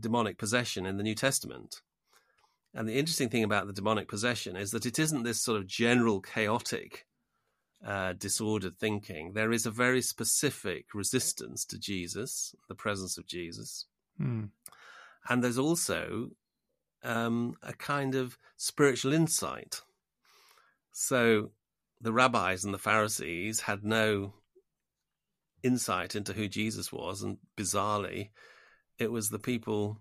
demonic 0.00 0.38
possession 0.38 0.86
in 0.86 0.96
the 0.96 1.02
New 1.02 1.14
Testament. 1.14 1.80
And 2.74 2.88
the 2.88 2.98
interesting 2.98 3.28
thing 3.28 3.42
about 3.42 3.66
the 3.66 3.72
demonic 3.72 4.08
possession 4.08 4.56
is 4.56 4.70
that 4.70 4.86
it 4.86 4.98
isn't 4.98 5.22
this 5.22 5.40
sort 5.40 5.58
of 5.58 5.66
general 5.66 6.20
chaotic, 6.20 7.06
uh, 7.86 8.12
disordered 8.14 8.78
thinking. 8.78 9.32
There 9.32 9.52
is 9.52 9.66
a 9.66 9.70
very 9.70 10.02
specific 10.02 10.94
resistance 10.94 11.64
to 11.66 11.78
Jesus, 11.78 12.54
the 12.68 12.74
presence 12.74 13.16
of 13.18 13.26
Jesus. 13.26 13.86
Hmm. 14.18 14.44
And 15.28 15.42
there's 15.42 15.58
also 15.58 16.30
um, 17.02 17.56
a 17.62 17.72
kind 17.72 18.14
of 18.14 18.38
spiritual 18.56 19.12
insight. 19.12 19.80
So 20.92 21.52
the 22.00 22.12
rabbis 22.12 22.64
and 22.64 22.74
the 22.74 22.78
Pharisees 22.78 23.60
had 23.60 23.84
no 23.84 24.34
insight 25.62 26.16
into 26.16 26.32
who 26.32 26.48
Jesus 26.48 26.92
was, 26.92 27.22
and 27.22 27.38
bizarrely, 27.56 28.30
it 28.98 29.12
was 29.12 29.28
the 29.28 29.38
people 29.38 29.98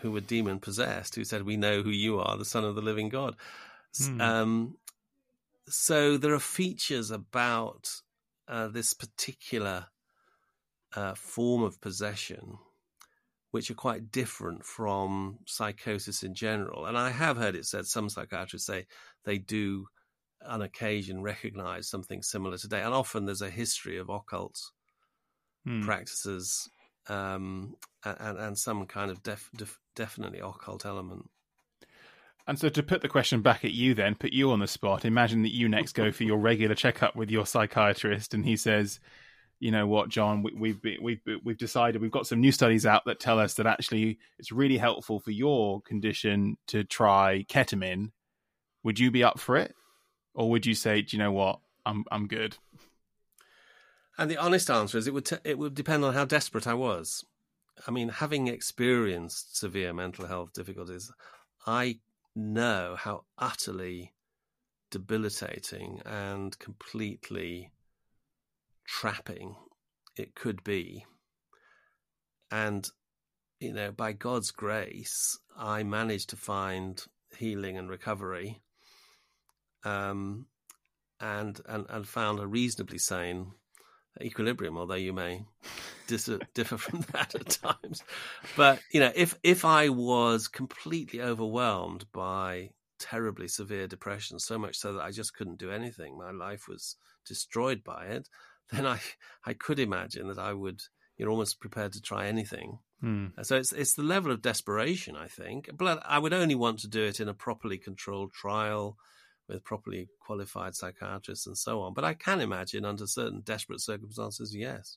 who 0.00 0.10
were 0.10 0.20
demon 0.20 0.58
possessed 0.58 1.14
who 1.14 1.24
said, 1.24 1.42
"We 1.42 1.56
know 1.56 1.82
who 1.82 1.90
you 1.90 2.18
are, 2.18 2.36
the 2.36 2.44
Son 2.44 2.64
of 2.64 2.74
the 2.74 2.82
Living 2.82 3.08
God." 3.08 3.36
Hmm. 3.98 4.20
Um, 4.20 4.76
so 5.68 6.16
there 6.16 6.34
are 6.34 6.40
features 6.40 7.10
about 7.10 7.88
uh, 8.48 8.68
this 8.68 8.94
particular 8.94 9.86
uh, 10.94 11.14
form 11.14 11.62
of 11.62 11.80
possession 11.80 12.58
which 13.52 13.70
are 13.70 13.74
quite 13.74 14.10
different 14.10 14.64
from 14.64 15.38
psychosis 15.46 16.22
in 16.22 16.34
general. 16.34 16.86
And 16.86 16.96
I 16.96 17.10
have 17.10 17.36
heard 17.36 17.54
it 17.54 17.66
said 17.66 17.86
some 17.86 18.08
psychiatrists 18.08 18.66
say 18.66 18.86
they 19.24 19.38
do 19.38 19.86
on 20.44 20.62
occasion 20.62 21.22
recognize 21.22 21.88
something 21.88 22.22
similar 22.22 22.56
today. 22.56 22.80
And 22.80 22.94
often 22.94 23.26
there's 23.26 23.42
a 23.42 23.50
history 23.50 23.98
of 23.98 24.08
occult 24.08 24.58
hmm. 25.64 25.82
practices 25.82 26.68
um, 27.08 27.74
and, 28.04 28.38
and 28.38 28.58
some 28.58 28.86
kind 28.86 29.10
of 29.10 29.22
def, 29.22 29.50
def, 29.54 29.78
definitely 29.94 30.40
occult 30.40 30.86
element. 30.86 31.28
And 32.46 32.58
so, 32.58 32.68
to 32.68 32.82
put 32.82 33.02
the 33.02 33.08
question 33.08 33.40
back 33.40 33.64
at 33.64 33.72
you, 33.72 33.94
then 33.94 34.14
put 34.14 34.32
you 34.32 34.50
on 34.50 34.58
the 34.58 34.66
spot. 34.66 35.04
Imagine 35.04 35.42
that 35.42 35.54
you 35.54 35.68
next 35.68 35.92
go 35.92 36.10
for 36.10 36.24
your 36.24 36.38
regular 36.38 36.74
checkup 36.74 37.14
with 37.14 37.30
your 37.30 37.46
psychiatrist, 37.46 38.34
and 38.34 38.44
he 38.44 38.56
says, 38.56 38.98
"You 39.60 39.70
know 39.70 39.86
what, 39.86 40.08
John? 40.08 40.42
We, 40.42 40.52
we've 40.52 40.80
we've 41.00 41.20
we've 41.44 41.58
decided 41.58 42.02
we've 42.02 42.10
got 42.10 42.26
some 42.26 42.40
new 42.40 42.50
studies 42.50 42.84
out 42.84 43.04
that 43.06 43.20
tell 43.20 43.38
us 43.38 43.54
that 43.54 43.66
actually 43.66 44.18
it's 44.38 44.50
really 44.50 44.76
helpful 44.76 45.20
for 45.20 45.30
your 45.30 45.82
condition 45.82 46.56
to 46.68 46.82
try 46.82 47.46
ketamine. 47.48 48.10
Would 48.82 48.98
you 48.98 49.12
be 49.12 49.22
up 49.22 49.38
for 49.38 49.56
it, 49.56 49.74
or 50.34 50.50
would 50.50 50.66
you 50.66 50.74
say, 50.74 51.02
do 51.02 51.16
you 51.16 51.22
know 51.22 51.32
what, 51.32 51.60
I'm 51.86 52.04
I'm 52.10 52.26
good?" 52.26 52.56
And 54.18 54.30
the 54.30 54.36
honest 54.36 54.68
answer 54.68 54.98
is 54.98 55.06
it 55.06 55.14
would 55.14 55.26
t- 55.26 55.36
it 55.44 55.58
would 55.58 55.74
depend 55.74 56.04
on 56.04 56.14
how 56.14 56.24
desperate 56.24 56.66
I 56.66 56.74
was. 56.74 57.24
I 57.86 57.90
mean, 57.90 58.08
having 58.08 58.48
experienced 58.48 59.56
severe 59.56 59.92
mental 59.92 60.26
health 60.26 60.52
difficulties, 60.52 61.10
I 61.66 62.00
know 62.34 62.96
how 62.98 63.24
utterly 63.38 64.12
debilitating 64.90 66.00
and 66.04 66.58
completely 66.58 67.72
trapping 68.86 69.56
it 70.16 70.34
could 70.34 70.62
be. 70.62 71.06
And, 72.50 72.88
you 73.60 73.72
know, 73.72 73.90
by 73.90 74.12
God's 74.12 74.50
grace, 74.50 75.38
I 75.56 75.82
managed 75.82 76.30
to 76.30 76.36
find 76.36 77.02
healing 77.36 77.78
and 77.78 77.88
recovery 77.88 78.60
um, 79.84 80.46
and, 81.18 81.60
and, 81.66 81.86
and 81.88 82.06
found 82.06 82.40
a 82.40 82.46
reasonably 82.46 82.98
sane 82.98 83.52
equilibrium, 84.20 84.76
although 84.76 84.94
you 84.94 85.12
may 85.12 85.44
differ 86.06 86.78
from 86.78 87.00
that 87.12 87.34
at 87.34 87.48
times. 87.48 88.02
But 88.56 88.80
you 88.92 89.00
know, 89.00 89.12
if 89.14 89.34
if 89.42 89.64
I 89.64 89.88
was 89.88 90.48
completely 90.48 91.20
overwhelmed 91.20 92.06
by 92.12 92.70
terribly 92.98 93.48
severe 93.48 93.86
depression, 93.86 94.38
so 94.38 94.58
much 94.58 94.76
so 94.76 94.92
that 94.94 95.02
I 95.02 95.10
just 95.10 95.34
couldn't 95.34 95.58
do 95.58 95.70
anything, 95.70 96.16
my 96.16 96.30
life 96.30 96.68
was 96.68 96.96
destroyed 97.26 97.82
by 97.84 98.06
it, 98.06 98.28
then 98.70 98.86
I 98.86 99.00
I 99.44 99.54
could 99.54 99.78
imagine 99.78 100.28
that 100.28 100.38
I 100.38 100.52
would 100.52 100.82
you're 101.16 101.30
almost 101.30 101.60
prepared 101.60 101.92
to 101.92 102.02
try 102.02 102.26
anything. 102.26 102.78
Hmm. 103.00 103.26
So 103.42 103.56
it's 103.56 103.72
it's 103.72 103.94
the 103.94 104.02
level 104.02 104.30
of 104.30 104.42
desperation, 104.42 105.16
I 105.16 105.28
think. 105.28 105.70
But 105.76 106.02
I 106.06 106.18
would 106.18 106.32
only 106.32 106.54
want 106.54 106.80
to 106.80 106.88
do 106.88 107.02
it 107.02 107.20
in 107.20 107.28
a 107.28 107.34
properly 107.34 107.78
controlled 107.78 108.32
trial 108.32 108.96
with 109.52 109.64
properly 109.64 110.08
qualified 110.20 110.74
psychiatrists 110.74 111.46
and 111.46 111.56
so 111.56 111.80
on. 111.80 111.94
But 111.94 112.04
I 112.04 112.14
can 112.14 112.40
imagine 112.40 112.84
under 112.84 113.06
certain 113.06 113.40
desperate 113.40 113.80
circumstances, 113.80 114.54
yes. 114.54 114.96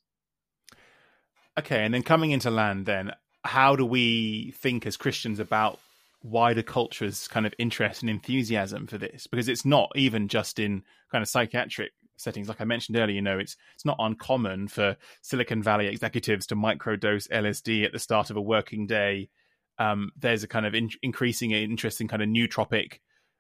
Okay, 1.58 1.86
and 1.86 1.94
then 1.94 2.04
coming 2.04 2.32
into 2.32 2.52
land, 2.52 2.86
then 2.86 3.14
how 3.44 3.76
do 3.76 3.86
we 3.86 4.54
think 4.58 4.86
as 4.86 4.98
Christians 4.98 5.40
about 5.40 5.80
wider 6.24 6.64
culture's 6.64 7.28
kind 7.28 7.46
of 7.46 7.54
interest 7.58 8.02
and 8.02 8.10
enthusiasm 8.10 8.88
for 8.88 8.98
this? 8.98 9.28
Because 9.28 9.48
it's 9.48 9.66
not 9.66 9.92
even 9.96 10.28
just 10.28 10.60
in 10.60 10.84
kind 11.12 11.22
of 11.22 11.30
psychiatric 11.30 11.92
settings. 12.18 12.50
Like 12.50 12.62
I 12.62 12.66
mentioned 12.66 12.98
earlier, 12.98 13.16
you 13.16 13.22
know, 13.22 13.40
it's 13.40 13.56
it's 13.74 13.86
not 13.86 13.98
uncommon 14.00 14.68
for 14.68 14.98
Silicon 15.22 15.62
Valley 15.62 15.88
executives 15.88 16.48
to 16.48 16.56
microdose 16.56 17.30
LSD 17.30 17.86
at 17.86 17.94
the 17.94 18.00
start 18.00 18.30
of 18.30 18.38
a 18.38 18.42
working 18.42 18.88
day. 18.88 19.30
Um, 19.78 20.12
there's 20.18 20.44
a 20.44 20.48
kind 20.48 20.66
of 20.66 20.74
in- 20.74 20.90
increasing 21.04 21.52
interest 21.52 22.02
in 22.02 22.08
kind 22.08 22.22
of 22.22 22.30
nootropic 22.30 23.00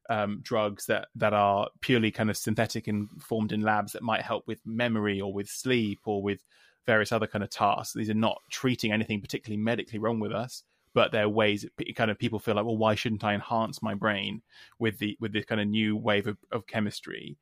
um, 0.09 0.39
drugs 0.41 0.85
that 0.85 1.07
that 1.15 1.33
are 1.33 1.69
purely 1.81 2.11
kind 2.11 2.29
of 2.29 2.37
synthetic 2.37 2.87
and 2.87 3.09
formed 3.21 3.51
in 3.51 3.61
labs 3.61 3.93
that 3.93 4.03
might 4.03 4.21
help 4.21 4.47
with 4.47 4.65
memory 4.65 5.19
or 5.19 5.33
with 5.33 5.49
sleep 5.49 6.01
or 6.05 6.21
with 6.21 6.43
various 6.85 7.11
other 7.11 7.27
kind 7.27 7.43
of 7.43 7.49
tasks. 7.49 7.93
These 7.93 8.09
are 8.09 8.13
not 8.13 8.41
treating 8.51 8.91
anything 8.91 9.21
particularly 9.21 9.61
medically 9.61 9.99
wrong 9.99 10.19
with 10.19 10.31
us, 10.31 10.63
but 10.93 11.11
they're 11.11 11.29
ways 11.29 11.65
that 11.77 11.95
kind 11.95 12.11
of 12.11 12.19
people 12.19 12.39
feel 12.39 12.55
like, 12.55 12.65
well, 12.65 12.77
why 12.77 12.95
shouldn't 12.95 13.23
I 13.23 13.33
enhance 13.33 13.81
my 13.81 13.95
brain 13.95 14.41
with 14.79 14.99
the 14.99 15.17
with 15.19 15.33
this 15.33 15.45
kind 15.45 15.61
of 15.61 15.67
new 15.67 15.95
wave 15.95 16.27
of, 16.27 16.37
of 16.51 16.67
chemistry? 16.67 17.37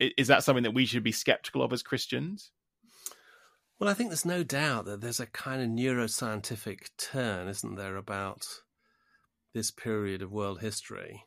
Is 0.00 0.28
that 0.28 0.44
something 0.44 0.62
that 0.62 0.74
we 0.74 0.86
should 0.86 1.02
be 1.02 1.12
skeptical 1.12 1.62
of 1.62 1.72
as 1.72 1.82
Christians? 1.82 2.52
Well, 3.78 3.88
I 3.88 3.94
think 3.94 4.10
there's 4.10 4.24
no 4.24 4.42
doubt 4.42 4.86
that 4.86 5.00
there's 5.00 5.20
a 5.20 5.26
kind 5.26 5.62
of 5.62 5.68
neuroscientific 5.68 6.90
turn, 6.98 7.46
isn't 7.48 7.76
there, 7.76 7.96
about 7.96 8.46
this 9.54 9.70
period 9.70 10.20
of 10.20 10.32
world 10.32 10.60
history 10.60 11.24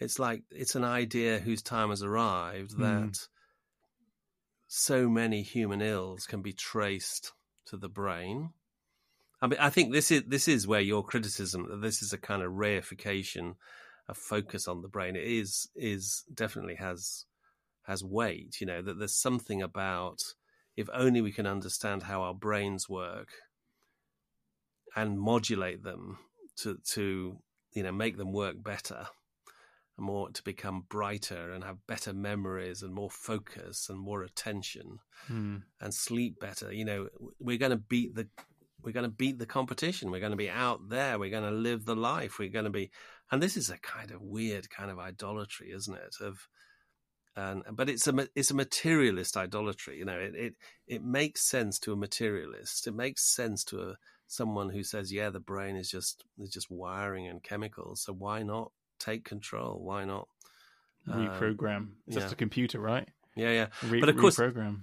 it's 0.00 0.18
like 0.18 0.42
it's 0.50 0.74
an 0.74 0.84
idea 0.84 1.38
whose 1.38 1.62
time 1.62 1.90
has 1.90 2.02
arrived 2.02 2.72
hmm. 2.72 2.82
that 2.82 3.12
mm. 3.12 3.28
so 4.66 5.08
many 5.08 5.42
human 5.42 5.82
ills 5.82 6.26
can 6.26 6.42
be 6.42 6.52
traced 6.52 7.32
to 7.66 7.76
the 7.76 7.88
brain. 7.88 8.50
I 9.42 9.46
mean, 9.46 9.60
I 9.60 9.70
think 9.70 9.92
this 9.92 10.10
is 10.10 10.24
this 10.26 10.48
is 10.48 10.66
where 10.66 10.80
your 10.80 11.04
criticism 11.04 11.68
that 11.70 11.82
this 11.82 12.02
is 12.02 12.12
a 12.12 12.18
kind 12.18 12.42
of 12.42 12.52
reification, 12.52 13.54
a 14.08 14.14
focus 14.14 14.66
on 14.66 14.82
the 14.82 14.88
brain. 14.88 15.16
It 15.16 15.24
is 15.24 15.68
is 15.76 16.24
definitely 16.32 16.76
has 16.76 17.26
has 17.86 18.02
weight. 18.02 18.60
You 18.60 18.66
know 18.66 18.82
that 18.82 18.98
there's 18.98 19.20
something 19.20 19.62
about 19.62 20.18
if 20.76 20.88
only 20.94 21.20
we 21.20 21.32
can 21.32 21.46
understand 21.46 22.04
how 22.04 22.22
our 22.22 22.34
brains 22.34 22.88
work 22.88 23.28
and 24.96 25.20
modulate 25.20 25.82
them 25.84 26.18
to 26.56 26.78
to 26.92 27.38
you 27.72 27.82
know 27.82 27.92
make 27.92 28.16
them 28.16 28.32
work 28.32 28.62
better 28.62 29.06
more 30.00 30.30
to 30.30 30.42
become 30.42 30.86
brighter 30.88 31.52
and 31.52 31.62
have 31.62 31.86
better 31.86 32.12
memories 32.12 32.82
and 32.82 32.94
more 32.94 33.10
focus 33.10 33.88
and 33.88 33.98
more 33.98 34.22
attention 34.22 34.98
mm. 35.30 35.62
and 35.80 35.94
sleep 35.94 36.40
better. 36.40 36.72
You 36.72 36.84
know 36.84 37.08
we're 37.38 37.58
going 37.58 37.70
to 37.70 37.76
beat 37.76 38.14
the 38.14 38.28
we're 38.82 38.92
going 38.92 39.04
to 39.04 39.10
beat 39.10 39.38
the 39.38 39.46
competition. 39.46 40.10
We're 40.10 40.20
going 40.20 40.30
to 40.30 40.36
be 40.36 40.48
out 40.48 40.88
there. 40.88 41.18
We're 41.18 41.30
going 41.30 41.44
to 41.44 41.50
live 41.50 41.84
the 41.84 41.96
life. 41.96 42.38
We're 42.38 42.48
going 42.48 42.64
to 42.64 42.70
be 42.70 42.90
and 43.30 43.42
this 43.42 43.56
is 43.56 43.70
a 43.70 43.78
kind 43.78 44.10
of 44.10 44.22
weird 44.22 44.70
kind 44.70 44.90
of 44.90 44.98
idolatry 44.98 45.70
isn't 45.70 45.94
it? 45.94 46.16
Of 46.20 46.48
and 47.36 47.62
but 47.72 47.88
it's 47.88 48.08
a 48.08 48.28
it's 48.34 48.50
a 48.50 48.56
materialist 48.56 49.36
idolatry 49.36 49.98
you 49.98 50.04
know 50.04 50.18
it 50.18 50.34
it, 50.34 50.54
it 50.88 51.04
makes 51.04 51.42
sense 51.42 51.78
to 51.80 51.92
a 51.92 51.96
materialist. 51.96 52.86
It 52.86 52.94
makes 52.94 53.22
sense 53.22 53.64
to 53.64 53.80
a 53.80 53.96
someone 54.30 54.70
who 54.70 54.84
says 54.84 55.12
yeah 55.12 55.28
the 55.28 55.40
brain 55.40 55.74
is 55.74 55.90
just 55.90 56.24
is 56.38 56.50
just 56.50 56.70
wiring 56.70 57.26
and 57.26 57.42
chemicals 57.42 58.02
so 58.02 58.12
why 58.12 58.44
not 58.44 58.70
take 59.00 59.24
control. 59.24 59.80
Why 59.82 60.04
not 60.04 60.28
reprogram? 61.08 61.76
Um, 61.76 61.92
just 62.08 62.26
yeah. 62.26 62.32
a 62.32 62.36
computer, 62.36 62.78
right? 62.78 63.08
Yeah, 63.36 63.50
yeah. 63.50 63.66
Re- 63.88 64.00
but 64.00 64.08
of 64.08 64.16
course, 64.16 64.36
reprogram. 64.36 64.82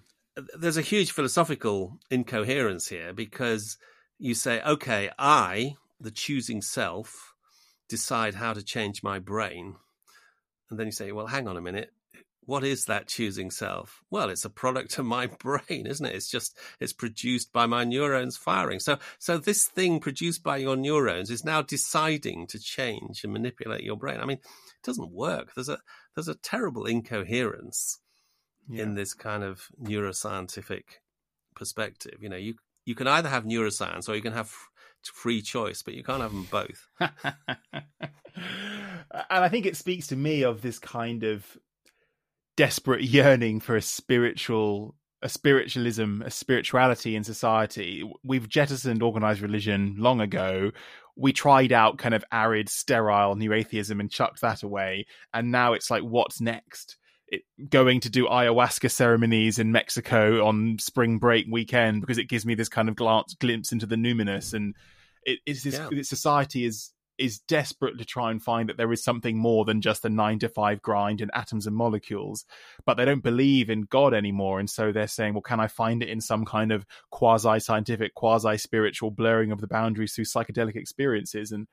there's 0.57 0.77
a 0.77 0.81
huge 0.81 1.11
philosophical 1.11 1.99
incoherence 2.09 2.87
here 2.87 3.13
because 3.13 3.77
you 4.19 4.33
say, 4.33 4.61
okay, 4.61 5.09
I, 5.17 5.75
the 5.99 6.11
choosing 6.11 6.61
self, 6.61 7.33
decide 7.87 8.35
how 8.35 8.53
to 8.53 8.63
change 8.63 9.03
my 9.03 9.19
brain. 9.19 9.75
And 10.69 10.79
then 10.79 10.87
you 10.87 10.91
say, 10.91 11.11
well, 11.11 11.27
hang 11.27 11.47
on 11.47 11.57
a 11.57 11.61
minute. 11.61 11.91
What 12.47 12.63
is 12.63 12.85
that 12.85 13.09
choosing 13.09 13.51
self? 13.51 14.01
Well, 14.09 14.29
it's 14.29 14.45
a 14.45 14.49
product 14.49 14.97
of 14.97 15.05
my 15.05 15.27
brain, 15.39 15.85
isn't 15.85 16.05
it? 16.05 16.15
It's 16.15 16.29
just, 16.29 16.57
it's 16.79 16.93
produced 16.93 17.51
by 17.51 17.65
my 17.65 17.83
neurons 17.83 18.37
firing. 18.37 18.79
So, 18.79 18.99
so 19.19 19.37
this 19.37 19.65
thing 19.65 19.99
produced 19.99 20.43
by 20.43 20.55
your 20.55 20.77
neurons 20.77 21.29
is 21.29 21.43
now 21.43 21.61
deciding 21.61 22.47
to 22.47 22.57
change 22.57 23.25
and 23.25 23.33
manipulate 23.33 23.83
your 23.83 23.97
brain. 23.97 24.21
I 24.21 24.25
mean, 24.25 24.37
it 24.37 24.85
doesn't 24.85 25.11
work. 25.11 25.55
There's 25.55 25.67
a, 25.67 25.79
there's 26.15 26.29
a 26.29 26.35
terrible 26.35 26.85
incoherence 26.85 27.99
yeah. 28.69 28.83
in 28.83 28.95
this 28.95 29.13
kind 29.13 29.43
of 29.43 29.67
neuroscientific 29.83 30.83
perspective. 31.53 32.19
You 32.21 32.29
know, 32.29 32.37
you, 32.37 32.55
you 32.85 32.95
can 32.95 33.07
either 33.07 33.27
have 33.27 33.43
neuroscience 33.43 34.07
or 34.07 34.15
you 34.15 34.21
can 34.21 34.31
have 34.31 34.53
free 35.03 35.41
choice, 35.41 35.83
but 35.83 35.95
you 35.95 36.03
can't 36.03 36.21
have 36.21 36.31
them 36.31 36.47
both. 36.49 36.87
and 36.99 37.11
I 39.29 39.49
think 39.49 39.65
it 39.65 39.75
speaks 39.75 40.07
to 40.07 40.15
me 40.15 40.43
of 40.43 40.61
this 40.61 40.79
kind 40.79 41.23
of 41.23 41.57
desperate 42.57 43.03
yearning 43.03 43.61
for 43.61 43.77
a 43.77 43.81
spiritual 43.81 44.95
a 45.23 45.29
spiritualism, 45.29 46.21
a 46.23 46.29
spirituality 46.29 47.15
in 47.15 47.23
society. 47.23 48.07
We've 48.23 48.47
jettisoned 48.47 49.01
organized 49.01 49.41
religion 49.41 49.95
long 49.97 50.21
ago. 50.21 50.71
We 51.15 51.33
tried 51.33 51.71
out 51.71 51.97
kind 51.97 52.13
of 52.13 52.23
arid, 52.31 52.69
sterile 52.69 53.35
new 53.35 53.51
atheism 53.51 53.99
and 53.99 54.11
chucked 54.11 54.41
that 54.41 54.61
away. 54.61 55.07
And 55.33 55.51
now 55.51 55.73
it's 55.73 55.89
like, 55.89 56.03
what's 56.03 56.39
next? 56.39 56.97
It, 57.29 57.41
going 57.69 58.01
to 58.01 58.11
do 58.11 58.27
ayahuasca 58.27 58.91
ceremonies 58.91 59.57
in 59.57 59.71
Mexico 59.71 60.45
on 60.45 60.77
spring 60.79 61.17
break 61.17 61.47
weekend 61.49 62.01
because 62.01 62.19
it 62.19 62.29
gives 62.29 62.45
me 62.45 62.53
this 62.53 62.69
kind 62.69 62.87
of 62.87 62.95
glance, 62.95 63.33
glimpse 63.33 63.71
into 63.71 63.87
the 63.87 63.95
numinous. 63.95 64.53
And 64.53 64.75
it, 65.23 65.39
it's 65.47 65.63
this, 65.63 65.81
yeah. 65.91 66.03
society 66.03 66.63
is 66.63 66.91
is 67.17 67.39
desperate 67.39 67.97
to 67.97 68.05
try 68.05 68.31
and 68.31 68.41
find 68.41 68.69
that 68.69 68.77
there 68.77 68.91
is 68.91 69.03
something 69.03 69.37
more 69.37 69.65
than 69.65 69.81
just 69.81 70.05
a 70.05 70.09
nine 70.09 70.39
to 70.39 70.49
five 70.49 70.81
grind 70.81 71.21
and 71.21 71.31
atoms 71.33 71.67
and 71.67 71.75
molecules, 71.75 72.45
but 72.85 72.95
they 72.95 73.05
don't 73.05 73.23
believe 73.23 73.69
in 73.69 73.81
God 73.83 74.13
anymore. 74.13 74.59
And 74.59 74.69
so 74.69 74.91
they're 74.91 75.07
saying, 75.07 75.33
well, 75.33 75.41
can 75.41 75.59
I 75.59 75.67
find 75.67 76.03
it 76.03 76.09
in 76.09 76.21
some 76.21 76.45
kind 76.45 76.71
of 76.71 76.85
quasi 77.11 77.59
scientific, 77.59 78.13
quasi 78.13 78.57
spiritual 78.57 79.11
blurring 79.11 79.51
of 79.51 79.61
the 79.61 79.67
boundaries 79.67 80.13
through 80.13 80.25
psychedelic 80.25 80.75
experiences? 80.75 81.51
And, 81.51 81.67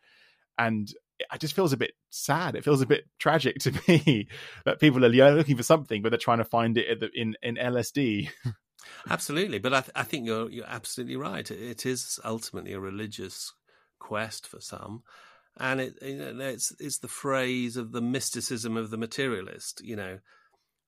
and 0.58 0.92
it 1.18 1.40
just 1.40 1.54
feels 1.54 1.72
a 1.72 1.76
bit 1.76 1.92
sad. 2.10 2.56
It 2.56 2.64
feels 2.64 2.80
a 2.80 2.86
bit 2.86 3.04
tragic 3.18 3.58
to 3.60 3.72
me 3.88 4.28
that 4.64 4.80
people 4.80 5.04
are 5.04 5.08
looking 5.08 5.56
for 5.56 5.62
something, 5.62 6.02
but 6.02 6.10
they're 6.10 6.18
trying 6.18 6.38
to 6.38 6.44
find 6.44 6.78
it 6.78 7.02
in, 7.14 7.36
in 7.42 7.56
LSD. 7.56 8.30
Absolutely, 9.08 9.58
but 9.58 9.72
I, 9.72 9.80
th- 9.80 9.92
I, 9.94 10.02
think 10.02 10.26
you're 10.26 10.50
you're 10.50 10.66
absolutely 10.66 11.16
right. 11.16 11.50
It 11.50 11.86
is 11.86 12.18
ultimately 12.24 12.72
a 12.72 12.80
religious 12.80 13.52
quest 13.98 14.46
for 14.46 14.60
some, 14.60 15.02
and 15.56 15.80
it 15.80 15.94
it's 16.00 16.72
it's 16.80 16.98
the 16.98 17.08
phrase 17.08 17.76
of 17.76 17.92
the 17.92 18.00
mysticism 18.00 18.76
of 18.76 18.90
the 18.90 18.96
materialist. 18.96 19.80
You 19.84 19.96
know, 19.96 20.18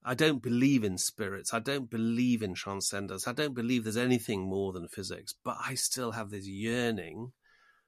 I 0.04 0.14
don't 0.14 0.42
believe 0.42 0.82
in 0.84 0.98
spirits. 0.98 1.54
I 1.54 1.60
don't 1.60 1.88
believe 1.90 2.42
in 2.42 2.54
transcendence. 2.54 3.28
I 3.28 3.32
don't 3.32 3.54
believe 3.54 3.84
there's 3.84 3.96
anything 3.96 4.42
more 4.42 4.72
than 4.72 4.88
physics. 4.88 5.34
But 5.44 5.58
I 5.64 5.74
still 5.74 6.12
have 6.12 6.30
this 6.30 6.46
yearning 6.46 7.32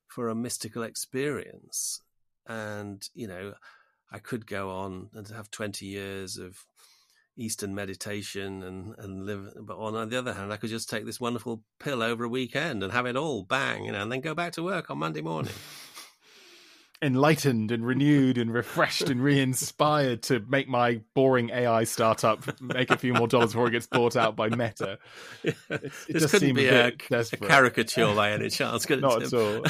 for 0.06 0.28
a 0.28 0.34
mystical 0.34 0.82
experience, 0.82 2.02
and 2.46 3.02
you 3.14 3.26
know, 3.26 3.54
I 4.12 4.18
could 4.18 4.46
go 4.46 4.70
on 4.70 5.10
and 5.14 5.26
have 5.28 5.50
twenty 5.50 5.86
years 5.86 6.36
of 6.36 6.64
Eastern 7.36 7.74
meditation 7.74 8.62
and, 8.62 8.94
and 8.98 9.26
live. 9.26 9.52
But 9.60 9.78
on 9.78 10.08
the 10.08 10.18
other 10.18 10.34
hand, 10.34 10.52
I 10.52 10.56
could 10.56 10.70
just 10.70 10.88
take 10.88 11.06
this 11.06 11.20
wonderful 11.20 11.62
pill 11.80 12.02
over 12.02 12.24
a 12.24 12.28
weekend 12.28 12.84
and 12.84 12.92
have 12.92 13.06
it 13.06 13.16
all 13.16 13.42
bang, 13.42 13.84
you 13.84 13.92
know, 13.92 14.02
and 14.02 14.12
then 14.12 14.20
go 14.20 14.34
back 14.34 14.52
to 14.52 14.62
work 14.62 14.90
on 14.90 14.98
Monday 14.98 15.22
morning. 15.22 15.54
Enlightened 17.00 17.70
and 17.70 17.86
renewed 17.86 18.38
and 18.38 18.52
refreshed 18.52 19.08
and 19.08 19.22
re-inspired 19.22 20.22
to 20.24 20.40
make 20.48 20.68
my 20.68 21.00
boring 21.14 21.50
AI 21.50 21.84
startup 21.84 22.60
make 22.60 22.90
a 22.90 22.96
few 22.96 23.14
more 23.14 23.28
dollars 23.28 23.52
before 23.52 23.68
it 23.68 23.72
gets 23.72 23.86
bought 23.86 24.16
out 24.16 24.34
by 24.34 24.48
Meta. 24.48 24.98
It, 25.44 25.56
it 25.70 25.92
this 26.08 26.30
couldn't 26.30 26.54
be 26.54 26.66
a, 26.66 26.88
a, 26.88 26.90
a, 27.10 27.24
caricature 27.24 28.12
by 28.14 28.32
any 28.32 28.50
chance, 28.50 28.84
could 28.84 29.00
Not 29.00 29.22
at 29.22 29.32
all. 29.32 29.64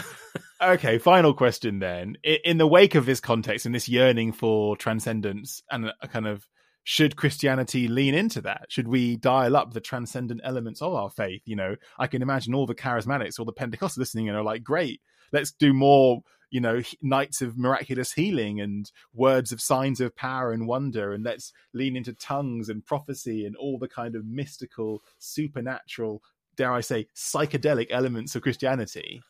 okay, 0.62 0.98
final 0.98 1.34
question 1.34 1.80
then. 1.80 2.16
In 2.22 2.56
the 2.56 2.66
wake 2.66 2.94
of 2.94 3.04
this 3.04 3.20
context 3.20 3.66
and 3.66 3.74
this 3.74 3.88
yearning 3.88 4.32
for 4.32 4.76
transcendence 4.76 5.62
and 5.70 5.92
a 6.00 6.08
kind 6.08 6.26
of 6.26 6.48
should 6.88 7.16
Christianity 7.16 7.86
lean 7.86 8.14
into 8.14 8.40
that? 8.40 8.64
Should 8.70 8.88
we 8.88 9.16
dial 9.16 9.56
up 9.56 9.74
the 9.74 9.80
transcendent 9.82 10.40
elements 10.42 10.80
of 10.80 10.94
our 10.94 11.10
faith? 11.10 11.42
You 11.44 11.54
know, 11.54 11.76
I 11.98 12.06
can 12.06 12.22
imagine 12.22 12.54
all 12.54 12.64
the 12.64 12.74
charismatics 12.74 13.38
or 13.38 13.44
the 13.44 13.52
Pentecostals 13.52 13.98
listening 13.98 14.30
and 14.30 14.38
are 14.38 14.42
like, 14.42 14.64
great, 14.64 15.02
let's 15.30 15.52
do 15.52 15.74
more, 15.74 16.22
you 16.50 16.60
know, 16.60 16.80
nights 17.02 17.42
of 17.42 17.58
miraculous 17.58 18.12
healing 18.12 18.60
and 18.60 18.90
words 19.14 19.52
of 19.52 19.60
signs 19.60 20.00
of 20.00 20.16
power 20.16 20.52
and 20.52 20.66
wonder. 20.66 21.12
And 21.12 21.24
let's 21.24 21.52
lean 21.72 21.96
into 21.96 22.12
tongues 22.12 22.68
and 22.68 22.84
prophecy 22.84 23.44
and 23.44 23.56
all 23.56 23.78
the 23.78 23.88
kind 23.88 24.14
of 24.14 24.24
mystical, 24.24 25.02
supernatural, 25.18 26.22
dare 26.56 26.72
I 26.72 26.80
say, 26.80 27.06
psychedelic 27.14 27.88
elements 27.90 28.34
of 28.34 28.42
Christianity. 28.42 29.22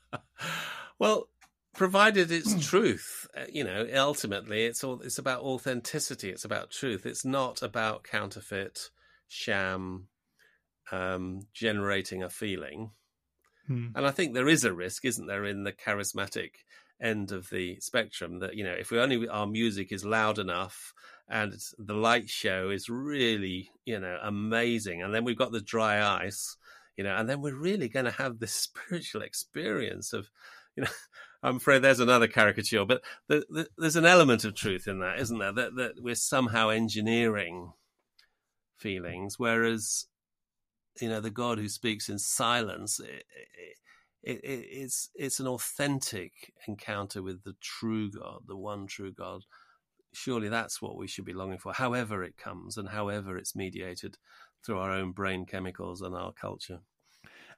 well, 0.98 1.28
provided 1.74 2.32
it's 2.32 2.54
truth 2.66 3.28
uh, 3.36 3.44
you 3.52 3.62
know 3.62 3.86
ultimately 3.94 4.64
it's 4.64 4.82
all 4.82 5.00
it's 5.02 5.18
about 5.18 5.42
authenticity 5.42 6.30
it's 6.30 6.44
about 6.44 6.70
truth 6.70 7.04
it's 7.04 7.24
not 7.24 7.62
about 7.62 8.02
counterfeit 8.02 8.88
sham 9.28 10.08
um, 10.90 11.40
generating 11.52 12.22
a 12.22 12.30
feeling 12.30 12.90
hmm. 13.66 13.88
and 13.94 14.06
i 14.06 14.10
think 14.10 14.34
there 14.34 14.48
is 14.48 14.64
a 14.64 14.72
risk 14.72 15.04
isn't 15.04 15.26
there 15.26 15.44
in 15.44 15.64
the 15.64 15.72
charismatic 15.72 16.50
end 17.00 17.32
of 17.32 17.50
the 17.50 17.78
spectrum 17.80 18.38
that 18.38 18.54
you 18.54 18.64
know 18.64 18.72
if 18.72 18.90
we 18.90 18.98
only 18.98 19.28
our 19.28 19.46
music 19.46 19.92
is 19.92 20.04
loud 20.04 20.38
enough 20.38 20.94
and 21.28 21.54
the 21.78 21.94
light 21.94 22.28
show 22.28 22.70
is 22.70 22.88
really 22.88 23.70
you 23.84 23.98
know 23.98 24.18
amazing 24.22 25.02
and 25.02 25.14
then 25.14 25.24
we've 25.24 25.36
got 25.36 25.52
the 25.52 25.60
dry 25.60 26.24
ice 26.24 26.56
you 26.96 27.04
know 27.04 27.14
and 27.14 27.28
then 27.28 27.42
we're 27.42 27.54
really 27.54 27.88
going 27.88 28.06
to 28.06 28.10
have 28.10 28.38
this 28.38 28.52
spiritual 28.86 29.22
experience 29.22 30.12
of 30.12 30.30
you 30.76 30.84
know 30.84 30.90
I'm 31.42 31.56
afraid 31.56 31.82
there's 31.82 32.00
another 32.00 32.26
caricature, 32.26 32.84
but 32.84 33.02
the, 33.28 33.44
the, 33.48 33.68
there's 33.78 33.94
an 33.94 34.06
element 34.06 34.44
of 34.44 34.54
truth 34.54 34.88
in 34.88 34.98
that, 35.00 35.20
isn't 35.20 35.38
there? 35.38 35.52
That, 35.52 35.76
that 35.76 35.92
we're 36.00 36.16
somehow 36.16 36.70
engineering 36.70 37.72
feelings, 38.76 39.38
whereas 39.38 40.06
you 41.00 41.08
know 41.08 41.20
the 41.20 41.30
God 41.30 41.58
who 41.58 41.68
speaks 41.68 42.08
in 42.08 42.18
silence, 42.18 43.00
it, 43.00 43.24
it, 44.22 44.40
it, 44.44 44.66
it's 44.70 45.10
it's 45.14 45.40
an 45.40 45.46
authentic 45.46 46.52
encounter 46.66 47.22
with 47.22 47.44
the 47.44 47.54
true 47.60 48.10
God, 48.10 48.40
the 48.46 48.56
one 48.56 48.86
true 48.86 49.12
God. 49.12 49.42
Surely 50.12 50.48
that's 50.48 50.80
what 50.80 50.96
we 50.96 51.06
should 51.06 51.24
be 51.26 51.34
longing 51.34 51.58
for, 51.58 51.72
however 51.72 52.24
it 52.24 52.36
comes 52.36 52.76
and 52.76 52.88
however 52.88 53.36
it's 53.36 53.54
mediated 53.54 54.16
through 54.64 54.78
our 54.78 54.90
own 54.90 55.12
brain 55.12 55.46
chemicals 55.46 56.00
and 56.00 56.14
our 56.14 56.32
culture. 56.32 56.80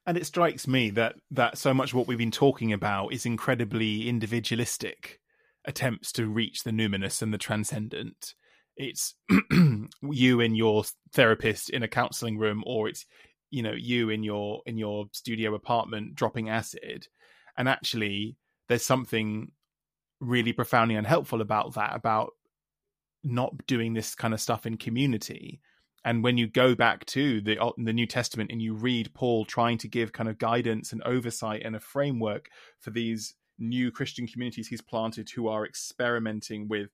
And 0.06 0.16
it 0.16 0.26
strikes 0.26 0.66
me 0.66 0.90
that 0.90 1.16
that 1.30 1.58
so 1.58 1.74
much 1.74 1.90
of 1.90 1.96
what 1.96 2.06
we've 2.06 2.18
been 2.18 2.30
talking 2.30 2.72
about 2.72 3.12
is 3.12 3.26
incredibly 3.26 4.08
individualistic 4.08 5.20
attempts 5.64 6.12
to 6.12 6.26
reach 6.26 6.64
the 6.64 6.70
numinous 6.70 7.20
and 7.20 7.32
the 7.32 7.38
transcendent. 7.38 8.34
It's 8.76 9.14
you 10.02 10.40
and 10.40 10.56
your 10.56 10.84
therapist 11.12 11.68
in 11.70 11.82
a 11.82 11.88
counseling 11.88 12.38
room, 12.38 12.62
or 12.66 12.88
it's 12.88 13.06
you 13.50 13.62
know 13.62 13.72
you 13.72 14.10
in 14.10 14.22
your 14.22 14.62
in 14.66 14.78
your 14.78 15.06
studio 15.12 15.54
apartment 15.54 16.14
dropping 16.14 16.48
acid. 16.48 17.08
And 17.56 17.68
actually, 17.68 18.36
there's 18.68 18.84
something 18.84 19.52
really 20.20 20.52
profoundly 20.52 20.96
unhelpful 20.96 21.40
about 21.40 21.74
that 21.74 21.94
about 21.94 22.32
not 23.24 23.66
doing 23.66 23.94
this 23.94 24.14
kind 24.14 24.32
of 24.32 24.40
stuff 24.40 24.66
in 24.66 24.76
community 24.76 25.60
and 26.04 26.22
when 26.22 26.38
you 26.38 26.46
go 26.46 26.74
back 26.74 27.04
to 27.06 27.40
the 27.40 27.58
the 27.76 27.92
New 27.92 28.06
Testament 28.06 28.50
and 28.52 28.62
you 28.62 28.74
read 28.74 29.12
Paul 29.14 29.44
trying 29.44 29.78
to 29.78 29.88
give 29.88 30.12
kind 30.12 30.28
of 30.28 30.38
guidance 30.38 30.92
and 30.92 31.02
oversight 31.02 31.62
and 31.64 31.76
a 31.76 31.80
framework 31.80 32.48
for 32.78 32.90
these 32.90 33.34
new 33.58 33.90
Christian 33.90 34.26
communities 34.26 34.68
he's 34.68 34.80
planted 34.80 35.28
who 35.30 35.48
are 35.48 35.66
experimenting 35.66 36.68
with 36.68 36.90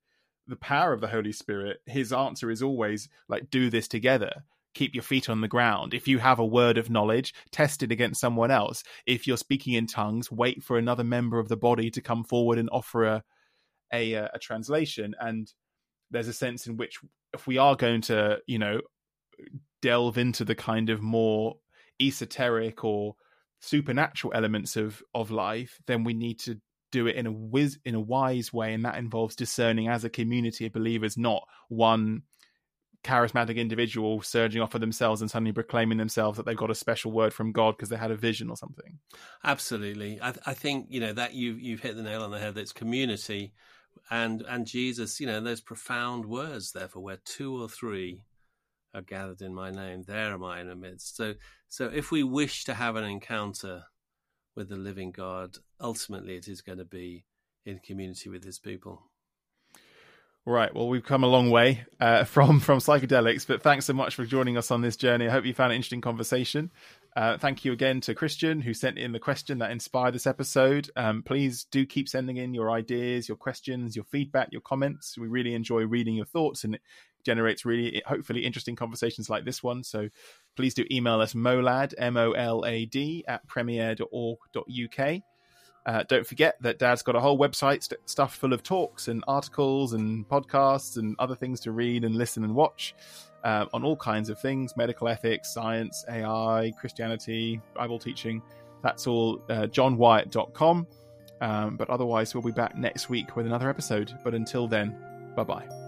the 0.47 0.57
power 0.57 0.93
of 0.93 1.01
the 1.01 1.09
Holy 1.09 1.33
Spirit, 1.33 1.79
his 1.87 2.13
answer 2.13 2.51
is 2.51 2.63
always 2.63 3.09
like, 3.29 3.51
do 3.51 3.71
this 3.71 3.89
together. 3.89 4.45
Keep 4.75 4.95
your 4.95 5.03
feet 5.03 5.29
on 5.29 5.41
the 5.41 5.49
ground. 5.49 5.95
If 5.95 6.09
you 6.09 6.19
have 6.19 6.39
a 6.39 6.47
word 6.47 6.79
of 6.79 6.91
knowledge, 6.91 7.33
test 7.51 7.83
it 7.83 7.93
against 7.93 8.21
someone 8.21 8.51
else. 8.51 8.83
If 9.07 9.27
you're 9.27 9.37
speaking 9.37 9.75
in 9.75 9.87
tongues, 9.87 10.31
wait 10.31 10.63
for 10.63 10.77
another 10.77 11.05
member 11.05 11.39
of 11.39 11.49
the 11.49 11.57
body 11.57 11.91
to 11.91 12.01
come 12.01 12.25
forward 12.25 12.59
and 12.59 12.69
offer 12.73 13.05
a 13.05 13.25
a, 13.93 14.15
a 14.15 14.39
translation. 14.41 15.15
And 15.21 15.53
there's 16.11 16.29
a 16.29 16.33
sense 16.33 16.67
in 16.67 16.77
which 16.77 16.99
if 17.33 17.47
we 17.47 17.59
are 17.59 17.77
going 17.77 18.01
to, 18.03 18.39
you 18.47 18.59
know, 18.59 18.81
delve 19.83 20.19
into 20.19 20.45
the 20.45 20.55
kind 20.55 20.91
of 20.91 21.03
more 21.03 21.57
esoteric 22.01 22.85
or 22.85 23.15
supernatural 23.61 24.33
elements 24.35 24.77
of 24.77 25.03
of 25.15 25.31
life, 25.31 25.79
then 25.87 26.05
we 26.05 26.15
need 26.15 26.39
to 26.41 26.61
do 26.93 27.07
it 27.09 27.17
in 27.17 27.27
a 27.27 27.33
wiz 27.33 27.79
in 27.85 27.95
a 27.95 28.01
wise 28.01 28.53
way, 28.53 28.73
and 28.73 28.85
that 28.85 28.97
involves 28.97 29.37
discerning 29.37 29.89
as 29.89 30.05
a 30.05 30.11
community 30.11 30.67
of 30.67 30.73
believers, 30.73 31.17
not 31.17 31.47
one 31.69 32.23
charismatic 33.05 33.57
individual 33.57 34.23
surging 34.23 34.63
off 34.63 34.75
of 34.75 34.81
themselves 34.81 35.21
and 35.21 35.31
suddenly 35.31 35.53
proclaiming 35.53 35.99
themselves 35.99 36.37
that 36.37 36.47
they've 36.47 36.57
got 36.57 36.71
a 36.71 36.75
special 36.75 37.13
word 37.13 37.33
from 37.33 37.53
God 37.53 37.77
because 37.77 37.91
they 37.91 37.97
had 37.97 38.11
a 38.11 38.17
vision 38.17 38.51
or 38.51 38.57
something. 38.57 38.99
Absolutely, 39.45 40.19
I, 40.21 40.35
I 40.47 40.55
think 40.55 40.87
you 40.89 41.01
know 41.01 41.13
that 41.13 41.35
you've 41.35 41.61
you've 41.61 41.81
hit 41.81 41.97
the 41.97 42.03
nail 42.03 42.23
on 42.23 42.31
the 42.31 42.39
head. 42.39 42.57
It's 42.57 42.73
community, 42.73 43.53
and 44.11 44.43
and 44.49 44.67
Jesus, 44.67 45.21
you 45.21 45.27
know, 45.27 45.41
those 45.41 45.61
profound 45.61 46.27
words. 46.27 46.73
Therefore, 46.73 47.03
where 47.03 47.19
two 47.25 47.63
or 47.63 47.69
three 47.69 48.23
are 48.95 49.03
gathered 49.03 49.43
in 49.43 49.55
my 49.55 49.71
name, 49.71 50.05
there 50.07 50.33
am 50.33 50.45
I 50.45 50.61
in 50.61 50.69
the 50.69 50.77
midst. 50.77 51.17
So, 51.17 51.35
so 51.69 51.91
if 51.93 52.11
we 52.11 52.23
wish 52.23 52.65
to 52.65 52.75
have 52.75 52.97
an 52.97 53.05
encounter 53.05 53.85
with 54.55 54.69
the 54.69 54.77
living 54.77 55.11
God, 55.11 55.57
ultimately 55.81 56.37
it 56.37 56.49
is 56.49 56.63
going 56.63 56.79
to 56.79 56.85
be 56.85 57.25
in 57.67 57.81
community 57.81 58.31
with 58.31 58.45
His 58.45 58.59
people. 58.59 59.11
Right. 60.47 60.75
Well, 60.75 60.89
we've 60.89 61.05
come 61.05 61.25
a 61.25 61.29
long 61.29 61.51
way 61.51 61.85
uh, 62.01 62.25
from 62.25 62.61
from 62.61 62.79
psychedelics, 62.79 63.47
but 63.47 63.63
thanks 63.63 63.87
so 63.87 63.95
much 63.95 64.15
for 64.15 64.27
joining 64.27 64.59
us 64.59 64.71
on 64.71 64.83
this 64.83 64.97
journey. 64.97 65.27
I 65.27 65.31
hope 65.31 65.47
you 65.47 65.55
found 65.55 65.73
an 65.73 65.77
interesting 65.77 66.03
conversation. 66.03 66.71
Uh, 67.17 67.39
thank 67.39 67.65
you 67.65 67.73
again 67.73 68.01
to 68.03 68.15
Christian 68.15 68.61
who 68.61 68.75
sent 68.75 68.99
in 68.99 69.13
the 69.13 69.21
question 69.21 69.59
that 69.59 69.71
inspired 69.71 70.15
this 70.15 70.27
episode. 70.27 70.91
Um, 70.97 71.23
please 71.23 71.65
do 71.71 71.87
keep 71.87 72.09
sending 72.09 72.39
in 72.39 72.53
your 72.53 72.73
ideas, 72.73 73.29
your 73.29 73.37
questions, 73.37 73.95
your 73.95 74.05
feedback, 74.05 74.49
your 74.51 74.61
comments. 74.61 75.17
We 75.17 75.29
really 75.29 75.55
enjoy 75.55 75.87
reading 75.87 76.17
your 76.17 76.27
thoughts, 76.27 76.65
and 76.65 76.75
it 76.75 76.83
generates 77.25 77.65
really 77.65 78.03
hopefully 78.05 78.45
interesting 78.45 78.77
conversations 78.77 79.31
like 79.31 79.47
this 79.47 79.63
one. 79.63 79.83
So 79.83 80.11
please 80.57 80.75
do 80.75 80.85
email 80.91 81.23
us 81.23 81.33
molad 81.33 81.95
m 81.97 82.19
o 82.19 82.33
l 82.33 82.67
a 82.67 82.85
d 82.85 83.25
at 83.27 83.47
premier.org.uk. 83.49 85.23
Uh, 85.87 86.03
don't 86.09 86.27
forget 86.27 86.57
that 86.63 86.79
Dad's 86.79 87.03
got 87.03 87.15
a 87.15 87.21
whole 87.21 87.39
website 87.39 87.83
st- 87.83 88.01
stuffed 88.07 88.37
full 88.37 88.53
of 88.53 88.63
talks 88.63 89.09
and 89.09 89.23
articles 89.29 89.93
and 89.93 90.27
podcasts 90.29 90.97
and 90.97 91.15
other 91.19 91.35
things 91.35 91.61
to 91.61 91.73
read 91.73 92.05
and 92.05 92.15
listen 92.15 92.43
and 92.45 92.55
watch 92.55 92.95
uh, 93.45 93.67
on 93.75 93.85
all 93.85 93.97
kinds 93.97 94.31
of 94.31 94.41
things 94.41 94.77
medical 94.77 95.09
ethics, 95.09 95.53
science, 95.53 96.05
AI, 96.09 96.73
Christianity, 96.81 97.61
Bible 97.75 97.99
teaching. 97.99 98.43
That's 98.83 99.07
all 99.07 99.43
uh, 99.49 99.67
johnwyatt.com. 99.67 100.87
Um, 101.41 101.77
but 101.77 101.91
otherwise, 101.91 102.35
we'll 102.35 102.43
be 102.43 102.53
back 102.53 102.77
next 102.77 103.11
week 103.11 103.37
with 103.37 103.47
another 103.47 103.69
episode. 103.69 104.13
But 104.25 104.35
until 104.35 104.67
then, 104.67 104.97
bye 105.37 105.45
bye. 105.45 105.84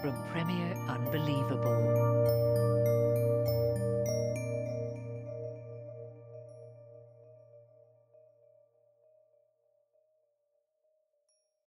From 0.00 0.14
Premier 0.32 0.74
Unbelievable. 0.88 1.59